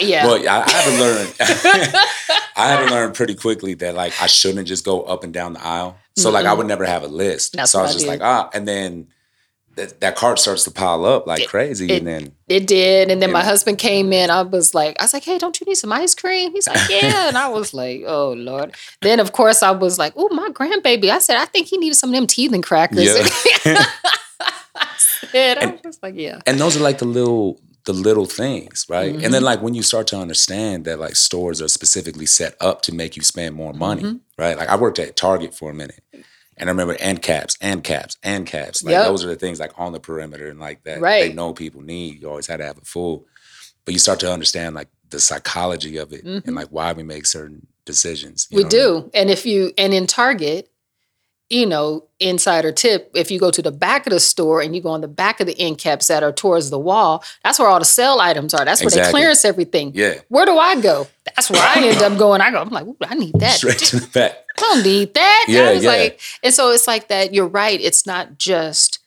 Yeah. 0.00 0.26
Well, 0.26 0.48
I, 0.48 0.62
I 0.62 0.70
had 0.70 0.84
to 0.84 1.00
learn. 1.00 1.28
I 2.56 2.68
had 2.68 2.86
to 2.88 2.90
learn 2.94 3.12
pretty 3.12 3.34
quickly 3.34 3.74
that 3.74 3.94
like 3.94 4.12
I 4.20 4.26
shouldn't 4.26 4.66
just 4.66 4.84
go 4.84 5.02
up 5.02 5.24
and 5.24 5.32
down 5.32 5.52
the 5.54 5.64
aisle. 5.64 5.96
So 6.16 6.30
like 6.30 6.46
I 6.46 6.52
would 6.52 6.66
never 6.66 6.84
have 6.84 7.02
a 7.02 7.08
list. 7.08 7.54
That's 7.54 7.70
so 7.72 7.78
I 7.78 7.82
was 7.82 7.90
I 7.90 7.94
just 7.94 8.04
did. 8.06 8.10
like 8.10 8.20
ah, 8.22 8.50
and 8.52 8.66
then 8.68 9.08
that, 9.76 10.00
that 10.00 10.16
cart 10.16 10.38
starts 10.38 10.64
to 10.64 10.70
pile 10.70 11.04
up 11.04 11.26
like 11.26 11.42
It- 11.42 11.48
crazy, 11.48 11.86
it- 11.90 11.98
and 11.98 12.06
then 12.06 12.32
It 12.48 12.66
did. 12.66 13.10
And 13.10 13.22
then 13.22 13.30
my 13.32 13.44
husband 13.44 13.78
came 13.78 14.12
in. 14.12 14.28
I 14.30 14.42
was 14.42 14.74
like, 14.74 14.96
I 15.00 15.04
was 15.04 15.12
like, 15.14 15.24
hey, 15.24 15.38
don't 15.38 15.58
you 15.60 15.66
need 15.66 15.76
some 15.76 15.92
ice 15.92 16.14
cream? 16.14 16.52
He's 16.52 16.66
like, 16.66 16.88
yeah. 16.90 17.28
and 17.28 17.38
I 17.38 17.48
was 17.48 17.72
like, 17.72 18.02
oh, 18.06 18.32
Lord. 18.32 18.74
Then, 19.02 19.20
of 19.20 19.32
course, 19.32 19.62
I 19.62 19.70
was 19.70 19.98
like, 19.98 20.12
oh, 20.16 20.28
my 20.34 20.48
grandbaby. 20.50 21.10
I 21.10 21.18
said, 21.20 21.36
I 21.36 21.44
think 21.44 21.68
he 21.68 21.78
needed 21.78 21.94
some 21.94 22.10
of 22.10 22.14
them 22.16 22.26
teething 22.26 22.62
crackers. 22.62 23.04
Yeah. 23.64 23.84
I 24.74 24.88
said, 24.98 25.58
I 25.58 25.60
And- 25.62 25.80
was 25.84 25.98
like, 26.02 26.14
yeah. 26.16 26.40
and 26.46 26.58
those 26.58 26.76
are 26.76 26.80
like 26.80 26.98
the 26.98 27.04
little 27.06 27.60
the 27.86 27.92
little 27.94 28.26
things, 28.26 28.84
right? 28.90 29.08
And 29.08 29.22
Mm-hmm. 29.22 29.32
then 29.32 29.42
like 29.42 29.62
when 29.62 29.72
you 29.72 29.82
start 29.82 30.06
to 30.08 30.16
understand 30.18 30.84
that 30.84 31.00
like 31.00 31.16
stores 31.16 31.62
are 31.62 31.68
specifically 31.68 32.26
set 32.26 32.54
up 32.60 32.82
to 32.82 32.94
make 32.94 33.16
you 33.16 33.22
spend 33.22 33.54
more 33.56 33.72
money, 33.72 34.02
Mm-hmm. 34.02 34.16
right? 34.42 34.56
Like 34.56 34.68
I 34.68 34.76
worked 34.76 34.98
at 34.98 35.16
Target 35.16 35.54
for 35.54 35.70
a 35.70 35.74
minute. 35.74 36.00
And 36.60 36.68
I 36.68 36.72
remember 36.72 36.94
end 37.00 37.22
caps, 37.22 37.56
end 37.60 37.82
caps, 37.84 38.16
end 38.22 38.46
caps. 38.46 38.84
Like 38.84 38.92
Yep. 38.92 39.04
those 39.06 39.24
are 39.24 39.28
the 39.28 39.36
things 39.36 39.58
like 39.58 39.72
on 39.78 39.92
the 39.92 40.00
perimeter 40.00 40.48
and 40.48 40.60
like 40.60 40.84
that 40.84 41.00
right. 41.00 41.28
they 41.28 41.32
know 41.32 41.52
people 41.54 41.80
need. 41.80 42.20
You 42.22 42.28
always 42.28 42.46
had 42.46 42.58
to 42.58 42.64
have 42.66 42.78
a 42.78 42.84
full. 42.84 43.26
But 43.84 43.94
you 43.94 43.98
start 43.98 44.20
to 44.20 44.32
understand 44.32 44.74
like 44.74 44.88
the 45.08 45.18
psychology 45.18 45.96
of 45.96 46.12
it 46.12 46.24
Mhm. 46.24 46.46
and 46.46 46.54
like 46.54 46.68
why 46.68 46.92
we 46.92 47.02
make 47.02 47.26
certain 47.26 47.66
decisions. 47.86 48.46
you 48.50 48.58
We 48.58 48.62
know 48.62 48.66
what 48.68 48.74
I 48.74 48.76
mean? 48.76 49.02
do. 49.02 49.10
And 49.14 49.30
if 49.30 49.46
you, 49.46 49.72
and 49.78 49.92
in 49.94 50.06
Target, 50.06 50.70
you 51.48 51.66
know, 51.66 52.04
insider 52.20 52.70
tip, 52.70 53.10
if 53.14 53.28
you 53.28 53.40
go 53.40 53.50
to 53.50 53.60
the 53.62 53.72
back 53.72 54.06
of 54.06 54.12
the 54.12 54.20
store 54.20 54.60
and 54.60 54.76
you 54.76 54.80
go 54.80 54.90
on 54.90 55.00
the 55.00 55.08
back 55.08 55.40
of 55.40 55.48
the 55.48 55.58
end 55.58 55.78
caps 55.78 56.06
that 56.06 56.22
are 56.22 56.30
towards 56.30 56.70
the 56.70 56.78
wall, 56.78 57.24
that's 57.42 57.58
where 57.58 57.66
all 57.68 57.80
the 57.80 57.84
sale 57.84 58.20
items 58.20 58.54
are. 58.54 58.64
That's 58.64 58.82
where 58.82 58.90
they 58.90 58.98
Exactly. 58.98 59.18
clearance 59.20 59.44
everything. 59.44 59.90
Yeah. 59.94 60.20
Where 60.28 60.46
do 60.46 60.56
I 60.58 60.80
go? 60.80 61.08
That's 61.24 61.50
where 61.50 61.60
I 61.60 61.82
end 61.82 62.00
up 62.02 62.16
going. 62.18 62.40
I 62.40 62.52
go, 62.52 62.58
I'm 62.60 62.68
like, 62.68 62.86
I 63.02 63.14
need 63.16 63.32
that. 63.40 63.54
Straight 63.56 63.78
to 63.78 63.98
the 63.98 64.06
back. 64.08 64.44
I 64.62 64.74
don't 64.74 64.82
need 64.84 65.14
that. 65.14 65.46
Yeah, 65.48 65.68
I 65.70 65.72
was 65.74 65.84
yeah. 65.84 65.90
like, 65.90 66.20
and 66.42 66.52
so 66.54 66.70
it's 66.70 66.86
like 66.86 67.08
that. 67.08 67.32
You're 67.34 67.46
right. 67.48 67.80
It's 67.80 68.06
not 68.06 68.38
just, 68.38 68.98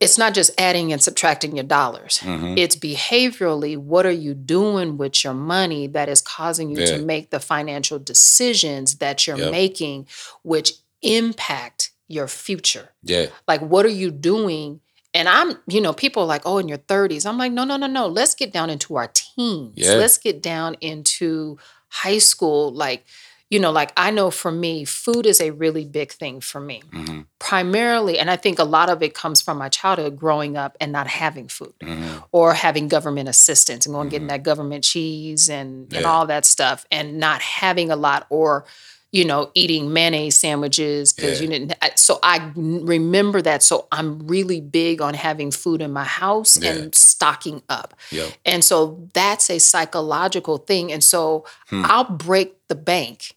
it's 0.00 0.16
not 0.16 0.32
just 0.34 0.50
adding 0.58 0.92
and 0.92 1.02
subtracting 1.02 1.56
your 1.56 1.64
dollars. 1.64 2.18
Mhm. 2.22 2.56
It's 2.56 2.76
behaviorally, 2.76 3.76
what 3.76 4.06
are 4.06 4.10
you 4.12 4.32
doing 4.34 4.96
with 4.96 5.24
your 5.24 5.34
money 5.34 5.86
that 5.88 6.08
is 6.08 6.20
causing 6.20 6.70
you 6.70 6.78
Yeah. 6.78 6.96
to 6.96 6.98
make 6.98 7.30
the 7.30 7.40
financial 7.40 7.98
decisions 7.98 8.96
that 8.96 9.26
you're 9.26 9.38
Yep. 9.38 9.50
making, 9.50 10.06
which 10.42 10.74
impact 11.02 11.90
your 12.06 12.28
future? 12.28 12.90
Yeah. 13.02 13.26
Like, 13.46 13.60
what 13.60 13.84
are 13.86 13.90
you 13.90 14.10
doing? 14.10 14.80
And 15.14 15.28
I'm, 15.28 15.58
you 15.66 15.80
know, 15.80 15.92
people 15.92 16.22
are 16.22 16.26
like, 16.26 16.42
oh, 16.44 16.58
in 16.58 16.68
your 16.68 16.78
30s. 16.78 17.26
I'm 17.26 17.38
like, 17.38 17.50
no, 17.50 17.64
no, 17.64 17.76
no, 17.76 17.86
no. 17.88 18.06
Let's 18.06 18.34
get 18.34 18.52
down 18.52 18.70
into 18.70 18.96
our 18.96 19.08
teens. 19.12 19.72
Yeah. 19.76 19.94
Let's 19.94 20.18
get 20.18 20.42
down 20.42 20.76
into 20.80 21.58
high 21.88 22.18
school. 22.18 22.72
Like, 22.72 23.04
you 23.50 23.58
know, 23.60 23.70
like 23.72 23.92
I 23.96 24.10
know 24.10 24.30
for 24.30 24.50
me, 24.52 24.84
food 24.84 25.24
is 25.26 25.40
a 25.40 25.50
really 25.52 25.84
big 25.86 26.12
thing 26.12 26.40
for 26.40 26.60
me. 26.60 26.82
hmm 26.92 27.20
Primarily, 27.40 28.18
and 28.18 28.28
I 28.30 28.36
think 28.36 28.58
a 28.58 28.64
lot 28.64 28.90
of 28.90 29.00
it 29.02 29.14
comes 29.14 29.40
from 29.40 29.58
my 29.58 29.68
childhood 29.68 30.16
growing 30.16 30.56
up 30.56 30.76
and 30.80 30.90
not 30.92 31.06
having 31.06 31.46
food 31.48 31.72
hmm 31.82 32.16
or 32.32 32.52
having 32.52 32.88
government 32.88 33.28
assistance 33.28 33.86
and 33.86 33.94
going 33.94 34.08
getting 34.10 34.26
that 34.28 34.42
government 34.42 34.84
cheese 34.84 35.48
and, 35.48 35.92
and 35.92 36.04
Mm-hmm. 36.04 36.06
All 36.06 36.26
that 36.26 36.44
stuff 36.44 36.84
and 36.90 37.18
not 37.18 37.40
having 37.40 37.90
a 37.90 37.96
lot 37.96 38.26
or 38.28 38.64
you 39.12 39.24
know 39.24 39.50
eating 39.54 39.92
mayonnaise 39.92 40.36
sandwiches 40.38 41.12
because 41.14 41.40
Yeah. 41.40 41.44
you 41.46 41.50
didn't 41.52 41.74
so 41.98 42.18
I 42.22 42.52
remember 42.54 43.40
that 43.40 43.62
so 43.62 43.86
i'm 43.90 44.26
really 44.26 44.60
big 44.60 45.00
on 45.00 45.14
having 45.14 45.50
food 45.50 45.80
in 45.80 45.92
my 45.92 46.04
house 46.04 46.58
Yeah. 46.60 46.72
and 46.72 46.94
stocking 46.94 47.62
up 47.70 47.94
Yep. 48.10 48.28
and 48.44 48.62
so 48.62 49.08
that's 49.14 49.48
a 49.48 49.58
psychological 49.60 50.58
thing 50.58 50.92
and 50.92 51.02
so 51.02 51.46
Hmm. 51.70 51.84
i'll 51.86 52.04
break 52.04 52.56
the 52.68 52.74
bank 52.74 53.34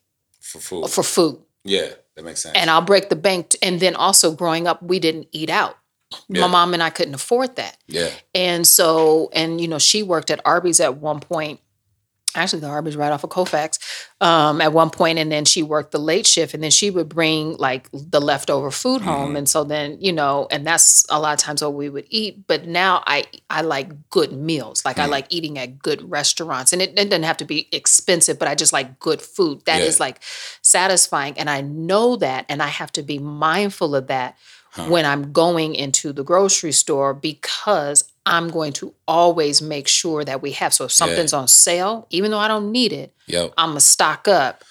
For 0.52 0.60
food. 0.60 0.90
for 0.90 1.04
food 1.04 1.40
yeah, 1.64 1.90
that 2.16 2.26
makes 2.26 2.42
sense. 2.44 2.58
and 2.58 2.70
I'll 2.70 2.82
break 2.82 3.10
the 3.10 3.16
bank. 3.16 3.50
t- 3.50 3.60
And 3.62 3.80
then 3.80 3.96
also 3.96 4.32
growing 4.32 4.68
up, 4.68 4.82
we 4.84 5.00
didn't 5.00 5.28
eat 5.32 5.50
out. 5.50 5.78
Yeah. 6.28 6.42
My 6.42 6.48
mom 6.48 6.74
and 6.74 6.84
I 6.84 6.90
couldn't 6.90 7.14
afford 7.14 7.56
that. 7.56 7.78
yeah. 7.88 8.10
And 8.36 8.66
so, 8.68 9.30
and 9.34 9.62
you 9.62 9.68
know, 9.68 9.80
she 9.80 10.04
worked 10.04 10.30
at 10.32 10.42
Arby's 10.44 10.80
at 10.82 10.98
one 10.98 11.20
point, 11.22 11.60
actually 12.36 12.62
the 12.62 12.68
Arby's 12.68 12.96
right 12.96 13.12
off 13.12 13.24
of 13.24 13.30
Colfax 13.30 13.80
um, 14.22 14.62
at 14.62 14.74
one 14.74 14.90
point, 14.90 15.20
and 15.20 15.32
then 15.32 15.46
she 15.46 15.64
worked 15.64 15.92
the 15.92 16.00
late 16.00 16.26
shift, 16.28 16.54
and 16.54 16.64
then 16.64 16.72
she 16.72 16.90
would 16.90 17.10
bring 17.10 17.56
like 17.58 17.90
the 17.92 18.22
leftover 18.22 18.72
food 18.72 19.02
home, 19.02 19.30
Mm-hmm. 19.30 19.36
and 19.38 19.50
so 19.50 19.64
then 19.64 19.98
you 20.00 20.14
know, 20.14 20.48
and 20.52 20.66
that's 20.66 21.06
a 21.10 21.20
lot 21.20 21.34
of 21.34 21.40
times 21.40 21.62
what 21.62 21.74
we 21.74 21.90
would 21.90 22.06
eat. 22.10 22.48
But 22.48 22.68
now 22.68 23.04
I 23.08 23.26
I 23.50 23.62
like 23.62 24.10
good 24.10 24.32
meals, 24.32 24.84
like 24.86 25.00
I 25.00 25.06
Mm. 25.08 25.10
like 25.12 25.26
eating 25.30 25.58
at 25.60 25.80
good 25.80 26.10
restaurants, 26.10 26.74
and 26.74 26.82
it, 26.82 26.98
it 26.98 27.10
doesn't 27.10 27.24
have 27.24 27.38
to 27.38 27.46
be 27.46 27.68
expensive, 27.72 28.38
but 28.40 28.48
I 28.48 28.56
just 28.56 28.74
like 28.74 29.00
good 29.00 29.22
food. 29.22 29.62
That 29.66 29.82
is 29.82 30.00
Yeah. 30.00 30.06
like 30.06 30.22
satisfying, 30.62 31.38
and 31.38 31.50
I 31.50 31.62
know 31.62 32.16
that, 32.18 32.46
and 32.50 32.62
I 32.62 32.68
have 32.68 32.92
to 32.94 33.04
be 33.04 33.20
mindful 33.20 33.96
of 33.96 34.08
that 34.08 34.38
when 34.88 35.06
I'm 35.06 35.34
going 35.34 35.76
into 35.76 36.14
the 36.14 36.24
grocery 36.24 36.72
store 36.72 37.14
because 37.14 38.06
I'm 38.26 38.50
going 38.50 38.74
to 38.74 38.94
always 39.08 39.62
make 39.62 39.88
sure 39.88 40.24
that 40.24 40.42
we 40.42 40.52
have. 40.52 40.74
So 40.74 40.86
if 40.86 40.92
something's 40.92 41.34
on 41.34 41.48
sale, 41.48 42.08
even 42.12 42.32
though 42.32 42.40
I 42.40 42.48
don't 42.48 42.72
need 42.72 42.94
it, 42.94 43.14
Yep. 43.28 43.54
I'm 43.58 43.70
gonna 43.70 43.80
stock 43.80 44.28
up. 44.28 44.64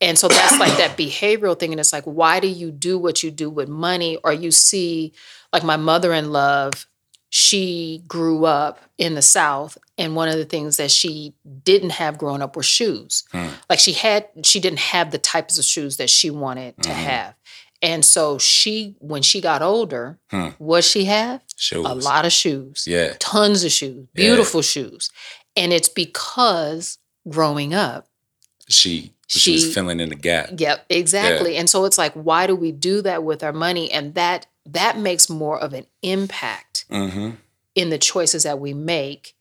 And 0.00 0.18
so 0.18 0.28
that's 0.28 0.58
like 0.58 0.76
that 0.76 0.96
behavioral 0.96 1.58
thing. 1.58 1.72
And 1.72 1.80
it's 1.80 1.92
like, 1.92 2.04
why 2.04 2.40
do 2.40 2.48
you 2.48 2.70
do 2.70 2.98
what 2.98 3.22
you 3.22 3.30
do 3.30 3.48
with 3.48 3.68
money? 3.68 4.18
Or 4.22 4.32
you 4.32 4.50
see, 4.50 5.14
like 5.52 5.64
my 5.64 5.76
mother 5.76 6.12
in 6.12 6.32
love, 6.32 6.86
she 7.30 8.02
grew 8.06 8.44
up 8.44 8.78
in 8.98 9.14
the 9.14 9.22
South. 9.22 9.78
And 9.96 10.14
one 10.14 10.28
of 10.28 10.36
the 10.36 10.44
things 10.44 10.76
that 10.76 10.90
she 10.90 11.34
didn't 11.64 11.90
have 11.90 12.18
growing 12.18 12.42
up 12.42 12.56
were 12.56 12.62
shoes. 12.62 13.24
Hmm. 13.32 13.48
Like 13.70 13.78
she 13.78 13.94
had, 13.94 14.28
she 14.44 14.60
didn't 14.60 14.80
have 14.80 15.10
the 15.10 15.18
types 15.18 15.58
of 15.58 15.64
shoes 15.64 15.96
that 15.96 16.10
she 16.10 16.28
wanted 16.30 16.76
to 16.82 16.90
mm-hmm. 16.90 16.98
have. 16.98 17.34
And 17.82 18.04
so 18.04 18.38
she, 18.38 18.96
when 19.00 19.22
she 19.22 19.40
got 19.40 19.60
older, 19.62 20.18
what 20.58 20.82
she 20.84 21.04
have? 21.06 21.42
Shoes. 21.56 21.84
A 21.86 21.94
lot 21.94 22.24
of 22.24 22.32
shoes 22.32 22.84
Yeah. 22.86 23.14
tons 23.18 23.64
of 23.64 23.72
shoes, 23.72 24.06
beautiful 24.14 24.62
shoes. 24.62 25.10
And 25.56 25.72
it's 25.72 25.88
because 25.88 26.98
growing 27.28 27.74
up, 27.74 28.08
She 28.68 29.12
she, 29.28 29.52
was 29.54 29.74
filling 29.74 29.98
in 30.00 30.08
the 30.08 30.14
gap. 30.14 30.50
yep, 30.56 30.84
exactly. 30.88 31.56
And 31.56 31.68
so 31.68 31.84
it's 31.84 31.98
like, 31.98 32.12
why 32.14 32.46
do 32.46 32.54
we 32.54 32.70
do 32.72 33.02
that 33.02 33.24
with 33.24 33.42
our 33.42 33.52
money? 33.52 33.90
And 33.90 34.14
that 34.14 34.46
that 34.66 34.98
makes 34.98 35.28
more 35.28 35.58
of 35.58 35.72
an 35.72 35.86
impact 36.02 36.84
Mm-hmm. 36.90 37.30
in 37.74 37.90
the 37.90 37.98
choices 37.98 38.44
that 38.44 38.58
we 38.60 38.72
make 38.74 39.34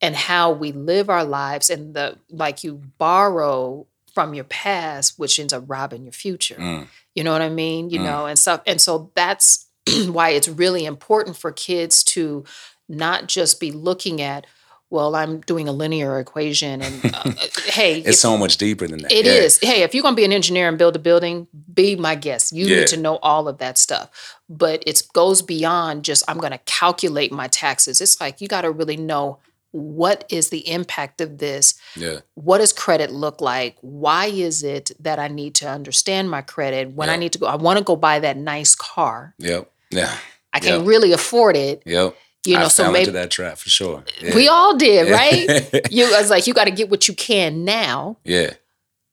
and 0.00 0.14
how 0.16 0.50
we 0.52 0.72
live 0.72 1.10
our 1.10 1.24
lives 1.24 1.68
and 1.70 1.94
the 1.94 2.16
like 2.30 2.64
you 2.64 2.80
borrow 2.98 3.86
from 4.18 4.34
your 4.34 4.42
past, 4.44 5.16
which 5.16 5.38
ends 5.38 5.52
up 5.52 5.62
robbing 5.68 6.02
your 6.02 6.12
future. 6.12 6.56
Mm. 6.56 6.88
You 7.14 7.22
know 7.22 7.30
what 7.30 7.40
I 7.42 7.48
mean? 7.50 7.88
You 7.90 8.00
Mm. 8.00 8.04
know, 8.04 8.26
and 8.26 8.36
stuff. 8.36 8.62
And 8.66 8.80
so 8.80 9.12
that's 9.14 9.66
why 10.08 10.30
it's 10.30 10.48
really 10.48 10.84
important 10.86 11.36
for 11.36 11.52
kids 11.52 12.02
to 12.14 12.42
not 12.88 13.28
just 13.28 13.60
be 13.60 13.70
looking 13.70 14.20
at, 14.20 14.44
well, 14.90 15.14
I'm 15.14 15.40
doing 15.42 15.68
a 15.68 15.72
linear 15.72 16.18
equation, 16.18 16.82
and 16.82 17.04
uh, 17.04 17.08
uh, 17.26 17.32
hey, 17.66 17.98
It's 17.98 18.08
if- 18.08 18.14
so 18.16 18.36
much 18.36 18.56
deeper 18.56 18.88
than 18.88 19.02
that. 19.02 19.12
it 19.12 19.24
yeah. 19.26 19.32
is. 19.32 19.58
Hey, 19.62 19.82
if 19.82 19.94
you're 19.94 20.02
gonna 20.02 20.16
be 20.16 20.24
an 20.24 20.32
engineer 20.32 20.66
and 20.68 20.76
build 20.78 20.96
a 20.96 20.98
building, 20.98 21.46
be 21.72 21.94
my 21.94 22.16
guest. 22.16 22.52
You 22.52 22.66
Yeah. 22.66 22.78
need 22.80 22.88
to 22.88 22.96
know 22.96 23.18
all 23.22 23.46
of 23.46 23.58
that 23.58 23.78
stuff. 23.78 24.08
But 24.48 24.82
it 24.84 25.00
goes 25.12 25.42
beyond 25.42 26.04
just 26.04 26.24
I'm 26.26 26.38
gonna 26.38 26.58
calculate 26.66 27.30
my 27.30 27.46
taxes. 27.46 28.00
It's 28.00 28.20
like 28.20 28.40
you 28.40 28.48
gotta 28.48 28.70
really 28.70 28.96
know 28.96 29.38
what 29.72 30.24
is 30.30 30.48
the 30.50 30.68
impact 30.68 31.20
of 31.20 31.38
this 31.38 31.74
Yeah. 31.96 32.20
what 32.34 32.58
does 32.58 32.72
credit 32.72 33.10
look 33.10 33.40
like 33.40 33.76
why 33.82 34.26
is 34.26 34.62
it 34.62 34.90
that 35.00 35.18
i 35.18 35.28
need 35.28 35.54
to 35.56 35.68
understand 35.68 36.30
my 36.30 36.40
credit 36.42 36.90
when 36.92 37.10
i 37.10 37.16
need 37.16 37.32
to 37.32 37.38
go 37.38 37.46
i 37.46 37.54
want 37.56 37.78
to 37.78 37.84
go 37.84 37.94
buy 37.96 38.18
that 38.20 38.36
nice 38.36 38.74
car 38.74 39.34
Yep. 39.38 39.70
Yeah. 39.90 40.16
i 40.54 40.60
can 40.60 40.80
Yep. 40.80 40.88
really 40.88 41.12
afford 41.12 41.56
it 41.56 41.82
Yep. 41.84 42.16
you 42.46 42.54
know 42.54 42.64
I 42.64 42.68
so 42.68 42.90
maybe 42.90 43.10
that 43.10 43.30
trap 43.30 43.58
for 43.58 43.68
sure. 43.68 44.04
Yeah. 44.22 44.34
we 44.34 44.48
all 44.48 44.76
did 44.76 45.10
right 45.10 45.46
you 45.92 46.06
I 46.06 46.20
was 46.20 46.30
like 46.30 46.46
you 46.46 46.54
got 46.54 46.64
to 46.64 46.70
get 46.70 46.88
what 46.90 47.06
you 47.08 47.14
can 47.14 47.64
now 47.64 48.16
yeah. 48.24 48.54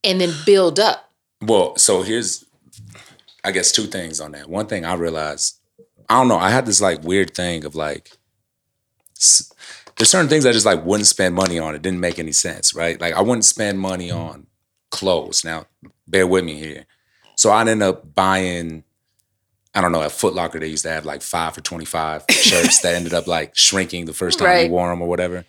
and 0.03 0.21
then 0.21 0.33
build 0.45 0.79
up 0.79 1.11
Well, 1.41 1.75
so 1.77 2.01
here's, 2.01 2.45
I 3.43 3.51
guess, 3.51 3.71
two 3.71 3.83
things 3.87 4.19
on 4.21 4.31
that. 4.31 4.49
One 4.49 4.65
thing 4.67 4.85
I 4.85 4.93
realized, 4.95 5.59
I 6.09 6.13
don't 6.17 6.27
know, 6.29 6.39
I 6.39 6.49
had 6.49 6.65
this 6.65 6.79
like 6.81 7.03
weird 7.03 7.35
thing 7.35 7.65
of 7.65 7.75
like, 7.75 8.11
s- 9.17 9.51
there's 9.97 10.09
certain 10.09 10.29
things 10.29 10.45
I 10.45 10.51
just 10.51 10.65
like 10.65 10.83
wouldn't 10.85 11.07
spend 11.07 11.35
money 11.35 11.59
on. 11.59 11.75
It 11.75 11.81
didn't 11.81 11.99
make 11.99 12.19
any 12.19 12.31
sense, 12.31 12.73
right? 12.73 12.99
Like 12.99 13.13
I 13.13 13.21
wouldn't 13.21 13.45
spend 13.45 13.79
money 13.79 14.09
mm-hmm. 14.09 14.19
on 14.19 14.47
clothes. 14.91 15.43
Now, 15.43 15.65
bear 16.07 16.27
with 16.27 16.43
me 16.43 16.55
here. 16.55 16.85
So 17.35 17.51
I'd 17.51 17.67
end 17.67 17.83
up 17.83 18.13
buying, 18.15 18.83
I 19.73 19.81
don't 19.81 19.91
know, 19.91 20.01
at 20.01 20.11
Foot 20.11 20.33
Locker, 20.33 20.59
they 20.59 20.67
used 20.67 20.83
to 20.83 20.91
have 20.91 21.05
like 21.05 21.21
five 21.21 21.53
for 21.53 21.61
25 21.61 22.25
shirts 22.29 22.81
that 22.81 22.95
ended 22.95 23.13
up 23.13 23.27
like 23.27 23.55
shrinking 23.55 24.05
the 24.05 24.13
first 24.13 24.39
time 24.39 24.47
Right. 24.47 24.65
you 24.67 24.71
wore 24.71 24.89
them 24.89 25.01
or 25.01 25.07
whatever. 25.07 25.45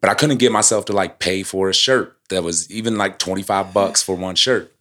But 0.00 0.10
I 0.10 0.14
couldn't 0.14 0.38
get 0.38 0.52
myself 0.52 0.84
to 0.86 0.92
like 0.92 1.18
pay 1.18 1.42
for 1.42 1.68
a 1.68 1.74
shirt 1.74 2.16
that 2.28 2.44
was 2.44 2.70
even 2.70 2.98
like 2.98 3.18
25 3.18 3.72
bucks 3.72 4.02
for 4.02 4.14
one 4.14 4.36
shirt 4.36 4.72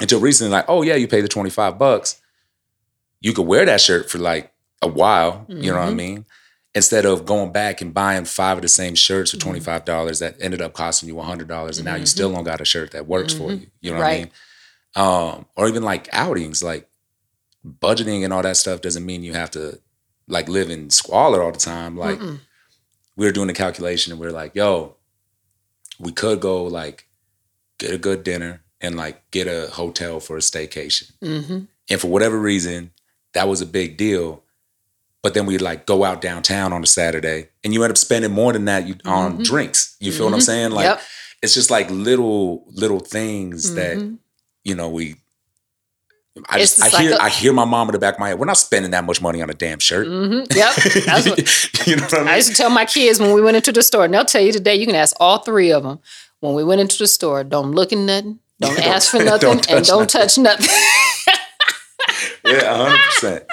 until 0.00 0.20
recently, 0.20 0.52
like, 0.52 0.66
oh 0.68 0.82
yeah, 0.82 0.94
you 0.94 1.08
pay 1.08 1.20
the 1.20 1.28
25 1.28 1.76
bucks. 1.78 2.20
You 3.20 3.32
could 3.32 3.46
wear 3.46 3.64
that 3.66 3.80
shirt 3.80 4.08
for 4.08 4.18
like 4.18 4.52
a 4.80 4.86
while, 4.86 5.44
you 5.48 5.72
know 5.72 5.78
what 5.78 5.84
I 5.84 5.88
mm-hmm. 5.88 5.96
mean? 5.96 6.26
Instead 6.78 7.04
of 7.04 7.26
going 7.26 7.50
back 7.50 7.80
and 7.80 7.92
buying 7.92 8.24
five 8.24 8.56
of 8.56 8.62
the 8.62 8.68
same 8.68 8.94
shirts 8.94 9.32
for 9.32 9.36
$25 9.36 10.20
that 10.20 10.36
ended 10.40 10.62
up 10.62 10.74
costing 10.74 11.08
you 11.08 11.16
$100 11.16 11.76
and 11.76 11.84
now 11.84 11.96
you 11.96 12.06
still 12.06 12.32
don't 12.32 12.44
got 12.44 12.60
a 12.60 12.64
shirt 12.64 12.92
that 12.92 13.08
works 13.08 13.34
for 13.34 13.50
you. 13.52 13.66
You 13.80 13.90
know 13.90 13.98
what 13.98 14.06
I 14.06 14.18
mean? 14.18 14.30
Um, 14.94 15.46
or 15.56 15.66
even 15.66 15.82
like 15.82 16.08
outings, 16.12 16.62
like 16.62 16.88
budgeting 17.66 18.22
and 18.22 18.32
all 18.32 18.42
that 18.42 18.56
stuff 18.56 18.80
doesn't 18.80 19.04
mean 19.04 19.24
you 19.24 19.32
have 19.34 19.50
to 19.50 19.80
like 20.28 20.48
live 20.48 20.70
in 20.70 20.90
squalor 20.90 21.42
all 21.42 21.50
the 21.50 21.58
time. 21.58 21.96
Like 21.96 22.20
we 23.16 23.26
were 23.26 23.32
doing 23.32 23.48
the 23.48 23.54
calculation 23.54 24.12
and 24.12 24.20
we 24.20 24.28
are 24.28 24.32
like, 24.32 24.54
yo, 24.54 24.94
we 25.98 26.12
could 26.12 26.40
go 26.40 26.62
like 26.62 27.08
get 27.78 27.92
a 27.92 27.98
good 27.98 28.22
dinner 28.22 28.62
and 28.80 28.96
like 28.96 29.28
get 29.32 29.48
a 29.48 29.68
hotel 29.72 30.20
for 30.20 30.36
a 30.36 30.40
staycation. 30.40 31.10
mm-hmm. 31.20 31.58
And 31.90 32.00
for 32.00 32.06
whatever 32.06 32.38
reason, 32.38 32.92
that 33.32 33.48
was 33.48 33.60
a 33.60 33.66
big 33.66 33.96
deal. 33.96 34.44
But 35.22 35.34
then 35.34 35.46
we'd 35.46 35.60
like 35.60 35.84
go 35.84 36.04
out 36.04 36.20
downtown 36.20 36.72
on 36.72 36.82
a 36.82 36.86
Saturday 36.86 37.48
and 37.64 37.74
you 37.74 37.82
end 37.82 37.90
up 37.90 37.98
spending 37.98 38.30
more 38.30 38.52
than 38.52 38.66
that 38.66 38.86
you, 38.86 38.94
mm-hmm. 38.94 39.08
on 39.08 39.42
drinks. 39.42 39.96
You 40.00 40.12
feel 40.12 40.26
what 40.26 40.34
I'm 40.34 40.38
mm-hmm. 40.38 40.44
saying? 40.44 40.70
Like 40.70 40.84
Yep. 40.84 41.00
it's 41.42 41.54
just 41.54 41.70
like 41.70 41.90
little, 41.90 42.64
little 42.68 43.00
things 43.00 43.74
that, 43.74 43.98
mm-hmm. 43.98 44.14
you 44.64 44.74
know, 44.74 44.88
we 44.88 45.16
I 46.48 46.60
It's 46.60 46.76
just, 46.76 46.94
I 46.94 47.02
hear 47.02 47.16
I 47.20 47.28
hear 47.28 47.52
my 47.52 47.64
mom 47.64 47.88
in 47.88 47.92
the 47.92 47.98
back 47.98 48.14
of 48.14 48.20
my 48.20 48.28
head, 48.28 48.38
we're 48.38 48.46
not 48.46 48.58
spending 48.58 48.90
that 48.92 49.04
much 49.04 49.20
money 49.20 49.42
on 49.42 49.50
a 49.50 49.54
damn 49.54 49.78
shirt. 49.78 50.06
Mm-hmm. 50.06 50.56
Yep. 50.56 51.04
That's 51.04 51.28
what 51.28 51.38
you 51.86 51.96
know 51.96 52.02
what 52.02 52.14
I 52.14 52.18
mean? 52.18 52.28
I 52.28 52.36
used 52.36 52.48
to 52.50 52.54
tell 52.54 52.70
my 52.70 52.84
kids 52.84 53.20
when 53.20 53.32
we 53.32 53.40
went 53.42 53.56
into 53.56 53.72
the 53.72 53.82
store, 53.82 54.04
and 54.04 54.14
they'll 54.14 54.24
tell 54.24 54.42
you 54.42 54.52
today, 54.52 54.74
you 54.74 54.86
can 54.86 54.94
ask 54.94 55.16
all 55.20 55.38
three 55.38 55.72
of 55.72 55.82
them. 55.82 55.98
When 56.40 56.54
we 56.54 56.62
went 56.62 56.80
into 56.80 56.98
the 56.98 57.08
store, 57.08 57.42
don't 57.42 57.72
look 57.72 57.92
at 57.92 57.98
nothing, 57.98 58.38
don't 58.60 58.76
Don't- 58.76 58.86
ask 58.86 59.10
for 59.10 59.18
don't 59.24 59.30
nothing, 59.30 59.76
and 59.76 59.84
don't 59.84 60.08
touch 60.08 60.38
nothing. 60.38 60.68
yeah, 62.44 62.76
hundred 62.76 63.00
percent. 63.06 63.44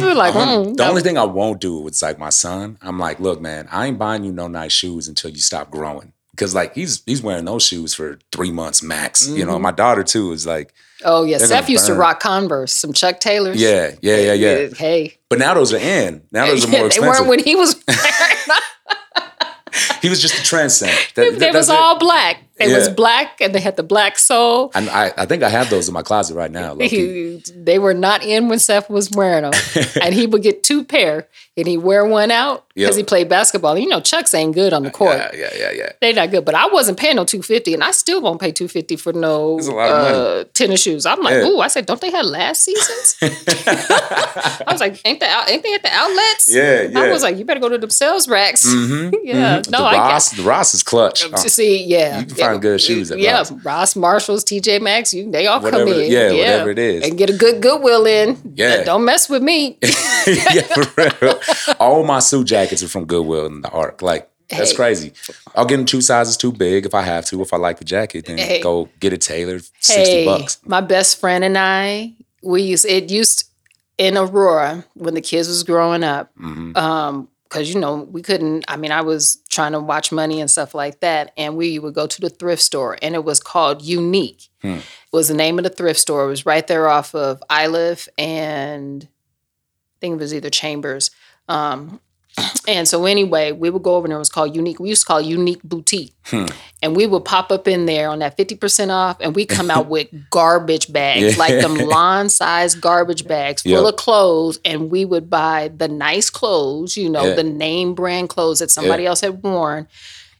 We 0.00 0.06
were 0.06 0.14
like, 0.14 0.34
mm, 0.34 0.76
The 0.76 0.86
only 0.88 1.02
thing 1.02 1.16
I 1.18 1.24
won't 1.24 1.60
do 1.60 1.78
with 1.80 2.00
like 2.02 2.18
my 2.18 2.30
son, 2.30 2.78
I'm 2.82 2.98
like, 2.98 3.20
look, 3.20 3.40
man, 3.40 3.68
I 3.70 3.86
ain't 3.86 3.98
buying 3.98 4.24
you 4.24 4.32
no 4.32 4.48
nice 4.48 4.72
shoes 4.72 5.08
until 5.08 5.30
you 5.30 5.38
stop 5.38 5.70
growing. 5.70 6.12
Cause 6.36 6.54
like 6.54 6.74
he's 6.74 7.02
he's 7.06 7.22
wearing 7.22 7.46
those 7.46 7.66
shoes 7.66 7.94
for 7.94 8.18
three 8.30 8.52
months 8.52 8.82
max. 8.82 9.26
You 9.26 9.36
Mm-hmm. 9.36 9.46
know, 9.52 9.58
my 9.58 9.70
daughter 9.70 10.02
too 10.02 10.32
is 10.32 10.46
like, 10.46 10.74
oh 11.02 11.24
yeah, 11.24 11.38
gonna 11.38 11.66
used 11.66 11.86
to 11.86 11.94
rock 11.94 12.20
Converse, 12.20 12.74
some 12.74 12.92
Chuck 12.92 13.20
Taylors. 13.20 13.58
yeah, 13.58 13.92
yeah, 14.02 14.16
yeah, 14.18 14.32
yeah. 14.34 14.68
Hey, 14.76 15.16
But 15.30 15.38
now 15.38 15.54
those 15.54 15.72
are 15.72 15.78
in. 15.78 16.24
Now 16.30 16.44
those 16.46 16.66
are 16.66 16.68
more 16.68 16.86
expensive. 16.86 17.02
they 17.02 17.08
weren't 17.08 17.26
when 17.30 17.38
he 17.38 17.56
was. 17.56 17.82
he 20.02 20.10
was 20.10 20.20
just 20.20 20.34
a 20.34 20.42
trendsetter. 20.42 21.14
That, 21.14 21.30
they 21.38 21.38
that- 21.38 21.54
was 21.54 21.70
all 21.70 21.96
it. 21.96 22.00
all 22.02 22.45
black. 22.56 22.68
They 22.68 22.74
was 22.74 22.88
black, 22.88 23.40
and 23.40 23.54
they 23.54 23.60
had 23.60 23.76
the 23.76 23.82
black 23.82 24.18
sole. 24.18 24.70
And 24.74 24.88
I, 24.90 25.12
I 25.16 25.26
think 25.26 25.42
I 25.42 25.48
have 25.48 25.68
those 25.70 25.88
in 25.88 25.94
my 25.94 26.02
closet 26.02 26.34
right 26.34 26.50
now. 26.50 26.76
He, 26.86 27.42
they 27.54 27.78
were 27.78 27.94
not 27.94 28.22
in 28.24 28.48
when 28.48 28.58
Seth 28.58 28.88
was 28.90 29.10
wearing 29.10 29.42
them, 29.42 29.52
and 30.02 30.14
he 30.14 30.26
would 30.26 30.42
get 30.42 30.62
two 30.62 30.84
pair, 30.84 31.28
and 31.56 31.66
he 31.66 31.76
wear 31.76 32.04
one 32.06 32.30
out 32.30 32.64
because 32.74 32.96
Yep. 32.96 33.02
he 33.04 33.08
played 33.08 33.28
basketball. 33.28 33.76
You 33.78 33.88
know, 33.88 34.00
Chucks 34.00 34.32
ain't 34.34 34.54
good 34.54 34.72
on 34.72 34.82
the 34.82 34.90
court. 34.90 35.16
Yeah, 35.16 35.30
yeah, 35.34 35.50
yeah, 35.56 35.70
yeah. 35.72 35.92
They 36.00 36.12
not 36.12 36.30
good, 36.30 36.44
but 36.44 36.54
I 36.54 36.66
wasn't 36.68 36.98
paying 36.98 37.16
no 37.16 37.24
two 37.24 37.42
fifty, 37.42 37.74
and 37.74 37.82
I 37.84 37.90
still 37.90 38.20
won't 38.22 38.40
pay 38.40 38.52
two 38.52 38.68
fifty 38.68 38.96
for 38.96 39.12
no 39.12 39.56
That's 39.56 39.68
a 39.68 39.72
lot 39.72 39.90
of 39.90 40.02
money. 40.02 40.40
uh, 40.40 40.44
tennis 40.54 40.82
shoes. 40.82 41.06
I'm 41.06 41.20
like, 41.22 41.34
Yeah. 41.34 41.48
ooh, 41.48 41.60
I 41.60 41.68
said, 41.68 41.86
don't 41.86 42.00
they 42.00 42.10
have 42.10 42.24
last 42.26 42.62
seasons? 42.62 43.16
I 43.22 44.64
was 44.72 44.80
like, 44.80 45.00
ain't 45.04 45.20
the 45.20 45.26
ain't 45.48 45.62
they 45.62 45.74
at 45.74 45.82
the 45.82 45.90
outlets? 45.92 46.54
Yeah, 46.54 46.82
yeah. 46.82 46.98
I 47.00 47.10
was 47.10 47.22
like, 47.22 47.36
you 47.36 47.44
better 47.44 47.60
go 47.60 47.68
to 47.68 47.78
the 47.78 47.90
sales 47.90 48.28
racks. 48.28 48.66
Mhm, 48.66 49.14
yeah, 49.22 49.58
mhm. 49.60 49.70
no, 49.70 49.78
the 49.78 49.84
I 49.84 49.96
Ross, 50.12 50.30
the 50.30 50.42
Ross 50.42 50.74
is 50.74 50.82
clutch. 50.82 51.24
See, 51.48 51.84
yeah, 51.84 52.22
find 52.52 52.62
good 52.62 52.80
shoes 52.80 53.10
at 53.10 53.18
yeah, 53.18 53.36
Ross. 53.38 53.52
Ross, 53.52 53.96
Marshalls, 53.96 54.44
TJ 54.44 54.80
Maxx, 54.80 55.12
you 55.14 55.30
they 55.30 55.46
all 55.46 55.60
Whatever 55.60 55.84
come 55.84 55.92
in, 56.00 56.10
yeah, 56.10 56.30
whatever 56.32 56.70
it 56.70 56.78
is. 56.78 57.04
and 57.04 57.16
get 57.18 57.30
a 57.30 57.32
good 57.36 57.60
Goodwill 57.62 58.06
in. 58.06 58.36
Yeah. 58.54 58.84
don't 58.84 59.04
mess 59.04 59.28
with 59.28 59.42
me. 59.42 59.78
yeah, 60.26 60.62
for 60.62 60.86
real. 61.20 61.40
All 61.80 62.04
my 62.04 62.18
suit 62.20 62.46
jackets 62.46 62.82
are 62.82 62.88
from 62.88 63.04
Goodwill 63.06 63.46
in 63.46 63.60
the 63.62 63.70
Arc. 63.70 64.02
Like 64.02 64.28
that's 64.48 64.70
Hey. 64.70 64.76
crazy. 64.76 65.12
I'll 65.54 65.64
get 65.66 65.76
them 65.78 65.86
two 65.86 66.00
sizes 66.00 66.36
too 66.36 66.52
big 66.52 66.86
if 66.86 66.94
I 66.94 67.02
have 67.02 67.24
to. 67.26 67.42
If 67.42 67.52
I 67.52 67.56
like 67.56 67.78
the 67.78 67.84
jacket, 67.84 68.26
then 68.26 68.38
Hey. 68.38 68.60
go 68.62 68.88
get 69.00 69.12
it 69.12 69.20
tailored. 69.20 69.64
Sixty 69.80 70.24
bucks. 70.24 70.58
My 70.64 70.80
best 70.80 71.18
friend 71.20 71.42
and 71.44 71.58
I, 71.58 72.12
we 72.42 72.62
used 72.62 72.84
it 72.86 73.10
used 73.10 73.50
in 73.98 74.16
Aurora 74.16 74.84
when 74.94 75.14
the 75.14 75.20
kids 75.20 75.48
was 75.48 75.62
growing 75.64 76.04
up. 76.04 76.30
Mhm. 76.40 76.76
Um, 76.76 77.28
because 77.56 77.72
you 77.72 77.80
know 77.80 78.02
we 78.10 78.20
couldn't 78.20 78.66
i 78.68 78.76
mean 78.76 78.92
i 78.92 79.00
was 79.00 79.36
trying 79.48 79.72
to 79.72 79.80
watch 79.80 80.12
money 80.12 80.42
and 80.42 80.50
stuff 80.50 80.74
like 80.74 81.00
that 81.00 81.32
and 81.38 81.56
we 81.56 81.78
would 81.78 81.94
go 81.94 82.06
to 82.06 82.20
the 82.20 82.28
thrift 82.28 82.60
store 82.60 82.98
and 83.00 83.14
it 83.14 83.24
was 83.24 83.40
called 83.40 83.80
unique. 83.80 84.48
Hmm. 84.60 84.74
it 84.74 84.84
was 85.12 85.28
the 85.28 85.34
name 85.34 85.58
of 85.58 85.64
the 85.64 85.70
thrift 85.70 85.98
store. 85.98 86.24
It 86.24 86.28
was 86.28 86.44
right 86.44 86.66
there 86.66 86.86
off 86.86 87.14
of 87.14 87.42
iliff 87.50 88.08
and 88.18 89.04
i 89.04 89.96
think 90.00 90.14
it 90.14 90.18
was 90.18 90.34
either 90.34 90.50
chambers. 90.50 91.10
Um, 91.48 92.00
and 92.68 92.86
so 92.88 93.04
anyway 93.06 93.52
we 93.52 93.70
would 93.70 93.82
go 93.82 93.94
over 93.96 94.06
there 94.08 94.16
it 94.16 94.18
was 94.20 94.28
called 94.28 94.54
unique 94.54 94.78
we 94.78 94.88
used 94.88 95.02
to 95.02 95.06
call 95.06 95.18
it 95.18 95.26
unique 95.26 95.62
boutique 95.62 96.12
Hmm. 96.26 96.46
and 96.82 96.96
we 96.96 97.06
would 97.06 97.24
pop 97.24 97.52
up 97.52 97.68
in 97.68 97.86
there 97.86 98.08
on 98.08 98.18
that 98.18 98.36
50% 98.36 98.90
off 98.90 99.16
and 99.20 99.36
we 99.36 99.46
come 99.46 99.70
out 99.70 99.86
with 99.94 100.08
garbage 100.30 100.92
bags 100.92 101.22
Yeah. 101.36 101.38
like 101.38 101.60
them 101.60 101.74
lawn 101.76 102.28
size 102.28 102.74
garbage 102.74 103.26
bags 103.28 103.62
full 103.62 103.70
Yep. 103.72 103.84
of 103.84 103.96
clothes 103.96 104.58
and 104.64 104.90
we 104.90 105.04
would 105.04 105.30
buy 105.30 105.70
the 105.74 105.86
nice 105.88 106.28
clothes 106.30 106.96
you 106.96 107.08
know 107.08 107.24
Yeah. 107.26 107.34
the 107.36 107.44
name 107.44 107.94
brand 107.94 108.28
clothes 108.28 108.58
that 108.58 108.70
somebody 108.70 109.06
else 109.06 109.20
had 109.20 109.42
worn 109.42 109.86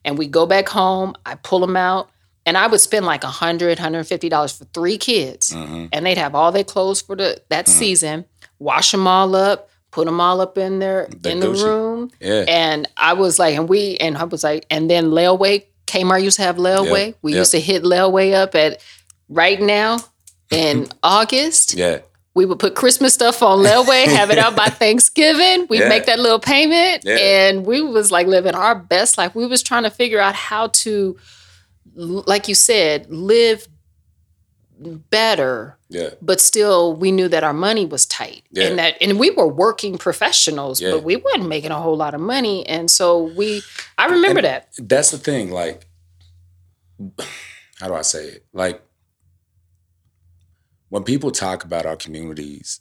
and 0.04 0.18
we 0.18 0.26
go 0.26 0.44
back 0.44 0.68
home 0.68 1.14
i 1.24 1.36
pull 1.36 1.60
them 1.60 1.76
out 1.76 2.10
and 2.44 2.56
i 2.58 2.66
would 2.66 2.80
spend 2.80 3.06
like 3.06 3.22
$100, 3.22 3.76
$150 3.78 4.58
for 4.58 4.64
three 4.74 4.98
kids 4.98 5.52
Mhm. 5.52 5.88
and 5.92 6.04
they'd 6.04 6.18
have 6.18 6.34
all 6.34 6.50
their 6.52 6.64
clothes 6.64 7.00
for 7.00 7.14
the 7.16 7.40
that 7.48 7.66
Mm-hmm. 7.66 7.78
season 7.78 8.24
wash 8.58 8.90
them 8.90 9.06
all 9.06 9.36
up 9.36 9.68
put 9.96 10.04
them 10.04 10.20
all 10.20 10.42
up 10.42 10.58
in 10.58 10.78
there 10.78 11.08
The 11.22 11.30
in 11.30 11.40
the 11.40 11.46
Gucci. 11.46 11.64
room 11.64 12.10
Yeah. 12.20 12.44
and 12.46 12.86
I 12.98 13.14
was 13.14 13.38
like, 13.38 13.54
and 13.56 13.66
we, 13.66 13.96
and 13.96 14.16
I 14.18 14.24
was 14.24 14.44
like, 14.44 14.66
and 14.70 14.90
then 14.90 15.06
layaway, 15.06 15.64
Kmart 15.86 16.22
used 16.22 16.36
to 16.36 16.42
have 16.42 16.56
layaway. 16.56 17.06
Yep, 17.06 17.16
We 17.22 17.32
yep. 17.32 17.38
used 17.38 17.52
to 17.52 17.60
hit 17.60 17.82
layaway 17.82 18.34
up 18.34 18.54
at 18.54 18.82
right 19.30 19.58
now 19.60 20.00
in 20.50 20.88
August. 21.02 21.74
yeah. 21.74 22.00
We 22.34 22.44
would 22.44 22.58
put 22.58 22.74
Christmas 22.74 23.14
stuff 23.14 23.42
on 23.42 23.60
layaway, 23.64 24.04
have 24.20 24.30
it 24.30 24.36
out 24.36 24.54
by 24.54 24.66
Thanksgiving. 24.66 25.66
We'd 25.70 25.80
Yeah. 25.80 25.88
make 25.88 26.04
that 26.04 26.18
little 26.18 26.38
payment. 26.38 27.02
Yeah. 27.06 27.16
And 27.16 27.64
we 27.64 27.80
was 27.80 28.12
like 28.12 28.26
living 28.26 28.54
our 28.54 28.74
best 28.74 29.16
life. 29.16 29.34
We 29.34 29.46
was 29.46 29.62
trying 29.62 29.84
to 29.84 29.90
figure 29.90 30.20
out 30.20 30.34
how 30.34 30.66
to, 30.84 31.16
like 31.94 32.46
you 32.48 32.54
said, 32.54 33.10
live 33.10 33.66
better 34.78 35.78
Yeah. 35.88 36.10
but 36.20 36.40
still 36.40 36.94
we 36.94 37.10
knew 37.10 37.28
that 37.28 37.42
our 37.42 37.54
money 37.54 37.86
was 37.86 38.04
tight 38.04 38.42
Yeah. 38.50 38.64
and 38.66 38.78
that 38.78 38.94
and 39.00 39.18
we 39.18 39.30
were 39.30 39.48
working 39.48 39.96
professionals 39.98 40.80
Yeah. 40.80 40.90
but 40.92 41.02
we 41.02 41.16
weren't 41.16 41.46
making 41.48 41.70
a 41.70 41.80
whole 41.80 41.96
lot 41.96 42.14
of 42.14 42.20
money 42.20 42.66
and 42.66 42.90
so 42.90 43.22
we 43.22 43.62
i 43.96 44.04
remember 44.06 44.40
And- 44.40 44.46
that 44.46 44.68
That's 44.78 45.10
the 45.10 45.18
thing. 45.18 45.50
Like, 45.50 45.86
how 47.80 47.88
do 47.88 47.94
I 47.94 48.02
say 48.02 48.24
it? 48.26 48.46
Like, 48.52 48.82
when 50.88 51.02
people 51.04 51.30
talk 51.30 51.64
about 51.64 51.84
our 51.86 51.96
communities, 51.96 52.80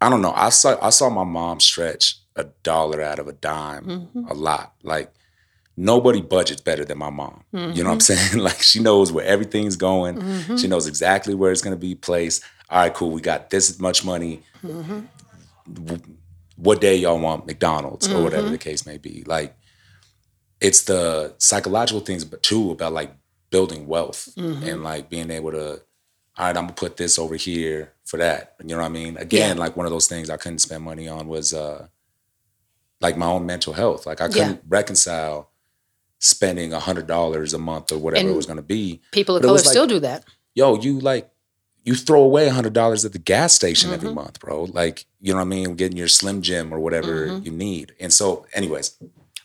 I 0.00 0.08
don't 0.10 0.22
know. 0.22 0.32
I 0.34 0.48
saw 0.50 0.76
I 0.82 0.90
saw 0.90 1.08
my 1.10 1.24
mom 1.24 1.60
stretch 1.60 2.16
a 2.36 2.44
dollar 2.62 3.00
out 3.00 3.18
of 3.18 3.28
a 3.28 3.32
dime 3.32 3.84
Mhm. 4.14 4.30
a 4.30 4.34
lot. 4.34 4.74
Like 4.82 5.12
nobody 5.76 6.20
budgets 6.20 6.60
better 6.60 6.84
than 6.84 6.98
my 6.98 7.10
mom. 7.10 7.42
You 7.52 7.82
know 7.82 7.90
what 7.90 7.94
I'm 7.94 8.00
saying? 8.00 8.38
Like 8.48 8.60
she 8.62 8.80
knows 8.80 9.10
where 9.12 9.24
everything's 9.24 9.76
going. 9.76 10.16
Mhm. 10.16 10.58
She 10.60 10.68
knows 10.68 10.86
exactly 10.86 11.34
where 11.34 11.50
it's 11.52 11.62
going 11.62 11.74
to 11.76 11.80
be 11.80 11.94
placed. 11.94 12.42
All 12.70 12.78
right, 12.78 12.94
cool. 12.94 13.10
We 13.10 13.20
got 13.20 13.50
this 13.50 13.78
much 13.80 14.04
money. 14.04 14.42
Mhm. 14.64 15.08
What 16.56 16.80
day 16.80 16.96
y'all 16.96 17.18
want 17.18 17.46
McDonald's 17.46 18.08
or 18.08 18.22
whatever 18.22 18.48
Mhm. 18.48 18.52
the 18.52 18.58
case 18.58 18.86
may 18.86 18.98
be? 18.98 19.24
Like, 19.26 19.56
it's 20.60 20.82
the 20.82 21.34
psychological 21.38 22.00
things, 22.00 22.24
but 22.24 22.42
too 22.42 22.70
about 22.70 22.92
like 22.92 23.12
building 23.50 23.86
wealth 23.86 24.28
Mhm. 24.36 24.62
and 24.66 24.84
like 24.84 25.10
being 25.10 25.30
able 25.30 25.50
to. 25.52 25.80
All 26.36 26.46
right, 26.46 26.56
I'm 26.56 26.64
gonna 26.64 26.72
put 26.74 26.96
this 26.96 27.18
over 27.18 27.36
here 27.36 27.92
for 28.04 28.16
that. 28.18 28.54
You 28.62 28.68
know 28.70 28.78
what 28.78 28.86
I 28.86 28.88
mean? 28.88 29.16
Again, 29.16 29.56
like 29.56 29.76
one 29.76 29.86
of 29.86 29.92
those 29.92 30.06
things 30.08 30.30
I 30.30 30.36
couldn't 30.36 30.58
spend 30.60 30.82
money 30.84 31.06
on 31.08 31.28
was 31.28 31.52
uh 31.54 31.86
like 33.00 33.16
my 33.16 33.26
own 33.26 33.44
mental 33.46 33.72
health. 33.72 34.06
Like 34.06 34.20
I 34.20 34.28
couldn't 34.28 34.62
reconcile 34.68 35.50
spending 36.18 36.72
a 36.72 36.80
hundred 36.80 37.06
dollars 37.06 37.52
a 37.54 37.58
month 37.58 37.92
or 37.92 37.98
whatever 37.98 38.28
it 38.28 38.34
was 38.36 38.46
gonna 38.46 38.62
be 38.62 39.00
people 39.12 39.36
of 39.36 39.42
But 39.42 39.48
color 39.48 39.58
like- 39.58 39.66
still 39.66 39.86
do 39.86 40.00
that 40.00 40.24
yo, 40.54 40.76
you 40.80 40.98
like 41.00 41.30
you 41.84 41.94
throw 41.94 42.22
away 42.22 42.46
a 42.48 42.52
hundred 42.52 42.72
dollars 42.72 43.04
at 43.04 43.12
the 43.12 43.18
gas 43.18 43.52
station 43.52 43.92
every 43.92 44.08
Mhm. 44.08 44.14
month, 44.14 44.40
bro. 44.40 44.64
Like, 44.64 45.04
you 45.20 45.32
know 45.34 45.36
what 45.36 45.42
I 45.42 45.48
mean? 45.48 45.74
Getting 45.74 45.98
your 45.98 46.08
Slim 46.08 46.40
Jim 46.40 46.72
or 46.72 46.80
whatever 46.80 47.26
Mhm. 47.26 47.44
you 47.44 47.50
need. 47.50 47.92
And 48.00 48.10
so, 48.10 48.46
anyways, 48.54 48.92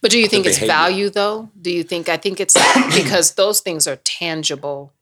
but 0.02 0.10
do 0.10 0.18
you 0.18 0.28
think 0.30 0.46
it's 0.46 0.56
behavior. 0.56 0.74
value 0.74 1.10
though 1.10 1.50
do 1.62 1.70
you 1.70 1.84
think 1.84 2.08
i 2.08 2.16
think 2.16 2.40
it's 2.40 2.54
because 2.96 3.32
those 3.34 3.60
things 3.60 3.86
are 3.88 3.98
tangible 3.98 4.94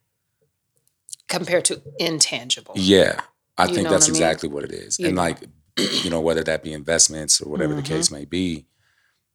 compared 1.28 1.66
to 1.66 1.82
intangible 2.00 2.74
yeah, 2.78 3.20
I 3.58 3.68
You 3.68 3.76
think 3.76 3.90
that's 3.90 4.06
what 4.08 4.18
I 4.18 4.20
mean? 4.20 4.24
exactly 4.24 4.50
what 4.50 4.64
it 4.64 4.72
is. 4.72 4.98
You 5.00 5.08
And 5.08 5.16
know. 5.16 5.22
like, 5.24 5.38
you 6.04 6.10
know, 6.10 6.22
whether 6.22 6.44
that 6.44 6.64
be 6.64 6.74
investments 6.74 7.42
or 7.42 7.50
whatever 7.50 7.74
Mhm. 7.74 7.78
the 7.78 7.82
case 7.90 8.10
may 8.12 8.24
be, 8.26 8.66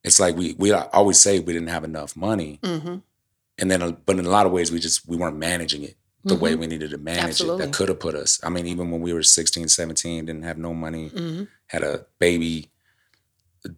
it's 0.04 0.18
like 0.20 0.36
we 0.36 0.54
we 0.58 0.72
always 0.72 1.20
say 1.20 1.38
we 1.40 1.52
didn't 1.52 1.68
have 1.68 1.84
enough 1.84 2.16
money, 2.16 2.58
hmm 2.64 2.96
and 3.58 3.70
then 3.70 3.96
but 4.06 4.18
in 4.18 4.24
a 4.26 4.30
lot 4.30 4.46
of 4.46 4.52
ways 4.52 4.72
we 4.72 4.78
just 4.80 5.06
we 5.06 5.16
weren't 5.16 5.36
managing 5.36 5.82
it 5.82 5.96
the 6.24 6.34
way 6.36 6.54
we 6.54 6.66
needed 6.68 6.90
to 6.90 6.98
manage 6.98 7.18
Mm-hmm. 7.20 7.28
Absolutely. 7.30 7.64
it. 7.64 7.66
That 7.66 7.74
could 7.74 7.88
have 7.88 7.98
put 8.00 8.14
us. 8.14 8.38
I 8.44 8.48
mean, 8.48 8.66
even 8.68 8.90
when 8.92 9.00
we 9.00 9.12
were 9.12 9.22
16, 9.24 9.66
17, 9.68 10.24
didn't 10.26 10.44
have 10.44 10.56
no 10.58 10.72
money. 10.72 11.08
hmm 11.08 11.44
had 11.66 11.82
a 11.82 12.06
baby. 12.18 12.70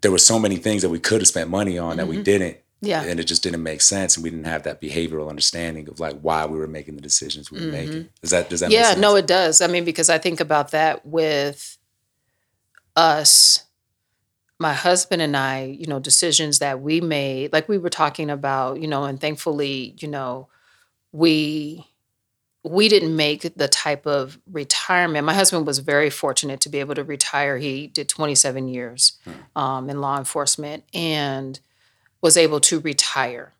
There 0.02 0.10
were 0.10 0.18
so 0.18 0.38
many 0.38 0.56
things 0.56 0.82
that 0.82 0.88
we 0.90 0.98
could 0.98 1.20
have 1.20 1.28
spent 1.28 1.48
money 1.50 1.78
on 1.78 1.96
that 1.98 2.06
we 2.08 2.18
Mhm. 2.18 2.24
didn't, 2.24 2.56
yeah 2.80 3.02
and 3.02 3.18
it 3.20 3.24
just 3.24 3.42
didn't 3.42 3.62
make 3.62 3.80
sense, 3.80 4.16
and 4.16 4.24
we 4.24 4.30
didn't 4.30 4.46
have 4.46 4.62
that 4.64 4.80
behavioral 4.80 5.28
understanding 5.28 5.88
of 5.88 6.00
like 6.00 6.18
why 6.20 6.44
we 6.46 6.58
were 6.58 6.66
making 6.68 6.96
the 6.96 7.02
decisions 7.02 7.50
we 7.50 7.60
were 7.60 7.66
Mhm. 7.66 7.70
making. 7.80 8.08
Does 8.22 8.30
that 8.30 8.48
does 8.50 8.60
that? 8.60 8.70
yeah 8.70 8.80
make 8.80 8.86
sense? 8.88 9.00
no 9.00 9.16
it 9.16 9.26
does 9.26 9.60
i 9.60 9.66
mean 9.66 9.84
because 9.84 10.08
i 10.10 10.18
think 10.18 10.40
about 10.40 10.70
that 10.72 11.04
with 11.06 11.78
us 12.96 13.63
my 14.58 14.72
husband 14.72 15.20
and 15.20 15.36
i 15.36 15.64
you 15.64 15.86
know 15.86 15.98
decisions 15.98 16.58
that 16.60 16.80
we 16.80 17.00
made 17.00 17.52
like 17.52 17.68
we 17.68 17.76
were 17.78 17.90
talking 17.90 18.30
about 18.30 18.80
you 18.80 18.86
know 18.88 19.04
and 19.04 19.20
thankfully 19.20 19.94
you 19.98 20.08
know 20.08 20.48
we 21.12 21.86
we 22.66 22.88
didn't 22.88 23.14
make 23.14 23.54
the 23.56 23.68
type 23.68 24.06
of 24.06 24.38
retirement. 24.50 25.26
My 25.26 25.34
husband 25.34 25.66
was 25.66 25.80
very 25.80 26.08
fortunate 26.08 26.62
to 26.62 26.70
be 26.70 26.80
able 26.80 26.94
to 26.94 27.04
retire. 27.04 27.58
He 27.58 27.88
did 27.88 28.08
27 28.08 28.68
years 28.68 29.18
um, 29.54 29.90
in 29.90 30.00
law 30.00 30.16
enforcement 30.16 30.82
and 30.94 31.60
was 32.22 32.38
able 32.38 32.60
to 32.60 32.80
retire. 32.80 33.52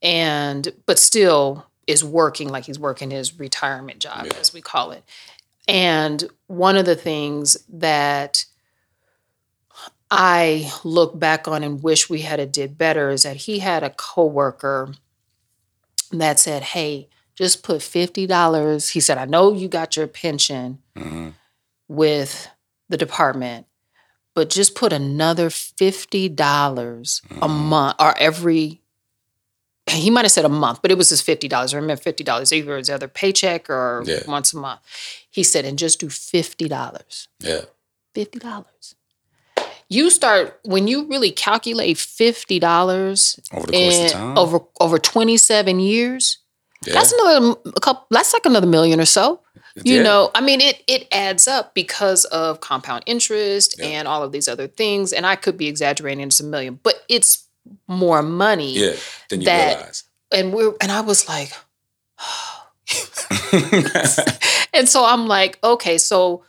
And 0.00 0.72
but 0.86 0.98
still 0.98 1.66
is 1.86 2.02
working 2.02 2.48
like 2.48 2.64
he's 2.64 2.78
working 2.78 3.10
his 3.10 3.38
retirement 3.38 3.98
job 3.98 4.24
Yeah. 4.24 4.38
as 4.40 4.54
we 4.54 4.62
call 4.62 4.90
it. 4.92 5.04
And 5.68 6.24
one 6.46 6.78
of 6.78 6.86
the 6.86 6.96
things 6.96 7.58
that 7.68 8.46
i 10.10 10.70
look 10.84 11.18
back 11.18 11.48
on 11.48 11.62
and 11.62 11.82
wish 11.82 12.08
we 12.08 12.20
had 12.22 12.38
a 12.40 12.46
did 12.46 12.78
better 12.78 13.10
is 13.10 13.24
that 13.24 13.36
he 13.36 13.58
had 13.58 13.82
a 13.82 13.90
coworker 13.90 14.92
that 16.12 16.38
said 16.38 16.62
hey 16.62 17.08
just 17.34 17.62
put 17.62 17.80
$50 17.80 18.90
he 18.92 19.00
said 19.00 19.18
i 19.18 19.24
know 19.24 19.52
you 19.52 19.68
got 19.68 19.96
your 19.96 20.06
pension 20.06 20.78
Mhm. 20.96 21.34
with 21.88 22.48
the 22.88 22.96
department, 22.96 23.66
but 24.34 24.48
just 24.48 24.74
put 24.76 24.92
another 24.92 25.50
fifty 25.50 26.28
dollars 26.28 27.20
a 27.30 27.48
Mhm. 27.48 27.50
month 27.68 27.96
or 27.98 28.16
every. 28.18 28.80
He 29.90 30.08
might 30.10 30.24
have 30.24 30.30
said 30.32 30.44
a 30.44 30.48
month, 30.48 30.82
but 30.82 30.90
it 30.92 30.96
was 30.98 31.08
just 31.08 31.24
fifty 31.24 31.48
dollars. 31.48 31.74
I 31.74 31.78
remember 31.78 32.00
fifty 32.00 32.22
dollars 32.24 32.52
either 32.52 32.74
it 32.74 32.78
was 32.78 32.90
either 32.90 33.08
paycheck 33.08 33.68
or 33.68 34.04
Yeah. 34.06 34.22
once 34.28 34.52
a 34.52 34.56
month. 34.56 34.80
He 35.30 35.42
said, 35.42 35.64
and 35.64 35.76
just 35.78 35.98
do 35.98 36.08
fifty 36.08 36.68
dollars. 36.68 37.26
Yeah, 37.40 37.62
Fifty 38.14 38.38
dollars. 38.38 38.94
You 39.88 40.10
start 40.10 40.58
when 40.64 40.88
you 40.88 41.06
really 41.08 41.30
calculate 41.30 41.96
fifty 41.98 42.58
dollars 42.58 43.38
over 43.52 43.66
the 43.66 43.72
course 43.72 44.04
of 44.06 44.10
time. 44.12 44.38
over 44.38 44.60
over 44.80 44.98
twenty 44.98 45.36
seven 45.36 45.78
years. 45.80 46.38
yeah. 46.84 46.94
That's 46.94 47.12
another 47.12 47.54
a 47.76 47.80
couple. 47.80 48.06
That's 48.10 48.32
like 48.32 48.46
another 48.46 48.66
million 48.66 49.00
or 49.00 49.06
so 49.06 49.40
you 49.84 49.96
Yeah. 49.96 50.02
know 50.04 50.30
i 50.34 50.40
mean 50.40 50.62
it 50.62 50.82
it 50.86 51.06
adds 51.12 51.46
up 51.46 51.74
because 51.74 52.24
of 52.26 52.60
compound 52.60 53.02
interest 53.04 53.76
Yeah. 53.78 53.86
and 53.88 54.08
all 54.08 54.22
of 54.22 54.32
these 54.32 54.48
other 54.48 54.66
things 54.66 55.12
and 55.12 55.26
i 55.26 55.36
could 55.36 55.58
be 55.58 55.66
exaggerating 55.68 56.26
it's 56.26 56.40
a 56.40 56.44
million 56.44 56.80
but 56.82 56.94
it's 57.10 57.44
more 57.86 58.22
money 58.22 58.72
yeah. 58.72 58.92
Then 59.28 59.40
you 59.42 59.44
that- 59.44 59.76
realize. 59.76 60.04
and 60.32 60.54
we're 60.54 60.72
and 60.80 60.90
i 60.90 61.02
was 61.02 61.28
like 61.28 61.52
and 64.72 64.88
so 64.88 65.04
i'm 65.04 65.26
like 65.26 65.58
okay 65.62 65.98
so 65.98 66.42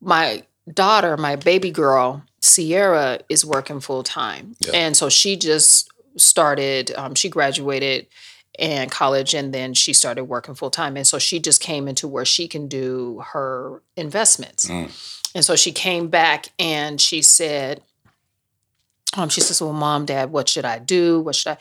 my 0.00 0.42
daughter 0.72 1.16
my 1.18 1.36
baby 1.36 1.70
girl 1.70 2.22
sierra 2.42 3.20
is 3.28 3.44
working 3.46 3.80
full 3.80 4.02
time 4.02 4.54
Yeah. 4.60 4.72
and 4.74 4.96
so 4.96 5.08
she 5.08 5.36
just 5.36 5.88
started 6.16 6.92
um, 6.96 7.14
she 7.14 7.28
graduated 7.30 8.06
in 8.58 8.90
college 8.90 9.32
and 9.32 9.54
then 9.54 9.72
she 9.72 9.92
started 9.94 10.24
working 10.24 10.54
full 10.54 10.70
time 10.70 10.96
and 10.98 11.06
so 11.06 11.18
she 11.18 11.38
just 11.40 11.62
came 11.62 11.88
into 11.88 12.06
where 12.06 12.24
she 12.26 12.48
can 12.48 12.68
do 12.68 13.22
her 13.32 13.80
investments 13.96 14.66
Mm. 14.66 14.90
and 15.34 15.44
so 15.44 15.56
she 15.56 15.72
came 15.72 16.08
back 16.08 16.48
and 16.58 17.00
she 17.00 17.22
said 17.22 17.80
um, 19.16 19.28
she 19.28 19.40
says 19.40 19.60
well 19.62 19.72
mom 19.72 20.04
dad 20.04 20.30
what 20.32 20.48
should 20.48 20.64
i 20.64 20.78
do 20.78 21.20
what 21.20 21.34
should 21.34 21.52
i 21.52 21.56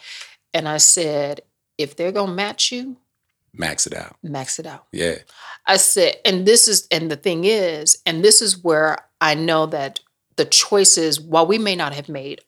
and 0.53 0.67
i 0.67 0.77
said 0.77 1.41
if 1.77 1.95
they're 1.95 2.11
going 2.11 2.29
to 2.29 2.35
match 2.35 2.71
you 2.71 2.97
Max 3.53 3.85
it 3.85 3.93
out. 3.93 4.15
max 4.23 4.59
it 4.59 4.65
out 4.65 4.85
Yeah, 4.93 5.15
I 5.65 5.75
said, 5.77 6.15
and 6.25 6.45
this 6.45 6.69
is, 6.69 6.87
and 6.89 7.11
the 7.11 7.17
thing 7.17 7.43
is, 7.43 7.97
and 8.05 8.23
this 8.23 8.41
is 8.41 8.63
where 8.63 8.97
I 9.19 9.35
know 9.35 9.65
that 9.65 9.99
the 10.35 10.45
choices, 10.45 11.19
while 11.19 11.45
we 11.45 11.57
may 11.57 11.75
not 11.75 11.93
have 11.93 12.09
made 12.09 12.41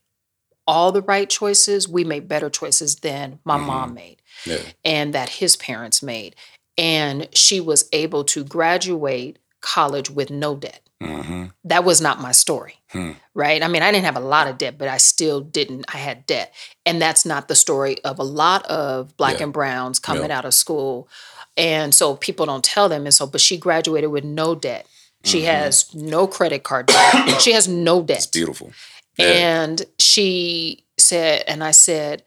all 0.66 0.92
the 0.92 1.02
right 1.02 1.30
choices, 1.30 1.88
we 1.88 2.04
made 2.04 2.28
better 2.28 2.50
choices 2.50 2.96
than 2.98 3.40
my 3.44 3.58
Mhm. 3.58 3.66
mom 3.66 3.94
made 3.94 4.22
Yeah. 4.46 4.62
and 4.86 5.14
that 5.14 5.30
his 5.30 5.56
parents 5.56 6.02
made. 6.02 6.36
And 6.78 7.28
she 7.34 7.60
was 7.60 7.88
able 7.92 8.24
to 8.26 8.44
graduate 8.44 9.38
college 9.62 10.10
with 10.10 10.30
no 10.30 10.56
debt. 10.56 10.80
hmm 11.02 11.46
That 11.66 11.84
was 11.84 12.00
not 12.00 12.22
my 12.22 12.32
story, 12.32 12.76
Hmm. 12.92 13.12
right? 13.34 13.62
I 13.62 13.68
mean, 13.68 13.82
I 13.84 13.92
didn't 13.92 14.06
have 14.06 14.16
a 14.16 14.22
lot 14.22 14.48
of 14.48 14.58
debt, 14.58 14.78
but 14.78 14.88
I 14.88 14.98
still 14.98 15.42
didn't. 15.42 15.84
I 15.94 15.98
had 15.98 16.26
debt. 16.26 16.54
And 16.86 17.02
that's 17.02 17.26
not 17.26 17.48
the 17.50 17.56
story 17.56 18.02
of 18.06 18.20
a 18.20 18.24
lot 18.24 18.66
of 18.68 19.16
black 19.18 19.38
Yeah. 19.40 19.44
and 19.44 19.54
browns 19.54 20.00
coming 20.00 20.30
Yeah. 20.30 20.38
out 20.38 20.46
of 20.46 20.54
school. 20.54 21.10
And 21.58 21.94
so 21.94 22.16
people 22.16 22.46
don't 22.46 22.64
tell 22.64 22.88
them. 22.90 23.06
And 23.06 23.14
so, 23.14 23.26
but 23.28 23.42
she 23.42 23.58
graduated 23.58 24.12
with 24.12 24.24
no 24.24 24.56
debt. 24.56 24.88
She 25.24 25.42
Mhm. 25.42 25.46
has 25.46 25.94
no 25.96 26.28
credit 26.28 26.64
card 26.64 26.88
debt. 26.88 27.42
she 27.42 27.54
has 27.54 27.68
no 27.68 28.02
debt. 28.02 28.18
It's 28.18 28.26
beautiful. 28.28 28.72
Yeah. 29.18 29.28
And 29.28 29.86
she 30.00 30.86
said, 30.98 31.44
and 31.48 31.64
I 31.64 31.72
said, 31.72 32.24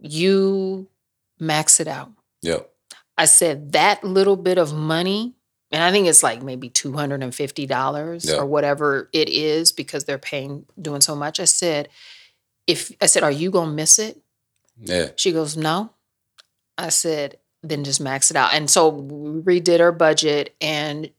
You 0.00 0.88
max 1.38 1.78
it 1.80 1.86
out. 1.88 2.10
Yeah. 2.40 2.60
I 3.18 3.26
said, 3.26 3.72
That 3.72 4.02
little 4.02 4.36
bit 4.36 4.58
of 4.58 4.72
money, 4.72 5.34
and 5.70 5.82
I 5.82 5.90
think 5.90 6.06
it's 6.06 6.22
like 6.22 6.42
maybe 6.42 6.68
$250 6.70 8.24
Yeah. 8.28 8.36
or 8.36 8.46
whatever 8.46 9.08
it 9.12 9.28
is 9.28 9.72
because 9.72 10.04
they're 10.04 10.18
paying, 10.18 10.66
doing 10.80 11.00
so 11.00 11.14
much. 11.14 11.38
I 11.40 11.44
said, 11.44 11.88
if 12.66 12.92
I 13.00 13.06
said, 13.06 13.22
Are 13.22 13.30
you 13.30 13.50
gonna 13.50 13.72
miss 13.72 13.98
it? 13.98 14.20
Yeah. 14.80 15.10
She 15.16 15.32
goes, 15.32 15.56
No. 15.56 15.90
I 16.78 16.88
said, 16.88 17.38
then 17.62 17.84
just 17.84 18.00
max 18.00 18.30
it 18.30 18.36
out. 18.36 18.54
And 18.54 18.68
so 18.68 18.88
we 18.88 19.60
redid 19.60 19.78
her 19.78 19.92
budget 19.92 20.54
and 20.60 21.10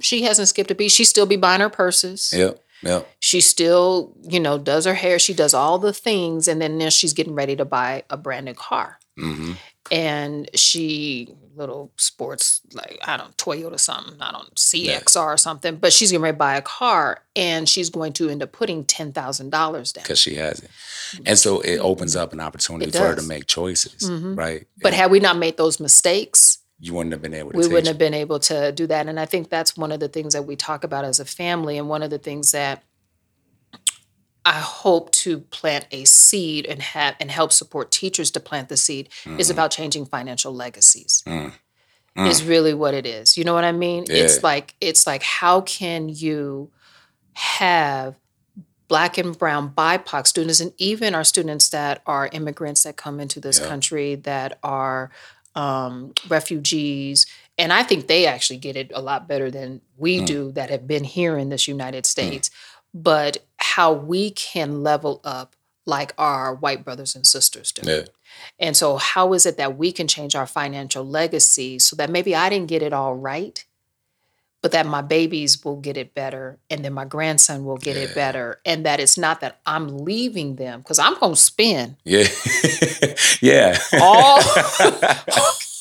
she 0.00 0.22
hasn't 0.22 0.48
skipped 0.48 0.70
a 0.70 0.74
beat. 0.74 0.90
She 0.90 1.04
still 1.04 1.26
be 1.26 1.36
buying 1.36 1.60
her 1.60 1.68
purses 1.70 2.32
Yep. 2.34 2.62
Yep. 2.82 3.08
she 3.20 3.40
still, 3.42 4.14
you 4.22 4.40
know, 4.40 4.56
does 4.56 4.86
her 4.86 4.94
hair, 4.94 5.18
she 5.18 5.34
does 5.34 5.52
all 5.52 5.78
the 5.78 5.92
things, 5.92 6.48
and 6.48 6.62
then 6.62 6.78
now 6.78 6.88
she's 6.88 7.12
getting 7.12 7.34
ready 7.34 7.54
to 7.56 7.64
buy 7.64 8.04
a 8.08 8.16
brand 8.16 8.46
new 8.46 8.54
car. 8.54 8.98
hmm 9.18 9.52
And 9.90 10.48
she 10.54 11.34
little 11.56 11.90
sports 11.98 12.62
like 12.72 12.98
I 13.04 13.16
don't 13.18 13.36
Toyota 13.36 13.78
something, 13.78 14.14
I 14.22 14.30
don't 14.32 14.54
CXR 14.54 15.34
or 15.34 15.36
something, 15.36 15.76
but 15.76 15.92
she's 15.92 16.10
getting 16.10 16.22
ready 16.22 16.34
to 16.34 16.38
buy 16.38 16.54
a 16.56 16.62
car 16.62 17.22
and 17.36 17.68
she's 17.68 17.90
going 17.90 18.12
to 18.14 18.30
end 18.30 18.42
up 18.42 18.52
putting 18.52 18.84
ten 18.84 19.12
thousand 19.12 19.50
dollars 19.50 19.92
down. 19.92 20.04
Because 20.04 20.18
she 20.20 20.36
has 20.36 20.60
it, 20.60 20.70
and 21.26 21.38
so 21.38 21.60
it 21.60 21.78
opens 21.78 22.16
up 22.16 22.32
an 22.32 22.40
opportunity 22.40 22.90
for 22.92 22.98
her 22.98 23.16
to 23.16 23.22
make 23.22 23.46
choices, 23.46 24.08
Mhm. 24.08 24.38
right? 24.38 24.66
But 24.80 24.92
And 24.92 24.96
had 25.02 25.10
we 25.10 25.20
not 25.20 25.36
made 25.36 25.56
those 25.58 25.80
mistakes, 25.80 26.58
you 26.80 26.94
wouldn't 26.94 27.12
have 27.12 27.20
been 27.22 27.34
able 27.34 27.52
to. 27.52 27.58
we 27.58 27.66
wouldn't 27.66 27.86
it. 27.86 27.88
have 27.88 27.98
been 27.98 28.14
able 28.14 28.38
to 28.40 28.72
do 28.72 28.86
that. 28.86 29.06
And 29.06 29.20
I 29.20 29.26
think 29.26 29.50
that's 29.50 29.76
one 29.76 29.92
of 29.92 30.00
the 30.00 30.08
things 30.08 30.32
that 30.32 30.42
we 30.46 30.56
talk 30.56 30.82
about 30.84 31.04
as 31.04 31.20
a 31.20 31.24
family, 31.24 31.76
and 31.78 31.88
one 31.88 32.02
of 32.02 32.10
the 32.10 32.18
things 32.18 32.52
that 32.52 32.82
I 34.44 34.58
hope 34.58 35.12
to 35.12 35.40
plant 35.40 35.86
a 35.90 36.04
seed 36.06 36.64
and 36.64 36.80
have 36.80 37.14
and 37.20 37.30
help 37.30 37.52
support 37.52 37.90
teachers 37.90 38.30
to 38.32 38.40
plant 38.40 38.68
the 38.70 38.76
seed 38.76 39.10
is 39.38 39.48
Mhm. 39.48 39.52
about 39.52 39.70
changing 39.70 40.06
financial 40.06 40.54
legacies. 40.54 41.22
Mm. 41.26 41.52
Is 42.16 42.42
really 42.42 42.74
what 42.74 42.92
it 42.92 43.06
is. 43.06 43.36
You 43.36 43.44
know 43.44 43.54
what 43.54 43.64
I 43.64 43.72
mean? 43.72 44.04
It's 44.08 44.42
like 44.42 44.74
it's 44.80 45.06
like 45.06 45.22
how 45.22 45.60
can 45.62 46.08
you 46.08 46.70
have 47.34 48.16
black 48.88 49.16
and 49.16 49.38
brown 49.38 49.70
BIPOC 49.70 50.26
students 50.26 50.58
and 50.60 50.72
even 50.76 51.14
our 51.14 51.22
students 51.22 51.68
that 51.68 52.02
are 52.06 52.28
immigrants 52.32 52.82
that 52.82 52.96
come 52.96 53.20
into 53.20 53.40
this 53.40 53.58
Yeah. 53.60 53.68
country 53.68 54.16
that 54.16 54.58
are 54.62 55.10
um, 55.54 56.12
refugees 56.28 57.26
and 57.58 57.74
I 57.74 57.82
think 57.82 58.06
they 58.06 58.24
actually 58.26 58.56
get 58.56 58.74
it 58.74 58.90
a 58.94 59.02
lot 59.02 59.28
better 59.28 59.50
than 59.50 59.82
we 59.98 60.20
Mm. 60.20 60.26
do 60.26 60.52
that 60.52 60.70
have 60.70 60.86
been 60.86 61.04
here 61.04 61.36
in 61.36 61.50
this 61.50 61.68
United 61.68 62.06
States. 62.06 62.50
But 62.94 63.44
how 63.58 63.92
we 63.92 64.30
can 64.30 64.82
level 64.82 65.20
up 65.24 65.54
like 65.84 66.14
our 66.16 66.54
white 66.54 66.84
brothers 66.84 67.14
and 67.14 67.26
sisters 67.26 67.70
do. 67.70 67.82
Yeah. 67.90 68.04
And 68.58 68.76
so, 68.76 68.96
how 68.96 69.34
is 69.34 69.44
it 69.44 69.58
that 69.58 69.76
we 69.76 69.92
can 69.92 70.08
change 70.08 70.34
our 70.34 70.46
financial 70.46 71.04
legacy 71.04 71.78
so 71.78 71.96
that 71.96 72.08
maybe 72.10 72.34
I 72.34 72.48
didn't 72.48 72.68
get 72.68 72.82
it 72.82 72.92
all 72.92 73.14
right, 73.14 73.62
but 74.62 74.72
that 74.72 74.86
my 74.86 75.00
babies 75.02 75.64
will 75.64 75.76
get 75.80 75.96
it 75.96 76.14
better 76.14 76.58
and 76.68 76.84
then 76.84 76.92
my 76.92 77.04
grandson 77.04 77.64
will 77.64 77.78
get 77.78 77.96
Yeah. 77.96 78.02
it 78.02 78.14
better? 78.14 78.60
And 78.66 78.84
that 78.86 79.00
it's 79.00 79.16
not 79.16 79.40
that 79.40 79.60
I'm 79.66 79.98
leaving 80.04 80.56
them 80.56 80.80
because 80.80 80.98
I'm 80.98 81.18
going 81.18 81.34
to 81.34 81.40
spend 81.40 81.96
Yeah. 82.04 82.24
yeah. 83.40 83.78
all 84.00 84.40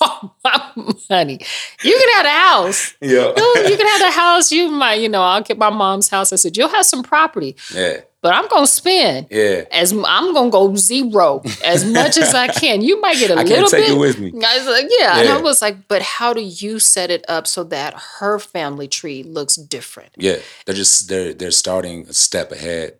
all 0.02 0.36
my 0.46 0.62
money. 1.10 1.40
You 1.84 1.98
can 1.98 2.10
have 2.16 2.24
the 2.24 2.30
house. 2.32 2.94
yeah. 3.02 3.34
You 3.70 3.76
can 3.78 3.88
have 3.88 4.00
the 4.02 4.12
house. 4.12 4.52
You 4.52 4.70
might, 4.72 4.96
you 5.02 5.10
know, 5.10 5.22
I'll 5.22 5.42
get 5.42 5.58
my 5.58 5.70
mom's 5.70 6.08
house. 6.10 6.32
I 6.32 6.38
said, 6.38 6.56
you'll 6.56 6.70
have 6.70 6.86
some 6.86 7.04
property, 7.04 7.56
Yeah. 7.76 8.02
But 8.22 8.34
I'm 8.34 8.48
going 8.50 8.66
to 8.66 8.72
spend. 8.72 9.28
Yeah. 9.32 9.64
As 9.72 9.92
I'm 9.94 10.34
gonna 10.34 10.50
go 10.50 10.76
zero 10.76 11.42
as 11.66 11.86
much 11.86 12.18
as 12.18 12.34
I 12.34 12.48
can. 12.50 12.82
You 12.82 13.00
might 13.00 13.18
get 13.18 13.32
a 13.32 13.34
I 13.40 13.44
little 13.44 13.56
can't 13.58 13.70
take 13.72 13.86
bit. 13.88 13.96
it 13.96 14.00
with 14.00 14.20
me. 14.20 14.34
I 14.46 14.58
was 14.58 14.68
like, 14.68 14.88
yeah. 15.00 15.20
And 15.20 15.30
I 15.30 15.42
was 15.42 15.62
like, 15.62 15.88
but 15.88 16.02
how 16.02 16.34
do 16.34 16.42
you 16.42 16.80
set 16.80 17.12
it 17.12 17.24
up 17.30 17.48
so 17.48 17.64
that 17.66 17.94
her 18.20 18.40
family 18.40 18.88
tree 18.88 19.24
looks 19.24 19.56
different? 19.56 20.10
Yeah. 20.18 20.38
They're 20.66 20.76
just 20.76 21.08
they're 21.08 21.34
they're 21.34 21.52
starting 21.52 22.08
a 22.08 22.14
step 22.14 22.52
ahead. 22.52 22.98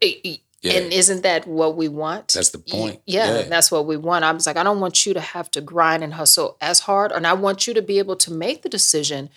Yeah. 0.62 0.74
And 0.74 0.92
isn't 0.92 1.24
that 1.24 1.48
what 1.48 1.78
we 1.78 1.88
want? 1.88 2.34
That's 2.34 2.50
the 2.50 2.58
point. 2.60 3.02
Yeah, 3.06 3.38
Yeah. 3.40 3.42
that's 3.44 3.72
what 3.72 3.86
we 3.86 3.96
want. 3.96 4.26
I 4.26 4.32
was 4.34 4.46
like, 4.46 4.58
I 4.58 4.64
don't 4.64 4.82
want 4.82 5.06
you 5.06 5.14
to 5.14 5.22
have 5.22 5.50
to 5.52 5.62
grind 5.62 6.04
and 6.04 6.14
hustle 6.14 6.58
as 6.60 6.82
hard. 6.82 7.14
And 7.14 7.26
I 7.26 7.32
want 7.34 7.66
you 7.66 7.74
to 7.76 7.82
be 7.82 7.98
able 8.00 8.18
to 8.18 8.34
make 8.34 8.62
the 8.62 8.70
decision 8.70 9.30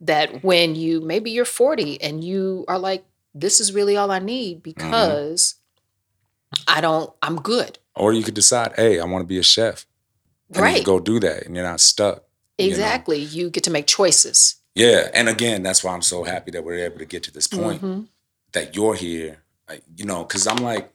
that 0.00 0.42
when 0.42 0.74
you 0.74 1.02
maybe 1.02 1.30
you're 1.30 1.44
40 1.44 2.00
and 2.00 2.24
you 2.24 2.64
are 2.66 2.78
like, 2.78 3.04
this 3.34 3.60
is 3.60 3.72
really 3.72 3.96
all 3.96 4.10
I 4.10 4.18
Mm-hmm. 4.18 4.26
need 4.26 4.62
because 4.62 5.54
I 6.66 6.80
don't, 6.80 7.12
I'm 7.22 7.36
good. 7.36 7.78
Or 7.94 8.12
you 8.12 8.22
could 8.22 8.34
decide, 8.34 8.72
hey, 8.76 8.98
I 9.00 9.04
want 9.04 9.22
to 9.22 9.26
be 9.26 9.38
a 9.38 9.42
chef. 9.42 9.86
And 10.52 10.62
Right. 10.62 10.84
go 10.84 10.98
do 10.98 11.20
that 11.20 11.44
and 11.46 11.54
you're 11.54 11.64
not 11.64 11.80
stuck. 11.80 12.24
you 12.58 12.66
know? 12.66 12.70
Exactly. 12.72 13.18
You 13.18 13.50
get 13.50 13.64
to 13.64 13.70
make 13.70 13.86
choices. 13.86 14.56
Yeah. 14.74 15.08
And 15.14 15.28
again, 15.28 15.62
that's 15.62 15.82
why 15.84 15.92
I'm 15.94 16.02
so 16.02 16.24
happy 16.24 16.50
that 16.52 16.64
we're 16.64 16.84
able 16.84 16.98
to 16.98 17.04
get 17.06 17.22
to 17.24 17.30
this 17.32 17.46
point 17.46 17.82
Mhm. 17.82 18.08
that 18.52 18.74
you're 18.74 18.94
here. 18.94 19.42
Like, 19.68 19.82
you 19.96 20.04
know, 20.04 20.24
because 20.24 20.46
I'm 20.46 20.56
like, 20.58 20.92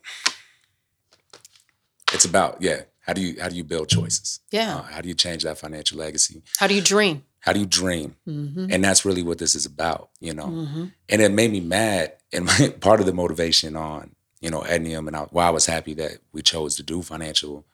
it's 2.12 2.24
about, 2.24 2.60
yeah, 2.62 2.82
how 3.00 3.12
do 3.12 3.20
you 3.20 3.40
how 3.40 3.48
do 3.48 3.56
you 3.56 3.64
build 3.64 3.88
choices? 3.88 4.40
Yeah. 4.50 4.76
Uh, 4.76 4.82
how 4.82 5.00
do 5.00 5.08
you 5.08 5.14
change 5.14 5.42
that 5.44 5.58
financial 5.58 5.98
legacy? 5.98 6.42
How 6.58 6.66
do 6.66 6.74
you 6.74 6.80
dream? 6.82 7.24
How 7.40 7.52
do 7.52 7.60
you 7.60 7.66
dream? 7.66 8.16
Mm-hmm. 8.28 8.66
And 8.70 8.82
that's 8.84 9.04
really 9.04 9.22
what 9.22 9.38
this 9.38 9.54
is 9.54 9.66
about, 9.66 10.10
you 10.20 10.34
know. 10.34 10.46
Mm-hmm. 10.48 10.84
and 11.08 11.22
it 11.22 11.30
made 11.32 11.52
me 11.52 11.60
mad. 11.60 12.12
And 12.36 12.44
my, 12.46 12.68
part 12.80 13.00
of 13.00 13.06
the 13.06 13.12
motivation 13.12 13.74
on 13.76 14.14
you 14.40 14.50
know 14.50 14.60
Ednium 14.60 15.06
and 15.08 15.16
I, 15.16 15.20
why 15.30 15.46
I 15.46 15.50
was 15.50 15.66
happy 15.66 15.94
that 15.94 16.18
we 16.32 16.42
chose 16.42 16.76
to 16.76 16.82
do 16.82 17.02
financial 17.02 17.64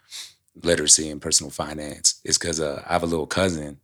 literacy 0.63 1.11
and 1.11 1.21
personal 1.21 1.51
finance 1.51 2.21
is 2.25 2.39
because 2.39 2.61
uh, 2.61 2.83
I 2.89 2.93
have 2.95 3.03
a 3.03 3.07
little 3.07 3.27
cousin 3.27 3.79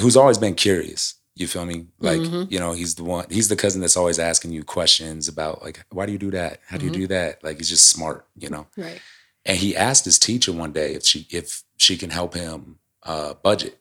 who's 0.00 0.16
always 0.16 0.38
been 0.38 0.54
curious. 0.54 1.16
You 1.34 1.46
feel 1.46 1.64
me? 1.66 1.86
Like 1.98 2.20
Mhm. 2.20 2.50
you 2.50 2.58
know, 2.58 2.72
he's 2.72 2.94
the 2.94 3.04
one. 3.04 3.26
He's 3.30 3.48
the 3.48 3.56
cousin 3.56 3.80
that's 3.80 3.96
always 3.96 4.18
asking 4.18 4.52
you 4.52 4.64
questions 4.64 5.28
about 5.28 5.62
like, 5.62 5.84
why 5.90 6.06
do 6.06 6.12
you 6.12 6.18
do 6.18 6.30
that? 6.32 6.60
How 6.66 6.76
do 6.78 6.82
Mhm. 6.84 6.94
you 6.94 7.00
do 7.02 7.06
that? 7.08 7.42
Like 7.44 7.56
he's 7.58 7.70
just 7.70 7.88
smart, 7.88 8.26
you 8.36 8.48
know. 8.50 8.66
Right. 8.76 9.00
And 9.44 9.58
he 9.58 9.76
asked 9.76 10.04
his 10.04 10.18
teacher 10.18 10.52
one 10.52 10.72
day 10.72 10.94
if 10.94 11.04
she 11.04 11.26
if 11.30 11.62
she 11.76 11.96
can 11.96 12.10
help 12.10 12.34
him 12.34 12.78
uh, 13.02 13.34
budget 13.34 13.80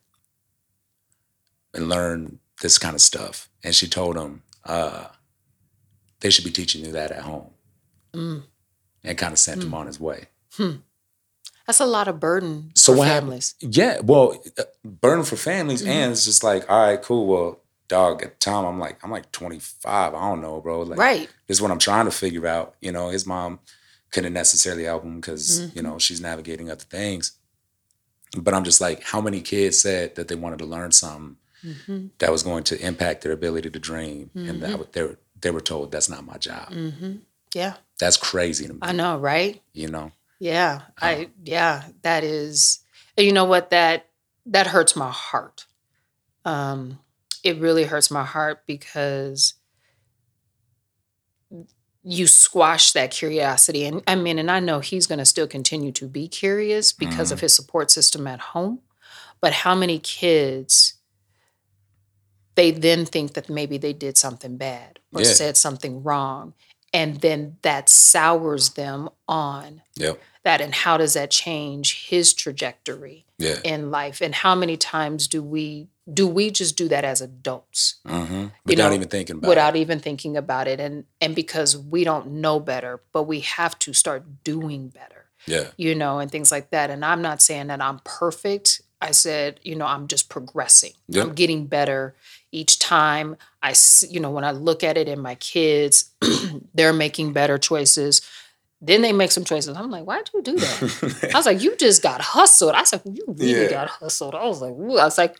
and 1.73 1.87
learn 1.89 2.39
this 2.61 2.77
kind 2.77 2.95
of 2.95 3.01
stuff. 3.01 3.49
And 3.63 3.75
she 3.75 3.87
told 3.87 4.17
him 4.17 4.43
uh, 4.65 5.07
they 6.21 6.29
should 6.29 6.45
be 6.45 6.51
teaching 6.51 6.85
you 6.85 6.91
that 6.93 7.11
at 7.11 7.21
home, 7.23 7.49
Mm. 8.13 8.43
and 9.03 9.17
kind 9.17 9.33
of 9.33 9.39
sent 9.39 9.63
him 9.63 9.73
on 9.73 9.87
his 9.87 9.99
way. 9.99 10.27
That's 11.67 11.79
a 11.79 11.85
lot 11.85 12.07
of 12.07 12.19
burden 12.19 12.71
So 12.75 12.93
for 12.93 12.99
what 12.99 13.07
happened? 13.07 13.27
families. 13.29 13.55
Yeah, 13.61 13.99
well, 14.01 14.41
uh, 14.57 14.63
burden 14.83 15.23
for 15.23 15.35
families, 15.35 15.83
Mhm. 15.83 15.87
and 15.87 16.11
it's 16.11 16.25
just 16.25 16.43
like, 16.43 16.69
all 16.69 16.85
right, 16.87 17.01
cool. 17.01 17.27
Well, 17.27 17.59
dog, 17.87 18.23
at 18.23 18.31
the 18.33 18.37
time, 18.39 18.65
I'm 18.65 18.79
like, 18.79 18.99
I'm 19.03 19.11
like 19.11 19.31
25. 19.31 20.13
I 20.13 20.19
don't 20.29 20.41
know, 20.41 20.59
bro. 20.59 20.81
Like, 20.81 20.99
right. 20.99 21.29
this 21.47 21.57
is 21.57 21.61
what 21.61 21.71
I'm 21.71 21.79
trying 21.79 22.05
to 22.05 22.11
figure 22.11 22.47
out. 22.47 22.75
You 22.81 22.91
know, 22.91 23.09
his 23.09 23.25
mom 23.25 23.59
couldn't 24.11 24.33
necessarily 24.33 24.83
help 24.85 25.03
him 25.03 25.21
because 25.21 25.73
you 25.75 25.81
know 25.81 25.97
she's 25.99 26.19
navigating 26.19 26.69
other 26.69 26.83
things. 26.83 27.33
But 28.37 28.53
I'm 28.53 28.63
just 28.63 28.81
like, 28.81 29.03
how 29.03 29.21
many 29.21 29.41
kids 29.41 29.79
said 29.79 30.15
that 30.15 30.27
they 30.27 30.35
wanted 30.35 30.59
to 30.59 30.65
learn 30.65 30.91
something 30.91 31.37
Mm-hmm. 31.63 32.07
that 32.17 32.31
was 32.31 32.41
going 32.41 32.63
to 32.63 32.79
impact 32.83 33.21
their 33.21 33.31
ability 33.33 33.69
to 33.69 33.77
dream, 33.79 34.31
and 34.33 34.63
that 34.63 34.93
they 34.93 35.03
were 35.03 35.19
they 35.41 35.51
were 35.51 35.61
told 35.61 35.91
that's 35.91 36.09
not 36.09 36.25
my 36.25 36.37
job. 36.37 36.69
Mm-hmm. 36.71 37.17
Yeah. 37.53 37.73
That's 37.99 38.17
crazy 38.17 38.67
to 38.67 38.73
me. 38.73 38.79
I 38.81 38.91
know, 38.93 39.17
right? 39.17 39.61
You 39.73 39.89
know, 39.89 40.11
Yeah. 40.39 40.81
I 40.99 41.29
yeah, 41.43 41.83
that 42.03 42.23
is 42.23 42.79
you 43.17 43.31
know 43.31 43.45
what 43.45 43.69
that 43.71 44.07
that 44.47 44.67
hurts 44.67 44.95
my 44.95 45.11
heart. 45.11 45.65
Um 46.45 46.99
it 47.43 47.57
really 47.57 47.85
hurts 47.85 48.11
my 48.11 48.23
heart 48.23 48.63
because 48.67 49.55
you 52.03 52.25
squash 52.25 52.93
that 52.93 53.11
curiosity 53.11 53.85
and 53.85 54.01
I 54.07 54.15
mean 54.15 54.39
and 54.39 54.49
I 54.49 54.59
know 54.59 54.79
he's 54.79 55.05
going 55.05 55.19
to 55.19 55.25
still 55.25 55.47
continue 55.47 55.91
to 55.93 56.07
be 56.07 56.27
curious 56.27 56.91
because 56.91 57.31
of 57.31 57.41
his 57.41 57.55
support 57.55 57.91
system 57.91 58.25
at 58.25 58.39
home. 58.39 58.79
But 59.39 59.53
how 59.53 59.75
many 59.75 59.99
kids 59.99 60.95
they 62.55 62.71
then 62.71 63.05
think 63.05 63.33
that 63.33 63.49
maybe 63.49 63.77
they 63.77 63.93
did 63.93 64.17
something 64.17 64.57
bad 64.57 64.99
or 65.13 65.21
Yeah. 65.21 65.33
said 65.33 65.57
something 65.57 66.03
wrong 66.03 66.53
and 66.93 67.21
then 67.21 67.57
that 67.61 67.87
sours 67.89 68.71
them 68.71 69.09
on 69.27 69.81
Yep. 69.95 70.19
that 70.43 70.59
and 70.61 70.73
how 70.75 70.97
does 70.97 71.13
that 71.13 71.31
change 71.31 72.07
his 72.07 72.33
trajectory 72.33 73.25
Yeah. 73.37 73.59
in 73.63 73.91
life 73.91 74.21
and 74.21 74.35
how 74.35 74.55
many 74.55 74.77
times 74.77 75.27
do 75.27 75.41
we 75.41 75.87
do 76.11 76.27
we 76.27 76.49
just 76.49 76.75
do 76.75 76.87
that 76.89 77.05
as 77.05 77.21
adults 77.21 77.95
hmm 78.05 78.47
Without 78.65 78.89
know, 78.89 78.95
even 78.95 79.07
thinking 79.07 79.37
about 79.37 79.47
without 79.49 79.75
it. 79.75 79.79
even 79.79 79.99
thinking 79.99 80.35
about 80.35 80.67
it 80.67 80.79
and 80.79 81.05
and 81.21 81.35
because 81.35 81.77
we 81.77 82.03
don't 82.03 82.27
know 82.27 82.59
better 82.59 83.01
but 83.13 83.23
we 83.23 83.39
have 83.41 83.77
to 83.79 83.93
start 83.93 84.43
doing 84.43 84.89
better 84.89 85.25
Yeah. 85.45 85.67
you 85.77 85.95
know 85.95 86.19
and 86.19 86.29
things 86.31 86.51
like 86.51 86.71
that 86.71 86.89
and 86.89 87.05
i'm 87.05 87.21
not 87.21 87.41
saying 87.41 87.67
that 87.67 87.81
i'm 87.81 87.99
perfect 88.03 88.81
i 89.01 89.11
said 89.11 89.59
you 89.63 89.75
know 89.75 89.85
i'm 89.85 90.07
just 90.07 90.29
progressing 90.29 90.93
Yeah. 91.07 91.23
i'm 91.23 91.33
getting 91.33 91.65
better 91.67 92.15
each 92.51 92.79
time 92.79 93.35
i 93.61 93.73
you 94.09 94.19
know 94.19 94.31
when 94.31 94.43
i 94.43 94.51
look 94.51 94.83
at 94.83 94.97
it 94.97 95.07
in 95.07 95.19
my 95.19 95.35
kids 95.35 96.11
they're 96.73 96.93
making 96.93 97.33
better 97.33 97.57
choices 97.57 98.21
then 98.81 99.01
they 99.01 99.13
make 99.13 99.31
some 99.31 99.43
choices 99.43 99.75
i'm 99.77 99.91
like 99.91 100.05
why'd 100.05 100.29
you 100.33 100.41
do 100.41 100.57
that 100.59 101.29
I 101.33 101.37
was 101.37 101.45
like, 101.45 101.61
you 101.61 101.75
just 101.77 102.01
got 102.03 102.19
hustled. 102.19 102.73
I 102.73 102.83
said, 102.83 103.01
you 103.05 103.23
really 103.27 103.63
Yeah. 103.63 103.69
got 103.69 103.87
hustled. 103.89 104.35
I 104.35 104.43
was 104.45 104.61
like, 104.61 104.73
Ooh. 104.73 104.97
I 104.97 105.05
was 105.05 105.17
like, 105.17 105.37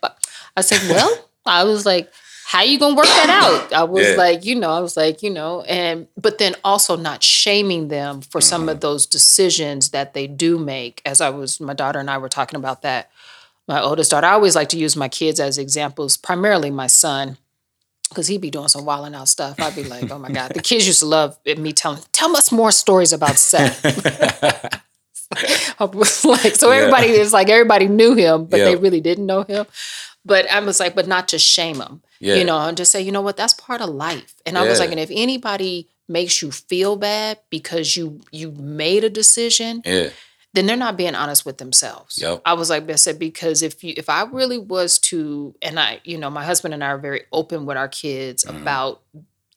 I 0.55 0.61
said, 0.61 0.79
well, 0.89 1.29
I 1.45 1.65
was 1.65 1.85
like, 1.85 2.09
how 2.45 2.61
you 2.63 2.79
gonna 2.79 2.95
work 2.95 3.05
that 3.07 3.29
out? 3.29 3.73
I 3.73 3.83
was 3.83 4.07
Yeah. 4.07 4.15
like, 4.15 4.45
you 4.45 4.55
know, 4.55 4.69
I 4.71 4.79
was 4.79 4.95
like, 4.95 5.21
you 5.21 5.29
know, 5.29 5.61
and 5.63 6.07
but 6.15 6.37
then 6.37 6.55
also 6.63 6.95
not 6.95 7.23
shaming 7.23 7.89
them 7.89 8.21
for 8.21 8.39
some 8.39 8.61
Mm-hmm. 8.61 8.69
of 8.69 8.79
those 8.81 9.05
decisions 9.05 9.89
that 9.89 10.13
they 10.13 10.27
do 10.27 10.57
make. 10.57 11.01
As 11.05 11.19
I 11.19 11.29
was, 11.29 11.59
my 11.59 11.73
daughter 11.73 11.99
and 11.99 12.09
I 12.09 12.19
were 12.19 12.29
talking 12.29 12.57
about 12.57 12.83
that. 12.83 13.09
My 13.67 13.81
oldest 13.81 14.11
daughter, 14.11 14.27
I 14.27 14.31
always 14.33 14.55
like 14.55 14.69
to 14.69 14.77
use 14.77 14.95
my 14.95 15.07
kids 15.09 15.39
as 15.39 15.57
examples, 15.57 16.17
primarily 16.17 16.71
my 16.71 16.87
son. 16.87 17.37
Because 18.09 18.27
he'd 18.27 18.41
be 18.41 18.49
doing 18.51 18.67
some 18.67 18.83
wilding 18.83 19.15
out 19.15 19.29
stuff. 19.29 19.57
I'd 19.61 19.73
be 19.75 19.85
like, 19.85 20.11
oh 20.11 20.19
my 20.19 20.29
God. 20.31 20.51
The 20.53 20.61
kids 20.69 20.85
used 20.85 20.99
to 20.99 21.05
love 21.05 21.37
me 21.45 21.71
telling, 21.71 22.01
tell 22.11 22.35
us 22.35 22.51
more 22.51 22.71
stories 22.71 23.13
about 23.13 23.37
was 25.79 26.25
like, 26.25 26.55
so 26.55 26.71
Yeah. 26.71 26.77
everybody 26.79 27.07
is 27.11 27.31
like 27.31 27.49
everybody 27.49 27.87
knew 27.87 28.13
him, 28.15 28.45
but 28.45 28.57
they 28.57 28.75
really 28.75 28.99
didn't 28.99 29.25
know 29.25 29.43
him. 29.43 29.65
But 30.25 30.49
I 30.51 30.59
was 30.59 30.79
like, 30.79 30.93
but 30.93 31.07
not 31.07 31.29
to 31.29 31.39
shame 31.39 31.77
him, 31.79 32.01
Yeah. 32.19 32.35
you 32.35 32.43
know, 32.43 32.57
and 32.59 32.75
just 32.77 32.91
say, 32.91 33.01
you 33.01 33.11
know 33.13 33.21
what, 33.21 33.37
that's 33.37 33.53
part 33.53 33.81
of 33.81 33.89
life. 33.89 34.35
And 34.45 34.57
I 34.57 34.67
was 34.67 34.79
like, 34.79 34.91
and 34.91 34.99
if 34.99 35.09
anybody 35.11 35.87
makes 36.07 36.41
you 36.41 36.51
feel 36.51 36.97
bad 36.97 37.39
because 37.49 37.95
you 37.95 38.19
you 38.31 38.51
made 38.51 39.03
a 39.05 39.09
decision, 39.09 39.81
yeah. 39.85 40.09
Then 40.53 40.65
they're 40.65 40.75
not 40.75 40.97
being 40.97 41.15
honest 41.15 41.45
with 41.45 41.57
themselves. 41.59 42.19
Yep. 42.21 42.41
I 42.45 42.53
was 42.53 42.69
like, 42.69 42.89
I 42.89 42.95
said, 42.95 43.17
because 43.19 43.61
if 43.63 43.83
you 43.83 43.93
if 43.97 44.09
I 44.09 44.23
really 44.23 44.57
was 44.57 44.99
to, 44.99 45.55
and 45.61 45.79
I, 45.79 46.01
you 46.03 46.17
know, 46.17 46.29
my 46.29 46.43
husband 46.43 46.73
and 46.73 46.83
I 46.83 46.87
are 46.87 46.97
very 46.97 47.21
open 47.31 47.65
with 47.65 47.77
our 47.77 47.87
kids 47.87 48.43
Mm-hmm. 48.45 48.61
about 48.61 49.01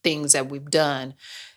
things 0.03 0.33
that 0.33 0.49
we've 0.51 0.71
done, 0.71 1.15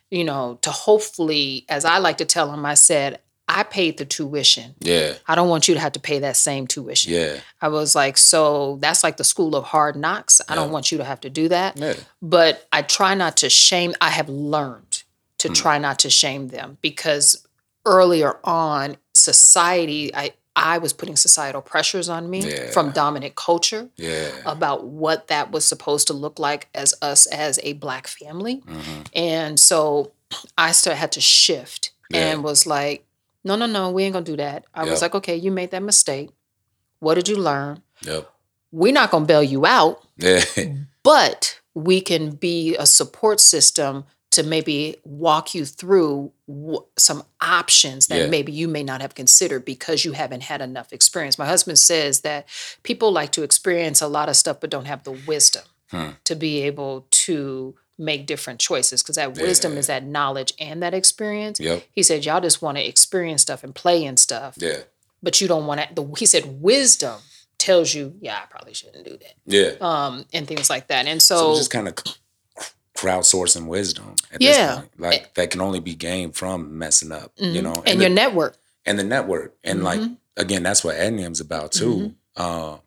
you 0.09 0.23
know, 0.23 0.57
to 0.61 0.71
hopefully, 0.71 1.65
as 1.69 1.83
I 1.85 1.97
like 1.97 2.17
to 2.19 2.25
tell 2.25 2.49
them, 2.49 2.65
I 2.65 2.75
said, 2.75 3.19
I 3.49 3.63
paid 3.63 3.97
the 3.97 4.05
tuition. 4.05 4.75
Yeah. 4.79 5.13
I 5.27 5.35
don't 5.35 5.47
want 5.49 5.67
you 5.67 5.73
to 5.73 5.79
have 5.79 5.93
to 5.93 5.99
pay 5.99 6.19
that 6.19 6.35
same 6.37 6.65
tuition. 6.67 7.13
Yeah. 7.13 7.37
I 7.61 7.67
was 7.69 7.95
like, 7.95 8.17
so 8.17 8.77
that's 8.81 9.03
like 9.03 9.17
the 9.17 9.23
school 9.23 9.55
of 9.55 9.63
hard 9.65 9.95
knocks. 9.95 10.41
I 10.49 10.55
don't 10.55 10.71
want 10.71 10.91
you 10.91 10.97
to 10.97 11.03
have 11.05 11.21
to 11.21 11.29
do 11.29 11.47
that. 11.49 11.77
Yeah. 11.77 11.93
But 12.21 12.67
I 12.73 12.81
try 12.81 13.13
not 13.15 13.37
to 13.37 13.49
shame. 13.49 13.93
I 14.01 14.09
have 14.09 14.29
learned 14.29 15.03
Mm. 15.37 15.37
to 15.39 15.49
try 15.49 15.77
not 15.77 15.99
to 15.99 16.09
shame 16.09 16.47
them 16.47 16.77
because 16.81 17.45
earlier 17.85 18.37
on, 18.43 18.97
society, 19.33 20.13
I 20.15 20.33
I 20.59 20.79
was 20.79 20.91
putting 20.91 21.15
societal 21.15 21.61
pressures 21.61 22.09
on 22.09 22.29
me 22.31 22.49
Yeah. 22.49 22.71
from 22.71 22.91
dominant 22.91 23.35
culture 23.35 23.89
Yeah. 23.95 24.31
about 24.43 24.85
what 24.85 25.27
that 25.27 25.51
was 25.51 25.65
supposed 25.65 26.07
to 26.07 26.13
look 26.13 26.39
like 26.39 26.67
as 26.73 26.95
us 27.01 27.27
as 27.27 27.59
a 27.61 27.73
black 27.73 28.07
family. 28.07 28.63
hmm 28.65 29.01
And 29.13 29.59
so 29.59 30.13
I 30.57 30.71
still 30.71 30.95
had 30.95 31.11
to 31.11 31.21
shift 31.21 31.91
Yeah. 32.09 32.31
and 32.31 32.43
was 32.43 32.65
like, 32.65 33.05
no, 33.43 33.55
no, 33.55 33.67
no, 33.67 33.91
we 33.91 34.03
ain't 34.03 34.13
gonna 34.13 34.25
do 34.25 34.35
that. 34.37 34.65
I 34.73 34.81
Yep. 34.81 34.89
was 34.91 35.01
like, 35.03 35.13
okay, 35.15 35.35
you 35.35 35.51
made 35.51 35.69
that 35.71 35.83
mistake. 35.83 36.31
What 36.99 37.13
did 37.15 37.27
you 37.27 37.37
learn? 37.37 37.83
Yep. 38.01 38.27
We're 38.71 38.93
not 38.93 39.11
gonna 39.11 39.25
bail 39.25 39.43
you 39.43 39.63
out, 39.65 40.03
Yeah. 40.17 40.43
but 41.03 41.59
we 41.75 42.01
can 42.01 42.31
be 42.31 42.75
a 42.77 42.87
support 42.87 43.39
system 43.39 44.05
to 44.31 44.43
maybe 44.43 44.97
walk 45.03 45.55
you 45.55 45.65
through 45.65 46.31
w- 46.47 46.83
some 46.97 47.23
options 47.41 48.07
that 48.07 48.19
Yeah. 48.19 48.27
maybe 48.27 48.51
you 48.51 48.67
may 48.67 48.83
not 48.83 49.01
have 49.01 49.15
considered 49.15 49.63
because 49.65 50.03
you 50.05 50.11
haven't 50.11 50.41
had 50.43 50.61
enough 50.61 50.91
experience. 50.91 51.37
My 51.39 51.45
husband 51.45 51.79
says 51.79 52.21
that 52.21 52.45
people 52.83 53.11
like 53.11 53.31
to 53.33 53.43
experience 53.43 54.01
a 54.01 54.07
lot 54.07 54.29
of 54.29 54.35
stuff 54.35 54.59
but 54.59 54.69
don't 54.69 54.85
have 54.85 55.03
the 55.03 55.11
wisdom 55.11 55.63
Hmm. 55.91 56.09
to 56.25 56.35
be 56.35 56.61
able 56.63 57.07
to 57.11 57.75
make 57.97 58.27
different 58.27 58.59
choices 58.59 59.01
because 59.01 59.15
that 59.15 59.37
wisdom 59.37 59.77
is 59.77 59.87
that 59.87 60.03
knowledge 60.03 60.53
and 60.59 60.83
that 60.83 60.93
experience. 60.93 61.59
Yep. 61.59 61.83
He 61.93 62.03
said 62.03 62.25
y'all 62.25 62.41
just 62.41 62.61
want 62.61 62.77
to 62.77 62.85
experience 62.85 63.41
stuff 63.41 63.63
and 63.63 63.73
play 63.73 64.05
and 64.05 64.19
stuff, 64.19 64.55
Yeah. 64.57 64.81
but 65.23 65.39
you 65.41 65.47
don't 65.47 65.65
want 65.65 65.81
to. 65.81 65.87
The, 65.95 66.13
he 66.19 66.25
said 66.27 66.61
wisdom 66.61 67.21
tells 67.57 67.93
you, 67.95 68.13
yeah, 68.21 68.37
I 68.43 68.45
probably 68.47 68.73
shouldn't 68.75 69.03
do 69.05 69.17
that, 69.17 69.33
Yeah. 69.47 69.71
um, 69.81 70.25
and 70.33 70.45
things 70.47 70.69
like 70.69 70.87
that. 70.89 71.07
And 71.07 71.23
So, 71.23 71.53
so, 71.53 71.57
just 71.57 71.71
kind 71.71 71.87
of 71.87 71.95
crowdsourcing 72.97 73.67
wisdom. 73.67 74.15
At 74.31 74.41
Yeah. 74.41 74.67
This 74.67 74.75
point. 74.77 74.99
Like 74.99 75.33
that 75.35 75.51
can 75.51 75.61
only 75.61 75.79
be 75.79 75.95
gained 75.95 76.35
from 76.35 76.77
messing 76.77 77.11
up. 77.11 77.31
You 77.37 77.61
Mhm. 77.61 77.63
know. 77.63 77.83
and, 77.85 77.99
the- 77.99 78.05
your 78.05 78.13
network. 78.13 78.57
and 78.85 78.97
the 78.97 79.03
network 79.03 79.53
and 79.63 79.83
like 79.83 79.99
Mhm. 79.99 80.17
again 80.37 80.63
that's 80.63 80.83
what 80.83 80.95
Ednium's 80.95 81.39
about 81.41 81.71
too 81.73 82.13
uh, 82.37 82.77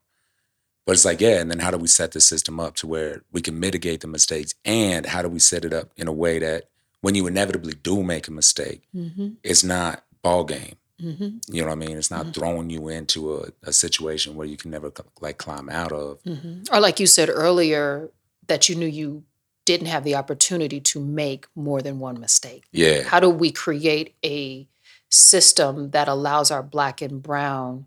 but 0.87 0.93
it's 0.93 1.05
like 1.05 1.21
yeah 1.21 1.39
and 1.41 1.51
then 1.51 1.59
how 1.59 1.71
do 1.71 1.77
we 1.77 1.89
set 1.89 2.13
the 2.13 2.21
system 2.23 2.59
up 2.59 2.75
to 2.77 2.87
where 2.87 3.23
we 3.33 3.41
can 3.43 3.59
mitigate 3.61 4.01
the 4.01 4.07
mistakes 4.07 4.55
and 4.65 5.05
how 5.07 5.21
do 5.23 5.29
we 5.29 5.39
set 5.39 5.65
it 5.65 5.73
up 5.75 5.91
in 5.97 6.09
a 6.09 6.13
way 6.13 6.39
that 6.39 6.65
when 7.03 7.15
you 7.15 7.27
inevitably 7.27 7.75
do 7.83 8.03
make 8.03 8.29
a 8.29 8.31
mistake 8.31 8.81
Mm-hmm. 8.97 9.29
it's 9.43 9.63
not 9.63 10.05
ball 10.23 10.45
game 10.45 10.77
Mm-hmm. 11.03 11.39
you 11.55 11.61
know 11.63 11.69
what 11.69 11.73
i 11.73 11.87
mean 11.87 11.97
it's 11.99 12.11
not 12.11 12.27
Mhm. 12.27 12.35
throwing 12.35 12.71
you 12.71 12.89
into 12.89 13.35
a, 13.37 13.49
a 13.63 13.73
situation 13.73 14.35
where 14.37 14.47
you 14.47 14.57
can 14.57 14.71
never 14.71 14.91
like 15.21 15.37
climb 15.39 15.69
out 15.69 15.93
of 15.93 16.23
Mm-hmm. 16.25 16.75
Or 16.75 16.81
like 16.81 16.99
you 17.01 17.07
said 17.07 17.29
earlier, 17.29 18.11
that 18.47 18.69
you 18.69 18.75
knew 18.75 18.87
you 19.03 19.23
didn't 19.65 19.87
have 19.89 20.05
the 20.05 20.15
opportunity 20.15 20.81
to 20.81 21.01
make 21.01 21.47
more 21.55 21.81
than 21.83 21.99
one 21.99 22.19
mistake. 22.21 22.65
yeah 22.73 23.03
How 23.03 23.21
do 23.21 23.29
we 23.31 23.51
create 23.53 24.15
a 24.25 24.67
system 25.09 25.91
that 25.91 26.09
allows 26.09 26.51
our 26.51 26.63
black 26.63 27.01
and 27.03 27.23
brown 27.23 27.87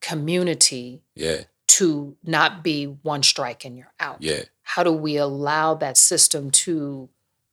community 0.00 1.02
yeah 1.14 1.42
to 1.68 2.16
not 2.22 2.62
be 2.62 2.84
one 2.84 3.22
strike 3.22 3.64
and 3.64 3.76
you're 3.78 3.92
out? 4.00 4.18
yeah 4.20 4.42
How 4.62 4.82
do 4.82 4.92
we 4.92 5.16
allow 5.16 5.74
that 5.74 5.96
system 5.96 6.50
to 6.50 7.08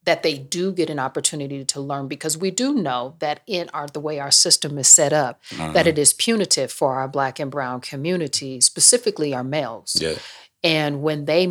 that 0.06 0.24
they 0.24 0.38
do 0.38 0.72
get 0.72 0.90
an 0.90 0.98
opportunity 1.00 1.64
to 1.66 1.80
learn 1.80 2.08
because 2.08 2.38
we 2.38 2.50
do 2.52 2.74
know 2.74 3.16
that 3.20 3.42
in 3.46 3.70
our 3.74 3.88
the 3.88 4.00
way 4.00 4.20
our 4.20 4.32
system 4.32 4.78
is 4.78 4.88
set 4.88 5.14
up 5.14 5.40
that 5.58 5.86
Mhm. 5.86 5.88
it 5.88 5.98
is 5.98 6.14
punitive 6.14 6.72
for 6.72 6.96
our 6.96 7.08
black 7.08 7.40
and 7.40 7.52
brown 7.52 7.80
community 7.82 8.60
specifically 8.62 9.34
our 9.34 9.44
males 9.44 9.98
yeah 10.02 10.16
and 10.64 11.02
when 11.02 11.26
they 11.26 11.48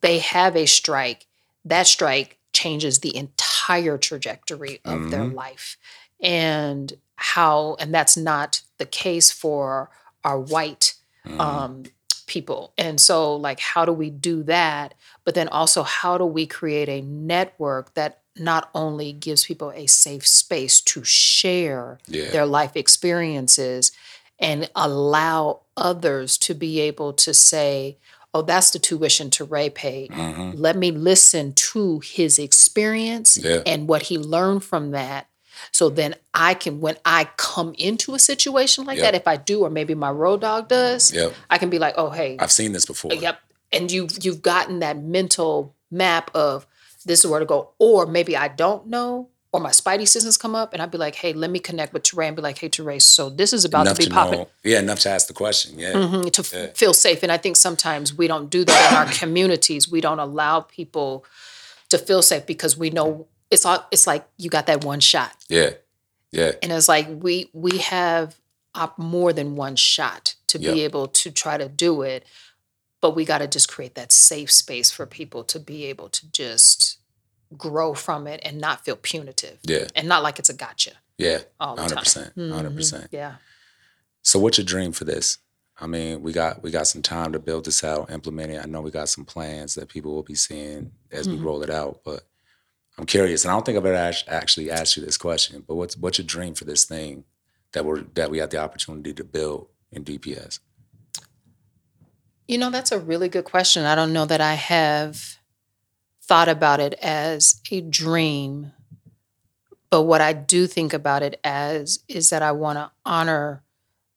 they 0.00 0.18
have 0.18 0.56
a 0.56 0.66
strike 0.66 1.26
that 1.64 1.86
strike 1.86 2.38
changes 2.52 3.00
the 3.00 3.16
entire 3.16 3.98
trajectory 3.98 4.80
of 4.84 5.10
their 5.10 5.24
Mhm. 5.24 5.34
life 5.34 5.76
and 6.20 6.92
how 7.16 7.76
and 7.80 7.94
that's 7.94 8.16
not 8.16 8.62
the 8.78 8.86
case 8.86 9.30
for 9.30 9.90
our 10.24 10.38
white 10.38 10.94
Mhm. 11.26 11.40
um, 11.40 11.82
people 12.26 12.72
and 12.78 13.00
so 13.00 13.36
like 13.36 13.60
how 13.60 13.84
do 13.84 13.92
we 13.92 14.08
do 14.08 14.42
that 14.42 14.94
but 15.24 15.34
then 15.34 15.48
also 15.48 15.82
how 15.82 16.16
do 16.16 16.24
we 16.24 16.46
create 16.46 16.88
a 16.88 17.02
network 17.02 17.92
that 17.94 18.20
not 18.36 18.70
only 18.74 19.12
gives 19.12 19.44
people 19.44 19.70
a 19.72 19.86
safe 19.86 20.26
space 20.26 20.80
to 20.80 21.04
share 21.04 21.98
yeah 22.06 22.30
their 22.30 22.46
life 22.46 22.76
experiences 22.76 23.92
and 24.38 24.70
allow 24.74 25.60
others 25.76 26.36
to 26.38 26.54
be 26.54 26.80
able 26.80 27.12
to 27.12 27.32
say, 27.32 27.96
oh, 28.34 28.42
that's 28.42 28.70
the 28.72 28.78
tuition 28.80 29.30
to 29.30 29.44
Ray 29.44 29.70
paid. 29.70 30.10
Mhm. 30.10 30.54
Let 30.56 30.76
me 30.76 30.90
listen 30.90 31.52
to 31.54 32.00
his 32.00 32.38
experience 32.38 33.36
Yeah. 33.36 33.62
and 33.64 33.88
what 33.88 34.02
he 34.02 34.18
learned 34.18 34.64
from 34.64 34.90
that. 34.90 35.28
So 35.70 35.88
then 35.88 36.16
I 36.34 36.54
can, 36.54 36.80
when 36.80 36.96
I 37.04 37.28
come 37.36 37.74
into 37.78 38.14
a 38.14 38.18
situation 38.18 38.84
like 38.84 38.98
Yep. 38.98 39.04
that, 39.04 39.14
if 39.14 39.28
I 39.28 39.36
do, 39.36 39.60
or 39.60 39.70
maybe 39.70 39.94
my 39.94 40.10
road 40.10 40.40
dog 40.40 40.68
does, 40.68 41.12
yep 41.12 41.32
I 41.48 41.58
can 41.58 41.70
be 41.70 41.78
like, 41.78 41.94
oh, 41.96 42.10
hey, 42.10 42.36
i've 42.40 42.50
seen 42.52 42.72
this 42.72 42.84
before 42.84 43.14
Yep. 43.14 43.38
And 43.72 43.90
you've 43.90 44.24
you've 44.24 44.42
gotten 44.42 44.80
that 44.80 44.98
mental 44.98 45.74
map 45.90 46.30
of 46.34 46.66
this 47.06 47.24
is 47.24 47.30
where 47.30 47.40
to 47.40 47.46
go. 47.46 47.70
Or 47.78 48.04
maybe 48.06 48.36
I 48.36 48.48
don't 48.48 48.88
know, 48.88 49.28
or 49.54 49.60
my 49.60 49.70
spidey 49.70 50.06
systems 50.06 50.36
come 50.36 50.56
up 50.56 50.72
and 50.72 50.82
I'd 50.82 50.90
be 50.90 50.98
like, 50.98 51.14
hey, 51.14 51.32
let 51.32 51.48
me 51.48 51.60
connect 51.60 51.92
with 51.92 52.02
Teray 52.02 52.26
and 52.26 52.34
be 52.34 52.42
like, 52.42 52.58
hey 52.58 52.68
Teray, 52.68 53.00
so 53.00 53.30
this 53.30 53.52
is 53.52 53.64
about 53.64 53.82
enough 53.82 53.98
to 53.98 54.08
be 54.08 54.12
popping. 54.12 54.46
yeah 54.64 54.80
enough 54.80 54.98
to 55.00 55.08
ask 55.10 55.28
the 55.28 55.32
question 55.32 55.78
yeah 55.78 55.92
Mhm, 55.92 56.32
to 56.32 56.42
Yeah. 56.56 56.72
feel 56.74 56.92
safe. 56.92 57.22
And 57.22 57.30
I 57.30 57.36
think 57.38 57.56
sometimes 57.56 58.12
we 58.12 58.26
don't 58.26 58.50
do 58.50 58.64
that 58.64 58.90
in 58.90 58.96
our 58.98 59.06
communities. 59.20 59.88
We 59.88 60.00
don't 60.00 60.18
allow 60.18 60.58
people 60.60 61.24
to 61.90 61.98
feel 61.98 62.20
safe 62.20 62.46
because 62.46 62.76
we 62.76 62.90
know 62.90 63.28
it's 63.48 63.64
all 63.64 63.86
it's 63.92 64.08
like 64.08 64.26
you 64.38 64.50
got 64.50 64.66
that 64.66 64.84
one 64.84 64.98
shot. 64.98 65.36
yeah 65.48 65.70
yeah 66.32 66.50
And 66.60 66.72
it's 66.72 66.88
like 66.88 67.06
we 67.08 67.48
we 67.52 67.78
have 67.78 68.34
more 68.98 69.32
than 69.32 69.54
one 69.54 69.76
shot 69.76 70.34
to 70.48 70.58
Yep. 70.58 70.74
be 70.74 70.80
able 70.82 71.06
to 71.06 71.30
try 71.30 71.56
to 71.58 71.68
do 71.68 72.02
it, 72.02 72.24
but 73.00 73.14
we 73.14 73.24
got 73.24 73.38
to 73.38 73.46
just 73.46 73.68
create 73.68 73.94
that 73.94 74.10
safe 74.10 74.50
space 74.50 74.90
for 74.90 75.06
people 75.06 75.44
to 75.44 75.60
be 75.60 75.84
able 75.84 76.08
to 76.08 76.28
just 76.32 76.98
grow 77.56 77.94
from 77.94 78.26
it 78.26 78.40
and 78.44 78.58
not 78.60 78.84
feel 78.84 78.96
punitive. 78.96 79.58
Yeah. 79.64 79.86
And 79.94 80.08
not 80.08 80.22
like 80.22 80.38
it's 80.38 80.48
a 80.48 80.54
gotcha 80.54 80.92
Yeah. 81.18 81.40
all 81.60 81.74
the 81.76 81.82
Hundred 81.82 81.94
time. 81.94 82.02
percent. 82.04 82.32
Hundred 82.36 82.72
Mhm. 82.72 82.76
percent. 82.76 83.08
Yeah. 83.12 83.36
So 84.22 84.38
what's 84.38 84.58
your 84.58 84.64
dream 84.64 84.92
for 84.92 85.04
this? 85.04 85.38
I 85.78 85.86
mean, 85.86 86.22
we 86.22 86.32
got 86.32 86.62
we 86.62 86.70
got 86.70 86.86
some 86.86 87.02
time 87.02 87.32
to 87.32 87.38
build 87.38 87.64
this 87.64 87.82
out, 87.84 88.10
implement 88.10 88.52
it. 88.52 88.60
I 88.62 88.66
know 88.66 88.80
we 88.80 88.90
got 88.90 89.08
some 89.08 89.24
plans 89.24 89.74
that 89.74 89.88
people 89.88 90.14
will 90.14 90.22
be 90.22 90.34
seeing 90.36 90.92
as 91.10 91.28
we 91.28 91.36
Mhm. 91.36 91.44
roll 91.44 91.62
it 91.62 91.70
out, 91.70 92.02
but 92.04 92.26
I'm 92.96 93.06
curious, 93.06 93.44
and 93.44 93.50
I 93.50 93.54
don't 93.54 93.66
think 93.66 93.76
I've 93.76 93.84
ever 93.84 93.94
act- 93.96 94.24
actually 94.28 94.70
asked 94.70 94.96
you 94.96 95.04
this 95.04 95.16
question. 95.18 95.64
But 95.66 95.74
what's 95.74 95.96
what's 95.96 96.18
your 96.18 96.26
dream 96.26 96.54
for 96.54 96.64
this 96.64 96.84
thing 96.84 97.24
that 97.72 97.84
we're 97.84 98.02
that 98.14 98.30
we 98.30 98.38
had 98.38 98.50
the 98.50 98.58
opportunity 98.58 99.12
to 99.14 99.24
build 99.24 99.68
in 99.90 100.04
DPS? 100.04 100.60
You 102.46 102.58
know, 102.58 102.70
that's 102.70 102.92
a 102.92 102.98
really 102.98 103.28
good 103.28 103.44
question. 103.44 103.84
I 103.84 103.94
don't 103.94 104.12
know 104.12 104.26
that 104.26 104.40
I 104.40 104.54
have 104.54 105.38
thought 106.34 106.48
about 106.48 106.80
it 106.80 106.94
as 106.94 107.60
a 107.70 107.80
dream, 107.80 108.72
but 109.88 110.02
what 110.02 110.20
I 110.20 110.32
do 110.32 110.66
think 110.66 110.92
about 110.92 111.22
it 111.22 111.38
as 111.44 112.00
is 112.08 112.30
that 112.30 112.42
I 112.42 112.50
want 112.50 112.76
to 112.76 112.90
honor 113.04 113.62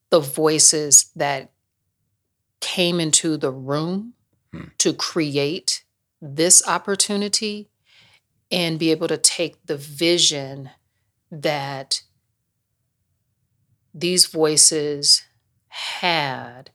the 0.10 0.20
voices 0.20 1.12
that 1.16 1.52
came 2.60 3.00
into 3.00 3.38
the 3.38 3.52
room 3.52 4.14
Hmm. 4.52 4.70
to 4.80 4.94
create 4.94 5.84
this 6.20 6.68
opportunity 6.68 7.70
and 8.50 8.80
be 8.80 8.90
able 8.90 9.10
to 9.10 9.18
take 9.18 9.64
the 9.68 9.78
vision 9.78 10.72
that 11.30 12.02
these 13.94 14.26
voices 14.26 15.24
had 15.68 16.72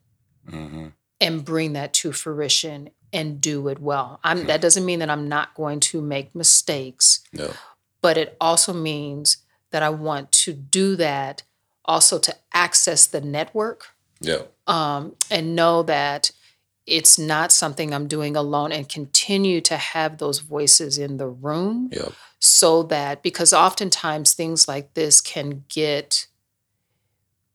Mm-hmm. 0.49 0.89
and 1.21 1.45
bring 1.45 1.73
that 1.73 1.93
to 1.95 2.13
fruition 2.13 2.91
and 3.13 3.41
do 3.41 3.69
it 3.69 3.79
well. 3.81 4.21
I'm, 4.25 4.41
Hmm. 4.43 4.47
that 4.47 4.61
doesn't 4.61 4.85
mean 4.85 4.99
that 5.01 5.11
I'm 5.11 5.29
not 5.29 5.55
going 5.55 5.81
to 5.81 6.01
make 6.01 6.35
mistakes, 6.35 7.21
No. 7.33 7.53
but 8.01 8.17
it 8.17 8.37
also 8.41 8.73
means 8.73 9.39
that 9.71 9.83
I 9.83 9.91
want 9.91 10.33
to 10.33 10.53
do 10.53 10.97
that 10.97 11.43
also 11.85 12.19
to 12.19 12.35
access 12.53 13.07
the 13.07 13.21
network 13.21 13.95
Yeah. 14.21 14.43
um, 14.67 15.17
and 15.31 15.55
know 15.57 15.83
that 15.83 16.31
it's 16.87 17.19
not 17.19 17.53
something 17.53 17.93
I'm 17.95 18.09
doing 18.09 18.37
alone 18.37 18.73
and 18.73 18.89
continue 18.89 19.61
to 19.63 19.77
have 19.77 20.19
those 20.19 20.41
voices 20.41 20.99
in 20.99 21.17
the 21.17 21.29
room 21.29 21.91
Yeah. 21.93 22.09
so 22.39 22.83
that 22.85 23.23
because 23.23 23.53
oftentimes 23.53 24.33
things 24.33 24.67
like 24.67 24.95
this 24.95 25.21
can 25.21 25.65
get 25.69 26.27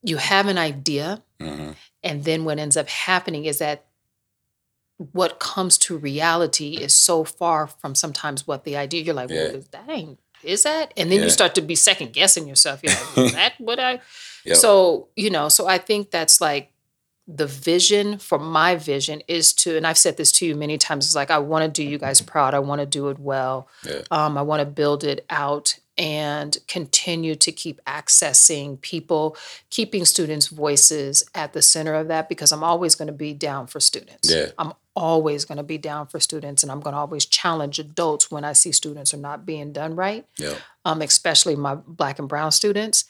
you 0.04 0.18
have 0.18 0.48
an 0.48 0.58
idea 0.58 1.24
Mm-hmm. 1.40 1.72
and 2.04 2.24
then 2.24 2.46
what 2.46 2.58
ends 2.58 2.76
up 2.78 2.88
happening 2.90 3.46
is 3.46 3.60
that 3.60 3.86
what 4.98 5.40
comes 5.40 5.78
to 5.78 5.98
reality 5.98 6.76
is 6.78 6.94
so 6.94 7.24
far 7.24 7.68
from 7.68 7.94
sometimes 7.96 8.48
what 8.48 8.64
the 8.64 8.76
idea 8.76 9.02
you're 9.04 9.14
like, 9.14 9.30
well, 9.30 9.62
that 9.72 9.90
ain't 9.90 10.20
is 10.44 10.64
that? 10.64 10.94
And 10.98 11.12
then 11.12 11.20
Yeah. 11.20 11.26
you 11.26 11.30
start 11.32 11.56
to 11.56 11.62
be 11.62 11.76
second 11.76 12.14
guessing 12.14 12.48
yourself. 12.48 12.80
You're 12.84 12.94
like, 12.94 13.18
is 13.18 13.32
that 13.34 13.54
what 13.60 13.80
I 13.80 14.02
Yep. 14.46 14.56
so, 14.58 15.08
you 15.16 15.30
know, 15.30 15.50
so 15.50 15.68
I 15.68 15.78
think 15.78 16.10
that's 16.12 16.40
like 16.40 16.72
the 17.28 17.46
vision 17.48 18.18
for 18.18 18.40
my 18.40 18.76
vision 18.78 19.22
is 19.28 19.52
to, 19.54 19.76
and 19.76 19.86
I've 19.86 19.98
said 19.98 20.16
this 20.16 20.32
to 20.34 20.46
you 20.46 20.56
many 20.56 20.78
times, 20.78 21.06
it's 21.06 21.16
like 21.16 21.30
I 21.32 21.40
want 21.40 21.66
to 21.66 21.70
do 21.70 21.88
you 21.88 21.98
guys 21.98 22.22
proud. 22.34 22.54
I 22.54 22.60
want 22.60 22.80
to 22.80 22.86
do 22.86 23.10
it 23.10 23.20
well. 23.20 23.68
Yeah. 23.84 24.02
Um, 24.12 24.38
I 24.38 24.44
want 24.44 24.62
to 24.62 24.66
build 24.66 25.04
it 25.04 25.26
out 25.30 25.78
and 25.98 26.58
continue 26.68 27.36
to 27.36 27.52
keep 27.52 27.80
accessing 27.86 28.80
people, 28.82 29.36
keeping 29.70 30.06
students' 30.06 30.48
voices 30.48 31.24
at 31.34 31.54
the 31.54 31.62
center 31.62 31.94
of 31.96 32.08
that 32.10 32.30
because 32.30 32.52
I'm 32.52 32.64
always 32.64 32.96
going 32.96 33.08
to 33.08 33.14
be 33.14 33.34
down 33.34 33.68
for 33.68 33.80
students. 33.80 34.32
Yeah. 34.32 34.48
I'm 34.60 34.74
always 34.96 35.46
going 35.46 35.58
to 35.58 35.64
be 35.64 35.78
down 35.78 36.08
for 36.08 36.20
students 36.20 36.64
and 36.64 36.72
I'm 36.72 36.80
going 36.82 36.94
to 36.94 37.00
always 37.00 37.26
challenge 37.26 37.80
adults 37.80 38.30
when 38.32 38.44
I 38.44 38.54
see 38.54 38.72
students 38.72 39.14
are 39.14 39.18
not 39.18 39.46
being 39.46 39.72
done 39.72 39.96
right 39.96 40.26
Yeah. 40.38 40.56
um, 40.86 41.02
especially 41.02 41.56
my 41.56 41.76
black 41.76 42.20
and 42.20 42.28
brown 42.30 42.52
students. 42.52 43.06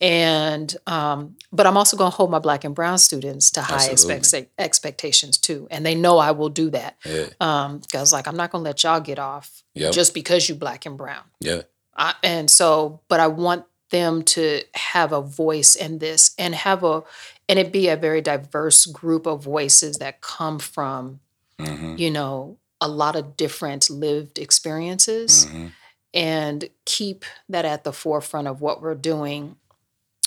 And 0.00 0.76
um, 0.88 1.36
but 1.52 1.64
I'm 1.64 1.76
also 1.76 1.96
going 1.96 2.10
to 2.10 2.16
hold 2.16 2.28
my 2.28 2.40
black 2.40 2.64
and 2.64 2.74
brown 2.74 2.98
students 2.98 3.52
to 3.52 3.62
high 3.62 3.86
expect- 3.88 4.50
expectations 4.58 5.38
too, 5.38 5.68
and 5.70 5.86
they 5.86 5.94
know 5.94 6.18
I 6.18 6.32
will 6.32 6.48
do 6.48 6.70
that. 6.70 6.96
Yeah. 7.06 7.26
Um, 7.40 7.78
because 7.78 8.12
like 8.12 8.26
I'm 8.26 8.36
not 8.36 8.50
going 8.50 8.64
to 8.64 8.68
let 8.68 8.82
y'all 8.82 8.98
get 9.00 9.20
off 9.20 9.62
Yep. 9.74 9.92
just 9.92 10.12
because 10.12 10.48
you 10.48 10.54
black 10.56 10.86
and 10.86 10.98
brown. 10.98 11.22
Yeah. 11.40 11.62
I, 11.96 12.14
and 12.22 12.50
so, 12.50 13.00
but 13.08 13.20
I 13.20 13.26
want 13.28 13.64
them 13.90 14.22
to 14.22 14.62
have 14.74 15.12
a 15.12 15.20
voice 15.20 15.74
in 15.74 15.98
this 15.98 16.34
and 16.38 16.54
have 16.54 16.82
a 16.82 17.02
and 17.48 17.58
it 17.58 17.70
be 17.72 17.88
a 17.88 17.96
very 17.96 18.22
diverse 18.22 18.86
group 18.86 19.26
of 19.26 19.44
voices 19.44 19.98
that 19.98 20.20
come 20.20 20.58
from 20.58 21.20
Mm-hmm. 21.58 21.96
you 21.98 22.10
know 22.10 22.56
a 22.80 22.88
lot 22.88 23.14
of 23.14 23.36
different 23.36 23.88
lived 23.90 24.38
experiences 24.38 25.46
Mm-hmm. 25.46 25.66
and 26.14 26.68
keep 26.86 27.24
that 27.50 27.64
at 27.66 27.84
the 27.84 27.92
forefront 27.92 28.48
of 28.48 28.60
what 28.62 28.80
we're 28.82 28.94
doing. 28.96 29.56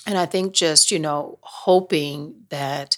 And 0.08 0.18
I 0.18 0.26
think 0.28 0.54
just, 0.54 0.92
you 0.92 1.00
know, 1.00 1.40
hoping 1.42 2.46
that 2.50 2.98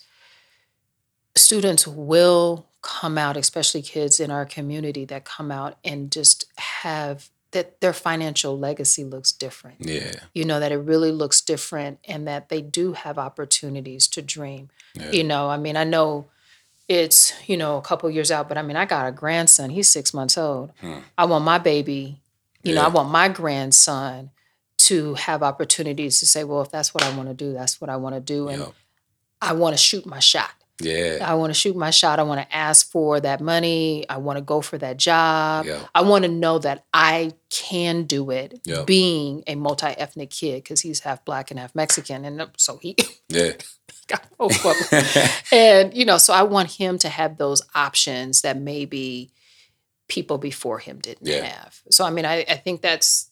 students 1.36 1.88
will 1.88 2.68
come 2.82 3.18
out, 3.18 3.38
especially 3.38 3.82
kids 3.82 4.20
in 4.20 4.30
our 4.30 4.46
community 4.46 5.06
that 5.06 5.26
come 5.26 5.52
out 5.52 5.78
and 5.84 6.12
just 6.12 6.46
have 6.58 7.30
that 7.52 7.80
their 7.82 7.94
financial 7.94 8.58
legacy 8.58 9.04
looks 9.04 9.32
different. 9.32 9.78
Yeah. 9.80 10.12
You 10.34 10.46
know, 10.46 10.60
that 10.60 10.72
it 10.72 10.78
really 10.78 11.12
looks 11.12 11.42
different 11.42 12.00
and 12.06 12.28
that 12.28 12.50
they 12.50 12.62
do 12.62 12.94
have 12.94 13.18
opportunities 13.18 14.08
to 14.10 14.22
dream. 14.22 14.70
Yeah. 14.96 15.12
You 15.12 15.24
know, 15.24 15.50
I 15.50 15.58
mean, 15.58 15.78
I 15.78 15.84
know 15.84 16.28
it's, 16.88 17.34
you 17.48 17.58
know, 17.58 17.78
a 17.78 17.82
couple 17.82 18.10
years 18.10 18.32
out, 18.32 18.48
but 18.50 18.58
I 18.58 18.62
mean, 18.62 18.76
I 18.76 18.86
got 18.86 19.08
a 19.08 19.12
grandson, 19.12 19.70
he's 19.70 19.90
six 19.90 20.14
months 20.14 20.38
old. 20.38 20.72
Hmm. 20.82 21.00
I 21.18 21.26
want 21.26 21.46
my 21.46 21.58
baby, 21.58 22.22
you 22.64 22.76
know, 22.76 22.84
I 22.84 22.90
want 22.90 23.10
my 23.10 23.30
grandson 23.30 24.32
to 24.80 25.16
have 25.16 25.42
opportunities 25.44 26.20
to 26.20 26.26
say, 26.26 26.44
well, 26.44 26.62
if 26.62 26.70
that's 26.72 26.94
what 26.94 27.04
I 27.04 27.16
want 27.16 27.30
to 27.30 27.34
do, 27.34 27.54
that's 27.54 27.80
what 27.82 27.90
I 27.90 27.96
want 27.98 28.16
to 28.16 28.22
do. 28.22 28.48
And 28.50 28.60
Yep. 28.60 28.74
I 29.42 29.54
want 29.54 29.74
to 29.74 29.78
shoot 29.78 30.06
my 30.06 30.20
shot. 30.20 30.50
Yeah. 30.82 31.18
I 31.22 31.34
want 31.36 31.50
to 31.52 31.60
shoot 31.60 31.76
my 31.76 31.90
shot. 31.90 32.20
I 32.20 32.24
want 32.24 32.42
to 32.42 32.56
ask 32.56 32.90
for 32.92 33.20
that 33.20 33.42
money. 33.42 34.06
I 34.10 34.18
want 34.18 34.38
to 34.38 34.42
go 34.42 34.62
for 34.62 34.78
that 34.78 34.98
job. 34.98 35.66
I 35.96 36.02
want 36.02 36.24
to 36.26 36.30
know 36.32 36.60
that 36.60 36.86
I 36.94 37.32
can 37.50 38.04
do 38.04 38.30
it 38.32 38.60
being 38.86 39.44
a 39.48 39.56
multi 39.56 39.88
ethnic 39.88 40.30
kid 40.30 40.64
because 40.64 40.82
he's 40.82 41.00
half 41.00 41.26
black 41.26 41.50
and 41.52 41.60
half 41.60 41.74
Mexican. 41.74 42.26
And 42.26 42.42
uh, 42.42 42.48
so 42.58 42.78
he 42.78 42.96
Yeah. 43.30 43.54
got 44.08 44.26
both 44.38 45.52
and, 45.54 45.94
you 45.94 46.06
know, 46.06 46.18
so 46.18 46.34
I 46.34 46.44
want 46.44 46.72
him 46.72 46.98
to 47.00 47.10
have 47.10 47.38
those 47.38 47.62
options 47.76 48.42
that 48.42 48.58
maybe 48.58 49.32
people 50.08 50.38
before 50.38 50.80
him 50.80 51.00
didn't 51.00 51.28
Yeah. 51.28 51.44
have. 51.44 51.82
So, 51.92 52.06
I 52.06 52.10
mean, 52.12 52.26
I, 52.26 52.46
I 52.48 52.56
think 52.56 52.82
that's, 52.82 53.27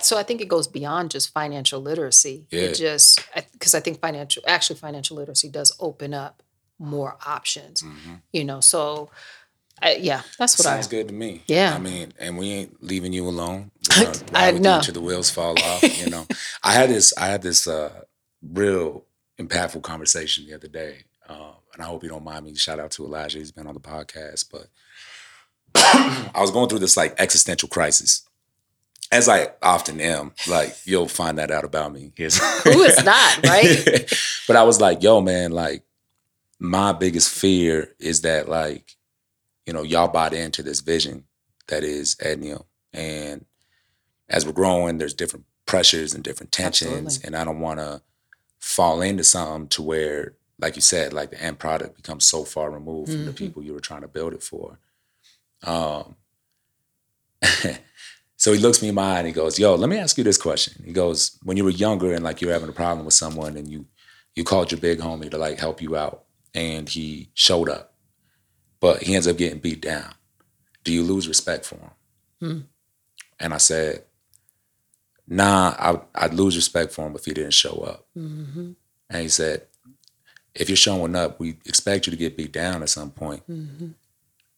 so 0.00 0.16
I 0.16 0.22
think 0.22 0.40
it 0.40 0.48
goes 0.48 0.68
beyond 0.68 1.10
just 1.10 1.32
financial 1.32 1.80
literacy. 1.80 2.46
Yeah. 2.50 2.60
It 2.62 2.74
just, 2.74 3.20
because 3.52 3.74
I, 3.74 3.80
think 3.80 4.00
financial, 4.00 4.42
actually, 4.46 4.76
financial 4.78 5.16
literacy 5.16 5.48
does 5.48 5.74
open 5.80 6.14
up 6.14 6.42
more 6.78 7.16
options, 7.26 7.82
Mhm. 7.82 8.22
you 8.32 8.44
know, 8.44 8.60
so 8.60 9.10
I, 9.82 9.96
yeah, 9.96 10.22
that's 10.38 10.58
what 10.58 10.66
I. 10.66 10.74
Sounds 10.74 10.86
I, 10.88 10.90
good 10.90 11.08
to 11.08 11.14
me. 11.14 11.42
Yeah. 11.46 11.74
I 11.74 11.78
mean, 11.78 12.12
and 12.18 12.38
we 12.38 12.50
ain't 12.50 12.82
leaving 12.82 13.12
you 13.12 13.26
alone. 13.28 13.70
I 14.34 14.50
know. 14.52 14.80
till 14.82 14.94
the 14.94 15.00
wheels 15.00 15.30
fall 15.30 15.58
off. 15.58 15.82
You 16.04 16.10
know, 16.10 16.26
I 16.62 16.72
had 16.72 16.90
this. 16.90 17.14
I 17.16 17.26
had 17.26 17.40
this 17.42 17.66
uh, 17.66 18.02
real 18.42 19.04
impactful 19.38 19.82
conversation 19.82 20.46
the 20.46 20.54
other 20.54 20.68
day, 20.68 21.04
um, 21.28 21.54
and 21.72 21.82
I 21.82 21.86
hope 21.86 22.02
you 22.02 22.10
don't 22.10 22.24
mind 22.24 22.44
me. 22.44 22.54
Shout 22.56 22.78
out 22.78 22.90
to 22.92 23.04
Elijah. 23.04 23.38
He's 23.38 23.52
been 23.52 23.66
on 23.66 23.72
the 23.74 23.80
podcast, 23.80 24.46
but 24.52 24.66
I 25.74 26.40
was 26.40 26.50
going 26.50 26.68
through 26.68 26.80
this 26.80 26.96
like 26.96 27.14
existential 27.18 27.68
crisis, 27.68 28.28
as 29.12 29.28
I 29.28 29.48
often 29.62 30.00
am. 30.00 30.32
Like 30.48 30.76
you'll 30.84 31.08
find 31.08 31.38
that 31.38 31.50
out 31.50 31.64
about 31.64 31.92
me. 31.92 32.12
Here's- 32.16 32.38
Who 32.64 32.82
is 32.82 33.02
not, 33.04 33.46
right? 33.46 34.12
but 34.46 34.56
I 34.56 34.62
was 34.62 34.80
like, 34.80 35.02
yo, 35.02 35.20
man, 35.20 35.52
like 35.52 35.82
my 36.58 36.92
biggest 36.92 37.30
fear 37.30 37.94
is 37.98 38.20
that 38.22 38.48
like, 38.48 38.96
you 39.66 39.72
know, 39.72 39.82
y'all 39.82 40.08
bought 40.08 40.32
into 40.34 40.62
this 40.62 40.80
vision 40.80 41.24
that 41.68 41.82
is 41.84 42.16
Edneo. 42.16 42.64
And 42.92 43.44
as 44.28 44.44
we're 44.46 44.52
growing, 44.52 44.98
there's 44.98 45.14
different 45.14 45.46
pressures 45.66 46.14
and 46.14 46.22
different 46.24 46.50
tensions. 46.52 47.16
Absolutely. 47.16 47.26
And 47.26 47.36
I 47.36 47.44
don't 47.44 47.60
want 47.60 47.78
to 47.80 48.02
fall 48.58 49.00
into 49.02 49.24
something 49.24 49.68
to 49.68 49.82
where, 49.82 50.34
like 50.58 50.76
you 50.76 50.82
said, 50.82 51.12
like 51.12 51.30
the 51.30 51.40
end 51.42 51.58
product 51.58 51.96
becomes 51.96 52.26
so 52.26 52.44
far 52.44 52.70
removed 52.70 53.12
from 53.12 53.24
the 53.24 53.32
Mhm. 53.32 53.36
people 53.36 53.62
you 53.62 53.72
were 53.72 53.80
trying 53.80 54.02
to 54.02 54.08
build 54.08 54.34
it 54.34 54.42
for. 54.42 54.78
Um, 55.64 56.16
so 58.40 58.54
he 58.54 58.58
looks 58.58 58.80
me 58.80 58.88
in 58.88 58.94
my 58.94 59.16
eye 59.16 59.18
and 59.18 59.26
he 59.26 59.34
goes, 59.34 59.58
"Yo, 59.58 59.74
let 59.74 59.90
me 59.90 59.98
ask 59.98 60.16
you 60.16 60.24
this 60.24 60.38
question." 60.38 60.82
He 60.82 60.92
goes, 60.92 61.38
"When 61.42 61.58
you 61.58 61.64
were 61.64 61.70
younger 61.84 62.14
and 62.14 62.24
like 62.24 62.40
you 62.40 62.46
were 62.48 62.54
having 62.54 62.70
a 62.70 62.72
problem 62.82 63.04
with 63.04 63.12
someone 63.14 63.54
and 63.58 63.68
you 63.70 63.84
you 64.34 64.44
called 64.44 64.72
your 64.72 64.80
big 64.80 64.98
homie 65.00 65.30
to 65.30 65.36
like 65.36 65.58
help 65.58 65.82
you 65.82 65.94
out 65.94 66.24
and 66.54 66.88
he 66.88 67.30
showed 67.34 67.68
up, 67.68 67.92
but 68.80 69.02
he 69.02 69.14
ends 69.14 69.28
up 69.28 69.36
getting 69.36 69.58
beat 69.58 69.82
down. 69.82 70.14
Do 70.84 70.92
you 70.92 71.02
lose 71.02 71.28
respect 71.28 71.66
for 71.66 71.76
him?" 71.76 71.90
Hmm. 72.40 72.60
And 73.38 73.52
I 73.52 73.58
said, 73.58 74.04
"Nah, 75.28 75.74
I, 75.78 76.00
I'd 76.24 76.34
lose 76.34 76.56
respect 76.56 76.92
for 76.92 77.06
him 77.06 77.14
if 77.16 77.26
he 77.26 77.34
didn't 77.34 77.52
show 77.64 77.76
up." 77.92 78.06
hmm 78.14 78.72
And 79.10 79.22
he 79.22 79.28
said, 79.28 79.66
"If 80.54 80.70
you're 80.70 80.76
showing 80.88 81.14
up, 81.14 81.38
we 81.40 81.58
expect 81.66 82.06
you 82.06 82.10
to 82.10 82.16
get 82.16 82.38
beat 82.38 82.52
down 82.52 82.82
at 82.82 82.88
some 82.88 83.10
point. 83.10 83.42
hmm 83.44 83.90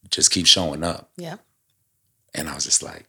Just 0.09 0.31
keep 0.31 0.47
showing 0.47 0.85
up." 0.85 1.11
Yeah. 1.17 1.39
And 2.33 2.49
I 2.49 2.55
was 2.55 2.65
just 2.65 2.83
like, 2.83 3.07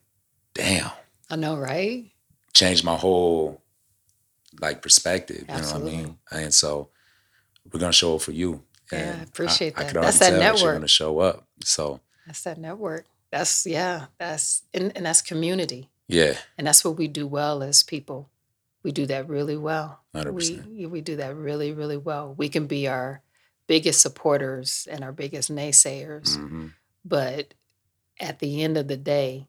damn, 0.53 0.91
I 1.29 1.35
know, 1.35 1.57
right? 1.57 2.09
changed 2.53 2.83
my 2.83 2.95
whole 2.95 3.61
like 4.59 4.81
perspective. 4.81 5.45
You 5.49 5.55
know 5.55 5.61
what 5.61 5.75
I 5.75 5.79
mean? 5.79 6.17
And 6.31 6.53
so 6.53 6.89
we're 7.71 7.79
gonna 7.79 7.91
show 7.93 8.15
up 8.15 8.21
for 8.21 8.31
you. 8.31 8.63
Yeah, 8.91 9.17
I 9.19 9.23
appreciate 9.23 9.73
I, 9.75 9.81
that. 9.83 9.87
could 9.87 9.97
already 9.97 10.05
That's 10.07 10.19
that 10.19 10.29
tell 10.29 10.39
that 10.39 10.61
you're 10.61 10.73
gonna 10.73 10.87
show 10.87 11.19
up. 11.19 11.47
So 11.63 11.99
That's 12.27 12.43
that 12.43 12.57
network. 12.59 13.05
That's 13.31 13.65
yeah. 13.65 14.05
That's 14.19 14.61
and, 14.73 14.91
and 14.95 15.05
that's 15.07 15.21
community. 15.23 15.89
yeah, 16.07 16.35
And 16.57 16.67
that's 16.67 16.85
what 16.85 16.97
we 16.97 17.07
do 17.07 17.25
well 17.25 17.63
as 17.63 17.81
people. 17.81 18.29
We 18.83 18.91
do 18.91 19.05
that 19.07 19.27
really 19.27 19.57
well. 19.57 20.01
hundred 20.13 20.33
We 20.33 20.39
percent. 20.41 20.67
yeah, 20.75 20.87
we 20.87 21.01
do 21.01 21.15
that 21.15 21.35
really, 21.35 21.71
really 21.71 21.97
well. 21.97 22.35
We 22.37 22.49
can 22.49 22.67
be 22.67 22.87
our 22.87 23.21
biggest 23.65 24.01
supporters 24.01 24.87
and 24.91 25.03
our 25.03 25.11
biggest 25.13 25.51
naysayers, 25.51 26.35
hmm 26.35 26.67
but 27.05 27.53
at 28.19 28.39
the 28.39 28.61
end 28.63 28.77
of 28.77 28.87
the 28.87 28.95
day, 28.97 29.47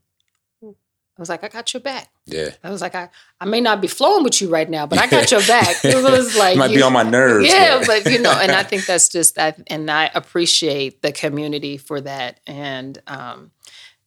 I 1.16 1.22
was 1.22 1.28
like, 1.28 1.44
I 1.44 1.48
got 1.48 1.72
your 1.72 1.80
back. 1.80 2.08
Yeah. 2.26 2.50
I 2.64 2.70
was 2.70 2.80
like, 2.80 2.96
I, 2.96 3.08
I 3.40 3.44
may 3.44 3.60
not 3.60 3.80
be 3.80 3.86
flowing 3.86 4.24
with 4.24 4.40
you 4.40 4.48
right 4.48 4.68
now, 4.68 4.84
but 4.86 4.98
I 4.98 5.06
got 5.06 5.30
your 5.30 5.42
back. 5.46 5.84
It 5.84 5.94
was 6.02 6.36
like 6.36 6.56
might 6.58 6.70
you- 6.70 6.78
be 6.78 6.82
on 6.82 6.92
my 6.92 7.04
nerves. 7.04 7.46
yeah, 7.46 7.82
but 7.86 8.04
you 8.10 8.18
know, 8.18 8.32
and 8.32 8.50
I 8.50 8.64
think 8.64 8.84
that's 8.86 9.08
just 9.08 9.36
that, 9.36 9.60
and 9.68 9.88
I 9.90 10.10
appreciate 10.12 11.02
the 11.02 11.12
community 11.12 11.76
for 11.76 12.00
that, 12.00 12.40
and 12.46 13.00
um, 13.06 13.52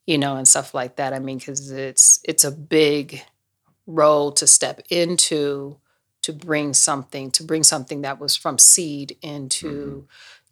you 0.05 0.17
know, 0.17 0.35
and 0.35 0.45
stuff 0.47 0.73
like 0.73 0.97
that. 0.97 1.13
I 1.13 1.19
mean, 1.19 1.37
because 1.37 1.71
it's 1.71 2.19
it's 2.25 2.43
a 2.43 2.51
big 2.51 3.21
role 3.85 4.33
to 4.33 4.45
step 4.47 4.81
into 4.89 5.77
to 6.23 6.33
bring 6.33 6.73
something 6.73 7.31
to 7.31 7.43
bring 7.43 7.63
something 7.63 8.01
that 8.01 8.19
was 8.19 8.35
from 8.35 8.57
seed 8.57 9.17
into 9.21 10.07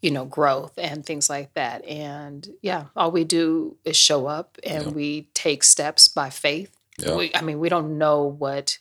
you 0.06 0.12
know 0.12 0.26
growth 0.26 0.74
and 0.78 1.03
things 1.06 1.30
like 1.32 1.51
that 1.56 1.84
and 1.86 2.47
yeah 2.62 2.84
all 2.95 3.12
we 3.12 3.24
do 3.24 3.76
is 3.84 3.97
show 3.97 4.28
up 4.28 4.58
and 4.64 4.84
Yeah. 4.86 4.91
we 4.91 5.28
take 5.34 5.64
steps 5.64 6.08
by 6.08 6.30
faith 6.30 6.72
Yeah. 6.99 7.16
we, 7.16 7.32
i 7.34 7.41
mean 7.41 7.58
we 7.60 7.70
don't 7.70 7.97
know 7.97 8.20
what 8.43 8.78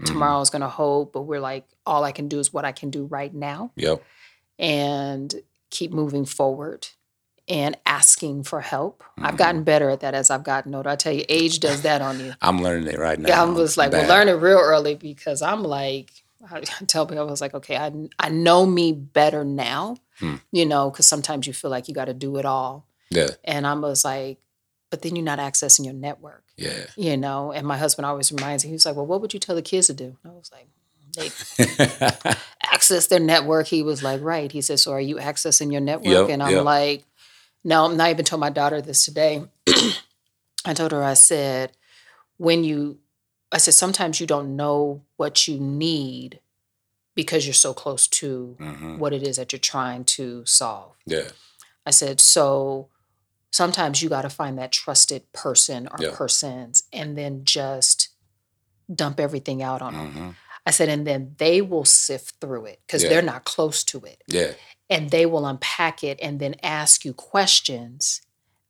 Mhm. 0.00 0.06
tomorrow 0.06 0.40
is 0.40 0.50
going 0.50 0.62
to 0.62 0.68
hold 0.68 1.12
but 1.12 1.22
we're 1.22 1.40
like 1.52 1.64
all 1.90 2.02
i 2.02 2.12
can 2.18 2.26
do 2.26 2.38
is 2.40 2.52
what 2.52 2.64
i 2.64 2.72
can 2.72 2.90
do 2.90 3.04
right 3.18 3.32
now 3.32 3.70
Yep. 3.76 4.02
and 4.58 5.34
keep 5.70 5.92
moving 5.92 6.24
forward 6.24 6.88
and 7.48 7.76
asking 7.86 8.42
for 8.42 8.60
help 8.60 9.04
i've 9.18 9.34
Mhm. 9.34 9.38
gotten 9.38 9.62
better 9.62 9.88
at 9.90 10.00
that 10.00 10.14
as 10.14 10.30
i've 10.30 10.42
gotten 10.42 10.74
older 10.74 10.90
i 10.90 10.96
tell 10.96 11.12
you 11.12 11.24
age 11.28 11.60
does 11.60 11.82
that 11.82 12.02
on 12.02 12.18
you 12.18 12.32
I'm 12.42 12.60
learning 12.60 12.88
it 12.88 12.98
right 12.98 13.18
now. 13.20 13.28
yeah, 13.28 13.42
I 13.42 13.44
was 13.44 13.76
like, 13.76 13.92
Bad. 13.92 14.08
well, 14.08 14.16
learn 14.18 14.28
it 14.28 14.32
real 14.48 14.58
early 14.58 14.94
because 14.96 15.42
I'm 15.42 15.62
like, 15.62 16.10
I 16.50 16.60
tell 16.86 17.06
people, 17.06 17.26
I 17.26 17.30
was 17.30 17.40
like, 17.40 17.54
okay, 17.54 17.76
I, 17.76 17.92
I 18.18 18.28
know 18.30 18.66
me 18.66 18.92
better 18.92 19.44
now, 19.44 19.96
Hmm. 20.18 20.36
you 20.50 20.64
know, 20.64 20.90
because 20.90 21.06
sometimes 21.06 21.46
you 21.46 21.52
feel 21.52 21.70
like 21.70 21.88
you 21.88 21.94
got 21.94 22.06
to 22.06 22.14
do 22.14 22.38
it 22.38 22.44
all. 22.46 22.86
Yeah. 23.10 23.28
And 23.44 23.66
I 23.66 23.74
was 23.74 24.04
like, 24.04 24.38
but 24.90 25.02
then 25.02 25.14
you're 25.14 25.24
not 25.24 25.38
accessing 25.38 25.84
your 25.84 25.94
network, 25.94 26.44
Yeah. 26.56 26.86
you 26.96 27.16
know? 27.16 27.52
And 27.52 27.66
my 27.66 27.76
husband 27.76 28.06
always 28.06 28.32
reminds 28.32 28.64
me, 28.64 28.68
he 28.68 28.72
was 28.72 28.86
like, 28.86 28.96
well, 28.96 29.06
what 29.06 29.20
would 29.20 29.34
you 29.34 29.40
tell 29.40 29.54
the 29.54 29.62
kids 29.62 29.88
to 29.88 29.94
do? 29.94 30.16
And 30.22 30.32
I 30.32 30.34
was 30.34 30.50
like, 30.50 30.68
they 31.16 32.34
access 32.62 33.06
their 33.08 33.20
network. 33.20 33.66
He 33.66 33.82
was 33.82 34.02
like, 34.02 34.22
right. 34.22 34.50
He 34.50 34.60
said, 34.60 34.78
so 34.78 34.92
are 34.92 35.00
you 35.00 35.16
accessing 35.16 35.72
your 35.72 35.80
network? 35.80 36.06
Yep, 36.06 36.28
and 36.30 36.42
I'm 36.42 36.52
yep. 36.52 36.64
like, 36.64 37.04
no, 37.64 37.84
I'm 37.84 37.96
not 37.96 38.10
even 38.10 38.24
told 38.24 38.40
my 38.40 38.50
daughter 38.50 38.80
this 38.80 39.04
today. 39.04 39.44
I 40.64 40.74
told 40.74 40.92
her, 40.92 41.02
I 41.02 41.14
said, 41.14 41.72
when 42.36 42.64
you, 42.64 42.98
I 43.50 43.58
said, 43.58 43.74
sometimes 43.74 44.20
you 44.20 44.26
don't 44.26 44.56
know 44.56 45.02
what 45.16 45.48
you 45.48 45.58
need 45.58 46.40
because 47.16 47.44
you're 47.46 47.54
so 47.54 47.74
close 47.74 48.06
to 48.06 48.56
Mhm. 48.60 48.98
what 48.98 49.12
it 49.12 49.22
is 49.26 49.36
that 49.36 49.50
you're 49.52 49.58
trying 49.58 50.04
to 50.04 50.44
solve. 50.46 50.94
Yeah. 51.06 51.30
I 51.84 51.90
said, 51.90 52.20
so 52.20 52.88
sometimes 53.50 54.02
you 54.02 54.08
got 54.08 54.22
to 54.22 54.30
find 54.30 54.56
that 54.58 54.70
trusted 54.70 55.32
person 55.32 55.88
or 55.88 55.96
Yeah. 55.98 56.10
persons 56.14 56.84
and 56.92 57.16
then 57.18 57.44
just 57.44 58.08
dump 58.94 59.18
everything 59.18 59.62
out 59.62 59.82
on 59.82 59.92
them. 59.94 60.12
hmm 60.12 60.30
I 60.68 60.72
said, 60.72 60.88
and 60.88 61.06
then 61.06 61.36
they 61.38 61.60
will 61.62 61.84
sift 61.84 62.40
through 62.40 62.66
it 62.66 62.80
because 62.86 63.04
Yeah. 63.04 63.08
they're 63.10 63.22
not 63.22 63.44
close 63.44 63.84
to 63.84 64.00
it. 64.00 64.22
Yeah. 64.26 64.54
And 64.90 65.10
they 65.12 65.24
will 65.24 65.46
unpack 65.46 66.02
it 66.02 66.18
and 66.20 66.40
then 66.40 66.56
ask 66.60 67.04
you 67.04 67.14
questions 67.14 68.20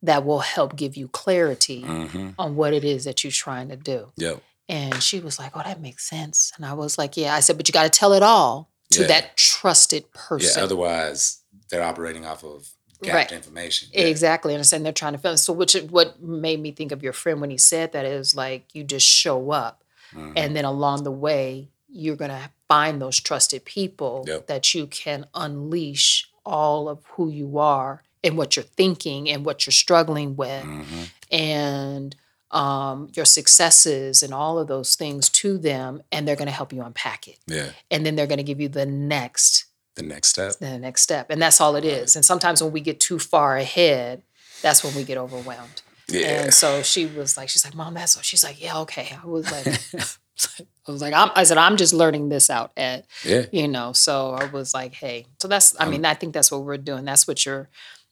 that 0.03 0.23
will 0.23 0.41
help 0.41 0.75
give 0.75 0.95
you 0.95 1.07
clarity 1.07 1.81
hmm 1.81 2.29
on 2.37 2.55
what 2.55 2.71
it 2.73 2.83
is 2.83 3.03
that 3.05 3.23
you're 3.23 3.31
trying 3.31 3.69
to 3.69 3.75
do. 3.75 4.11
Yep. 4.15 4.43
And 4.69 5.01
she 5.01 5.19
was 5.19 5.39
like, 5.39 5.53
oh, 5.55 5.61
that 5.63 5.79
makes 5.81 6.09
sense. 6.09 6.51
And 6.57 6.65
I 6.65 6.73
was 6.73 6.97
like, 6.97 7.15
yeah. 7.17 7.33
I 7.33 7.39
said, 7.39 7.57
but 7.57 7.67
you 7.67 7.71
got 7.71 7.83
to 7.83 7.89
tell 7.99 8.13
it 8.13 8.23
all 8.23 8.69
to 8.91 9.01
Yeah. 9.01 9.07
that 9.07 9.37
trusted 9.37 10.11
person. 10.13 10.51
Yeah. 10.57 10.63
Otherwise, 10.63 11.39
they're 11.69 11.83
operating 11.83 12.25
off 12.25 12.43
of 12.43 12.69
gapped 13.01 13.13
Right. 13.15 13.31
information. 13.31 13.89
Yeah. 13.93 14.01
Exactly. 14.05 14.53
And 14.53 14.59
I 14.59 14.63
said 14.63 14.83
they're 14.83 14.91
trying 14.91 15.13
to 15.13 15.19
fill. 15.19 15.37
So 15.37 15.53
which 15.53 15.75
what 15.89 16.21
made 16.21 16.59
me 16.59 16.71
think 16.71 16.91
of 16.91 17.03
your 17.03 17.13
friend 17.13 17.39
when 17.39 17.49
he 17.49 17.57
said 17.57 17.91
that 17.93 18.05
is 18.05 18.35
like 18.35 18.65
you 18.73 18.83
just 18.83 19.05
show 19.07 19.51
up 19.51 19.83
Mhm. 20.13 20.33
and 20.35 20.55
then 20.55 20.65
along 20.65 21.03
the 21.03 21.11
way 21.11 21.69
you're 21.89 22.15
going 22.15 22.31
to 22.31 22.49
find 22.67 23.01
those 23.01 23.19
trusted 23.19 23.63
people 23.65 24.25
Yep. 24.27 24.47
that 24.47 24.73
you 24.73 24.87
can 24.87 25.27
unleash 25.33 26.29
all 26.45 26.89
of 26.89 27.03
who 27.11 27.29
you 27.29 27.57
are 27.59 28.03
and 28.23 28.37
what 28.37 28.55
you're 28.55 28.65
thinking 28.65 29.29
and 29.29 29.45
what 29.45 29.65
you're 29.65 29.71
struggling 29.71 30.35
with 30.35 30.63
Mhm. 30.63 31.09
and 31.31 32.15
um, 32.51 33.09
your 33.15 33.25
successes 33.25 34.23
and 34.23 34.33
all 34.33 34.57
of 34.59 34.67
those 34.67 34.95
things 34.95 35.29
to 35.29 35.57
them 35.57 36.01
and 36.11 36.27
they're 36.27 36.35
going 36.35 36.47
to 36.47 36.51
help 36.53 36.71
you 36.71 36.81
unpack 36.81 37.27
it 37.27 37.37
Yeah. 37.47 37.69
and 37.91 38.05
then 38.05 38.15
they're 38.15 38.27
going 38.27 38.37
to 38.37 38.43
give 38.43 38.61
you 38.61 38.69
the 38.69 38.85
next 38.85 39.65
The 39.95 40.03
next 40.03 40.29
step. 40.29 40.53
the 40.59 40.77
next 40.79 41.01
step 41.01 41.29
and 41.29 41.41
that's 41.41 41.59
all 41.59 41.75
it 41.75 41.83
is 41.85 42.15
and 42.15 42.23
sometimes 42.23 42.63
when 42.63 42.71
we 42.71 42.81
get 42.81 42.99
too 42.99 43.19
far 43.19 43.57
ahead 43.57 44.21
that's 44.61 44.83
when 44.83 44.95
we 44.95 45.03
get 45.03 45.17
overwhelmed 45.17 45.81
Yeah. 46.07 46.43
and 46.43 46.53
so 46.53 46.81
she 46.83 47.05
was 47.05 47.35
like, 47.37 47.49
she's 47.49 47.65
like, 47.65 47.75
Mom, 47.75 47.93
that's 47.95 48.13
so 48.13 48.21
she's 48.21 48.43
like, 48.43 48.61
Yeah, 48.61 48.79
okay. 48.79 49.09
I 49.21 49.25
was 49.27 49.51
like, 49.51 49.67
I 50.87 50.91
was 50.91 51.01
like, 51.01 51.13
I'm, 51.15 51.31
I 51.35 51.43
said, 51.43 51.57
I'm 51.57 51.77
just 51.77 51.93
learning 51.93 52.29
this 52.29 52.49
out 52.49 52.71
at, 52.77 53.05
yeah. 53.25 53.47
you 53.51 53.67
know. 53.67 53.91
So 53.93 54.31
I 54.31 54.45
was 54.45 54.71
like, 54.73 54.93
hey. 54.93 55.25
So 55.41 55.47
that's 55.47 55.75
I 55.79 55.89
mean, 55.89 56.05
I 56.05 56.13
think 56.13 56.33
that's 56.33 56.51
what 56.51 56.63
we're 56.63 56.77
doing. 56.77 57.05
That's 57.05 57.27
what 57.27 57.43
your 57.45 57.69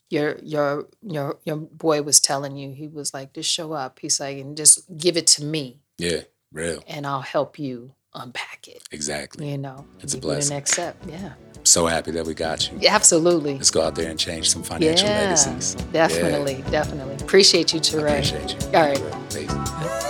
your 0.10 0.38
your 0.44 0.88
your 1.02 1.38
your 1.46 1.58
boy 1.58 2.02
was 2.04 2.20
telling 2.20 2.56
you. 2.58 2.74
He 2.74 2.88
was 2.88 3.14
like, 3.14 3.34
just 3.34 3.52
show 3.52 3.74
up. 3.74 4.00
He's 4.02 4.20
like, 4.20 4.38
and 4.38 4.56
just 4.56 4.82
give 4.98 5.18
it 5.18 5.28
to 5.28 5.44
me 5.44 5.80
Yeah. 5.98 6.22
Real. 6.52 6.84
and 6.88 7.06
I'll 7.08 7.22
help 7.22 7.58
you 7.60 7.94
unpack 8.14 8.68
it. 8.68 8.84
Exactly. 8.92 9.50
You 9.52 9.58
know. 9.58 9.86
It's 10.02 10.14
a 10.14 10.18
give 10.18 10.24
you 10.26 10.30
The 10.30 10.36
blessing. 10.36 10.56
next 10.56 10.72
step. 10.72 10.96
Yeah. 11.10 11.34
So 11.64 11.88
happy 11.88 12.12
that 12.12 12.26
we 12.28 12.34
got 12.36 12.72
you. 12.72 12.78
Yeah, 12.80 12.94
absolutely. 12.96 13.56
Let's 13.56 13.72
go 13.72 13.82
out 13.82 13.96
there 13.96 14.10
and 14.10 14.20
change 14.20 14.52
some 14.52 14.62
financial 14.64 15.08
Yeah, 15.08 15.22
legacies. 15.22 15.74
definitely, 15.92 16.64
definitely. 16.70 17.16
Appreciate 17.16 17.74
you, 17.74 17.80
Yeah. 17.80 17.90
Teray. 17.90 18.10
appreciate 18.12 18.52
you. 18.54 18.78
All 18.78 18.88
right. 18.88 19.30
Peace. 19.34 20.05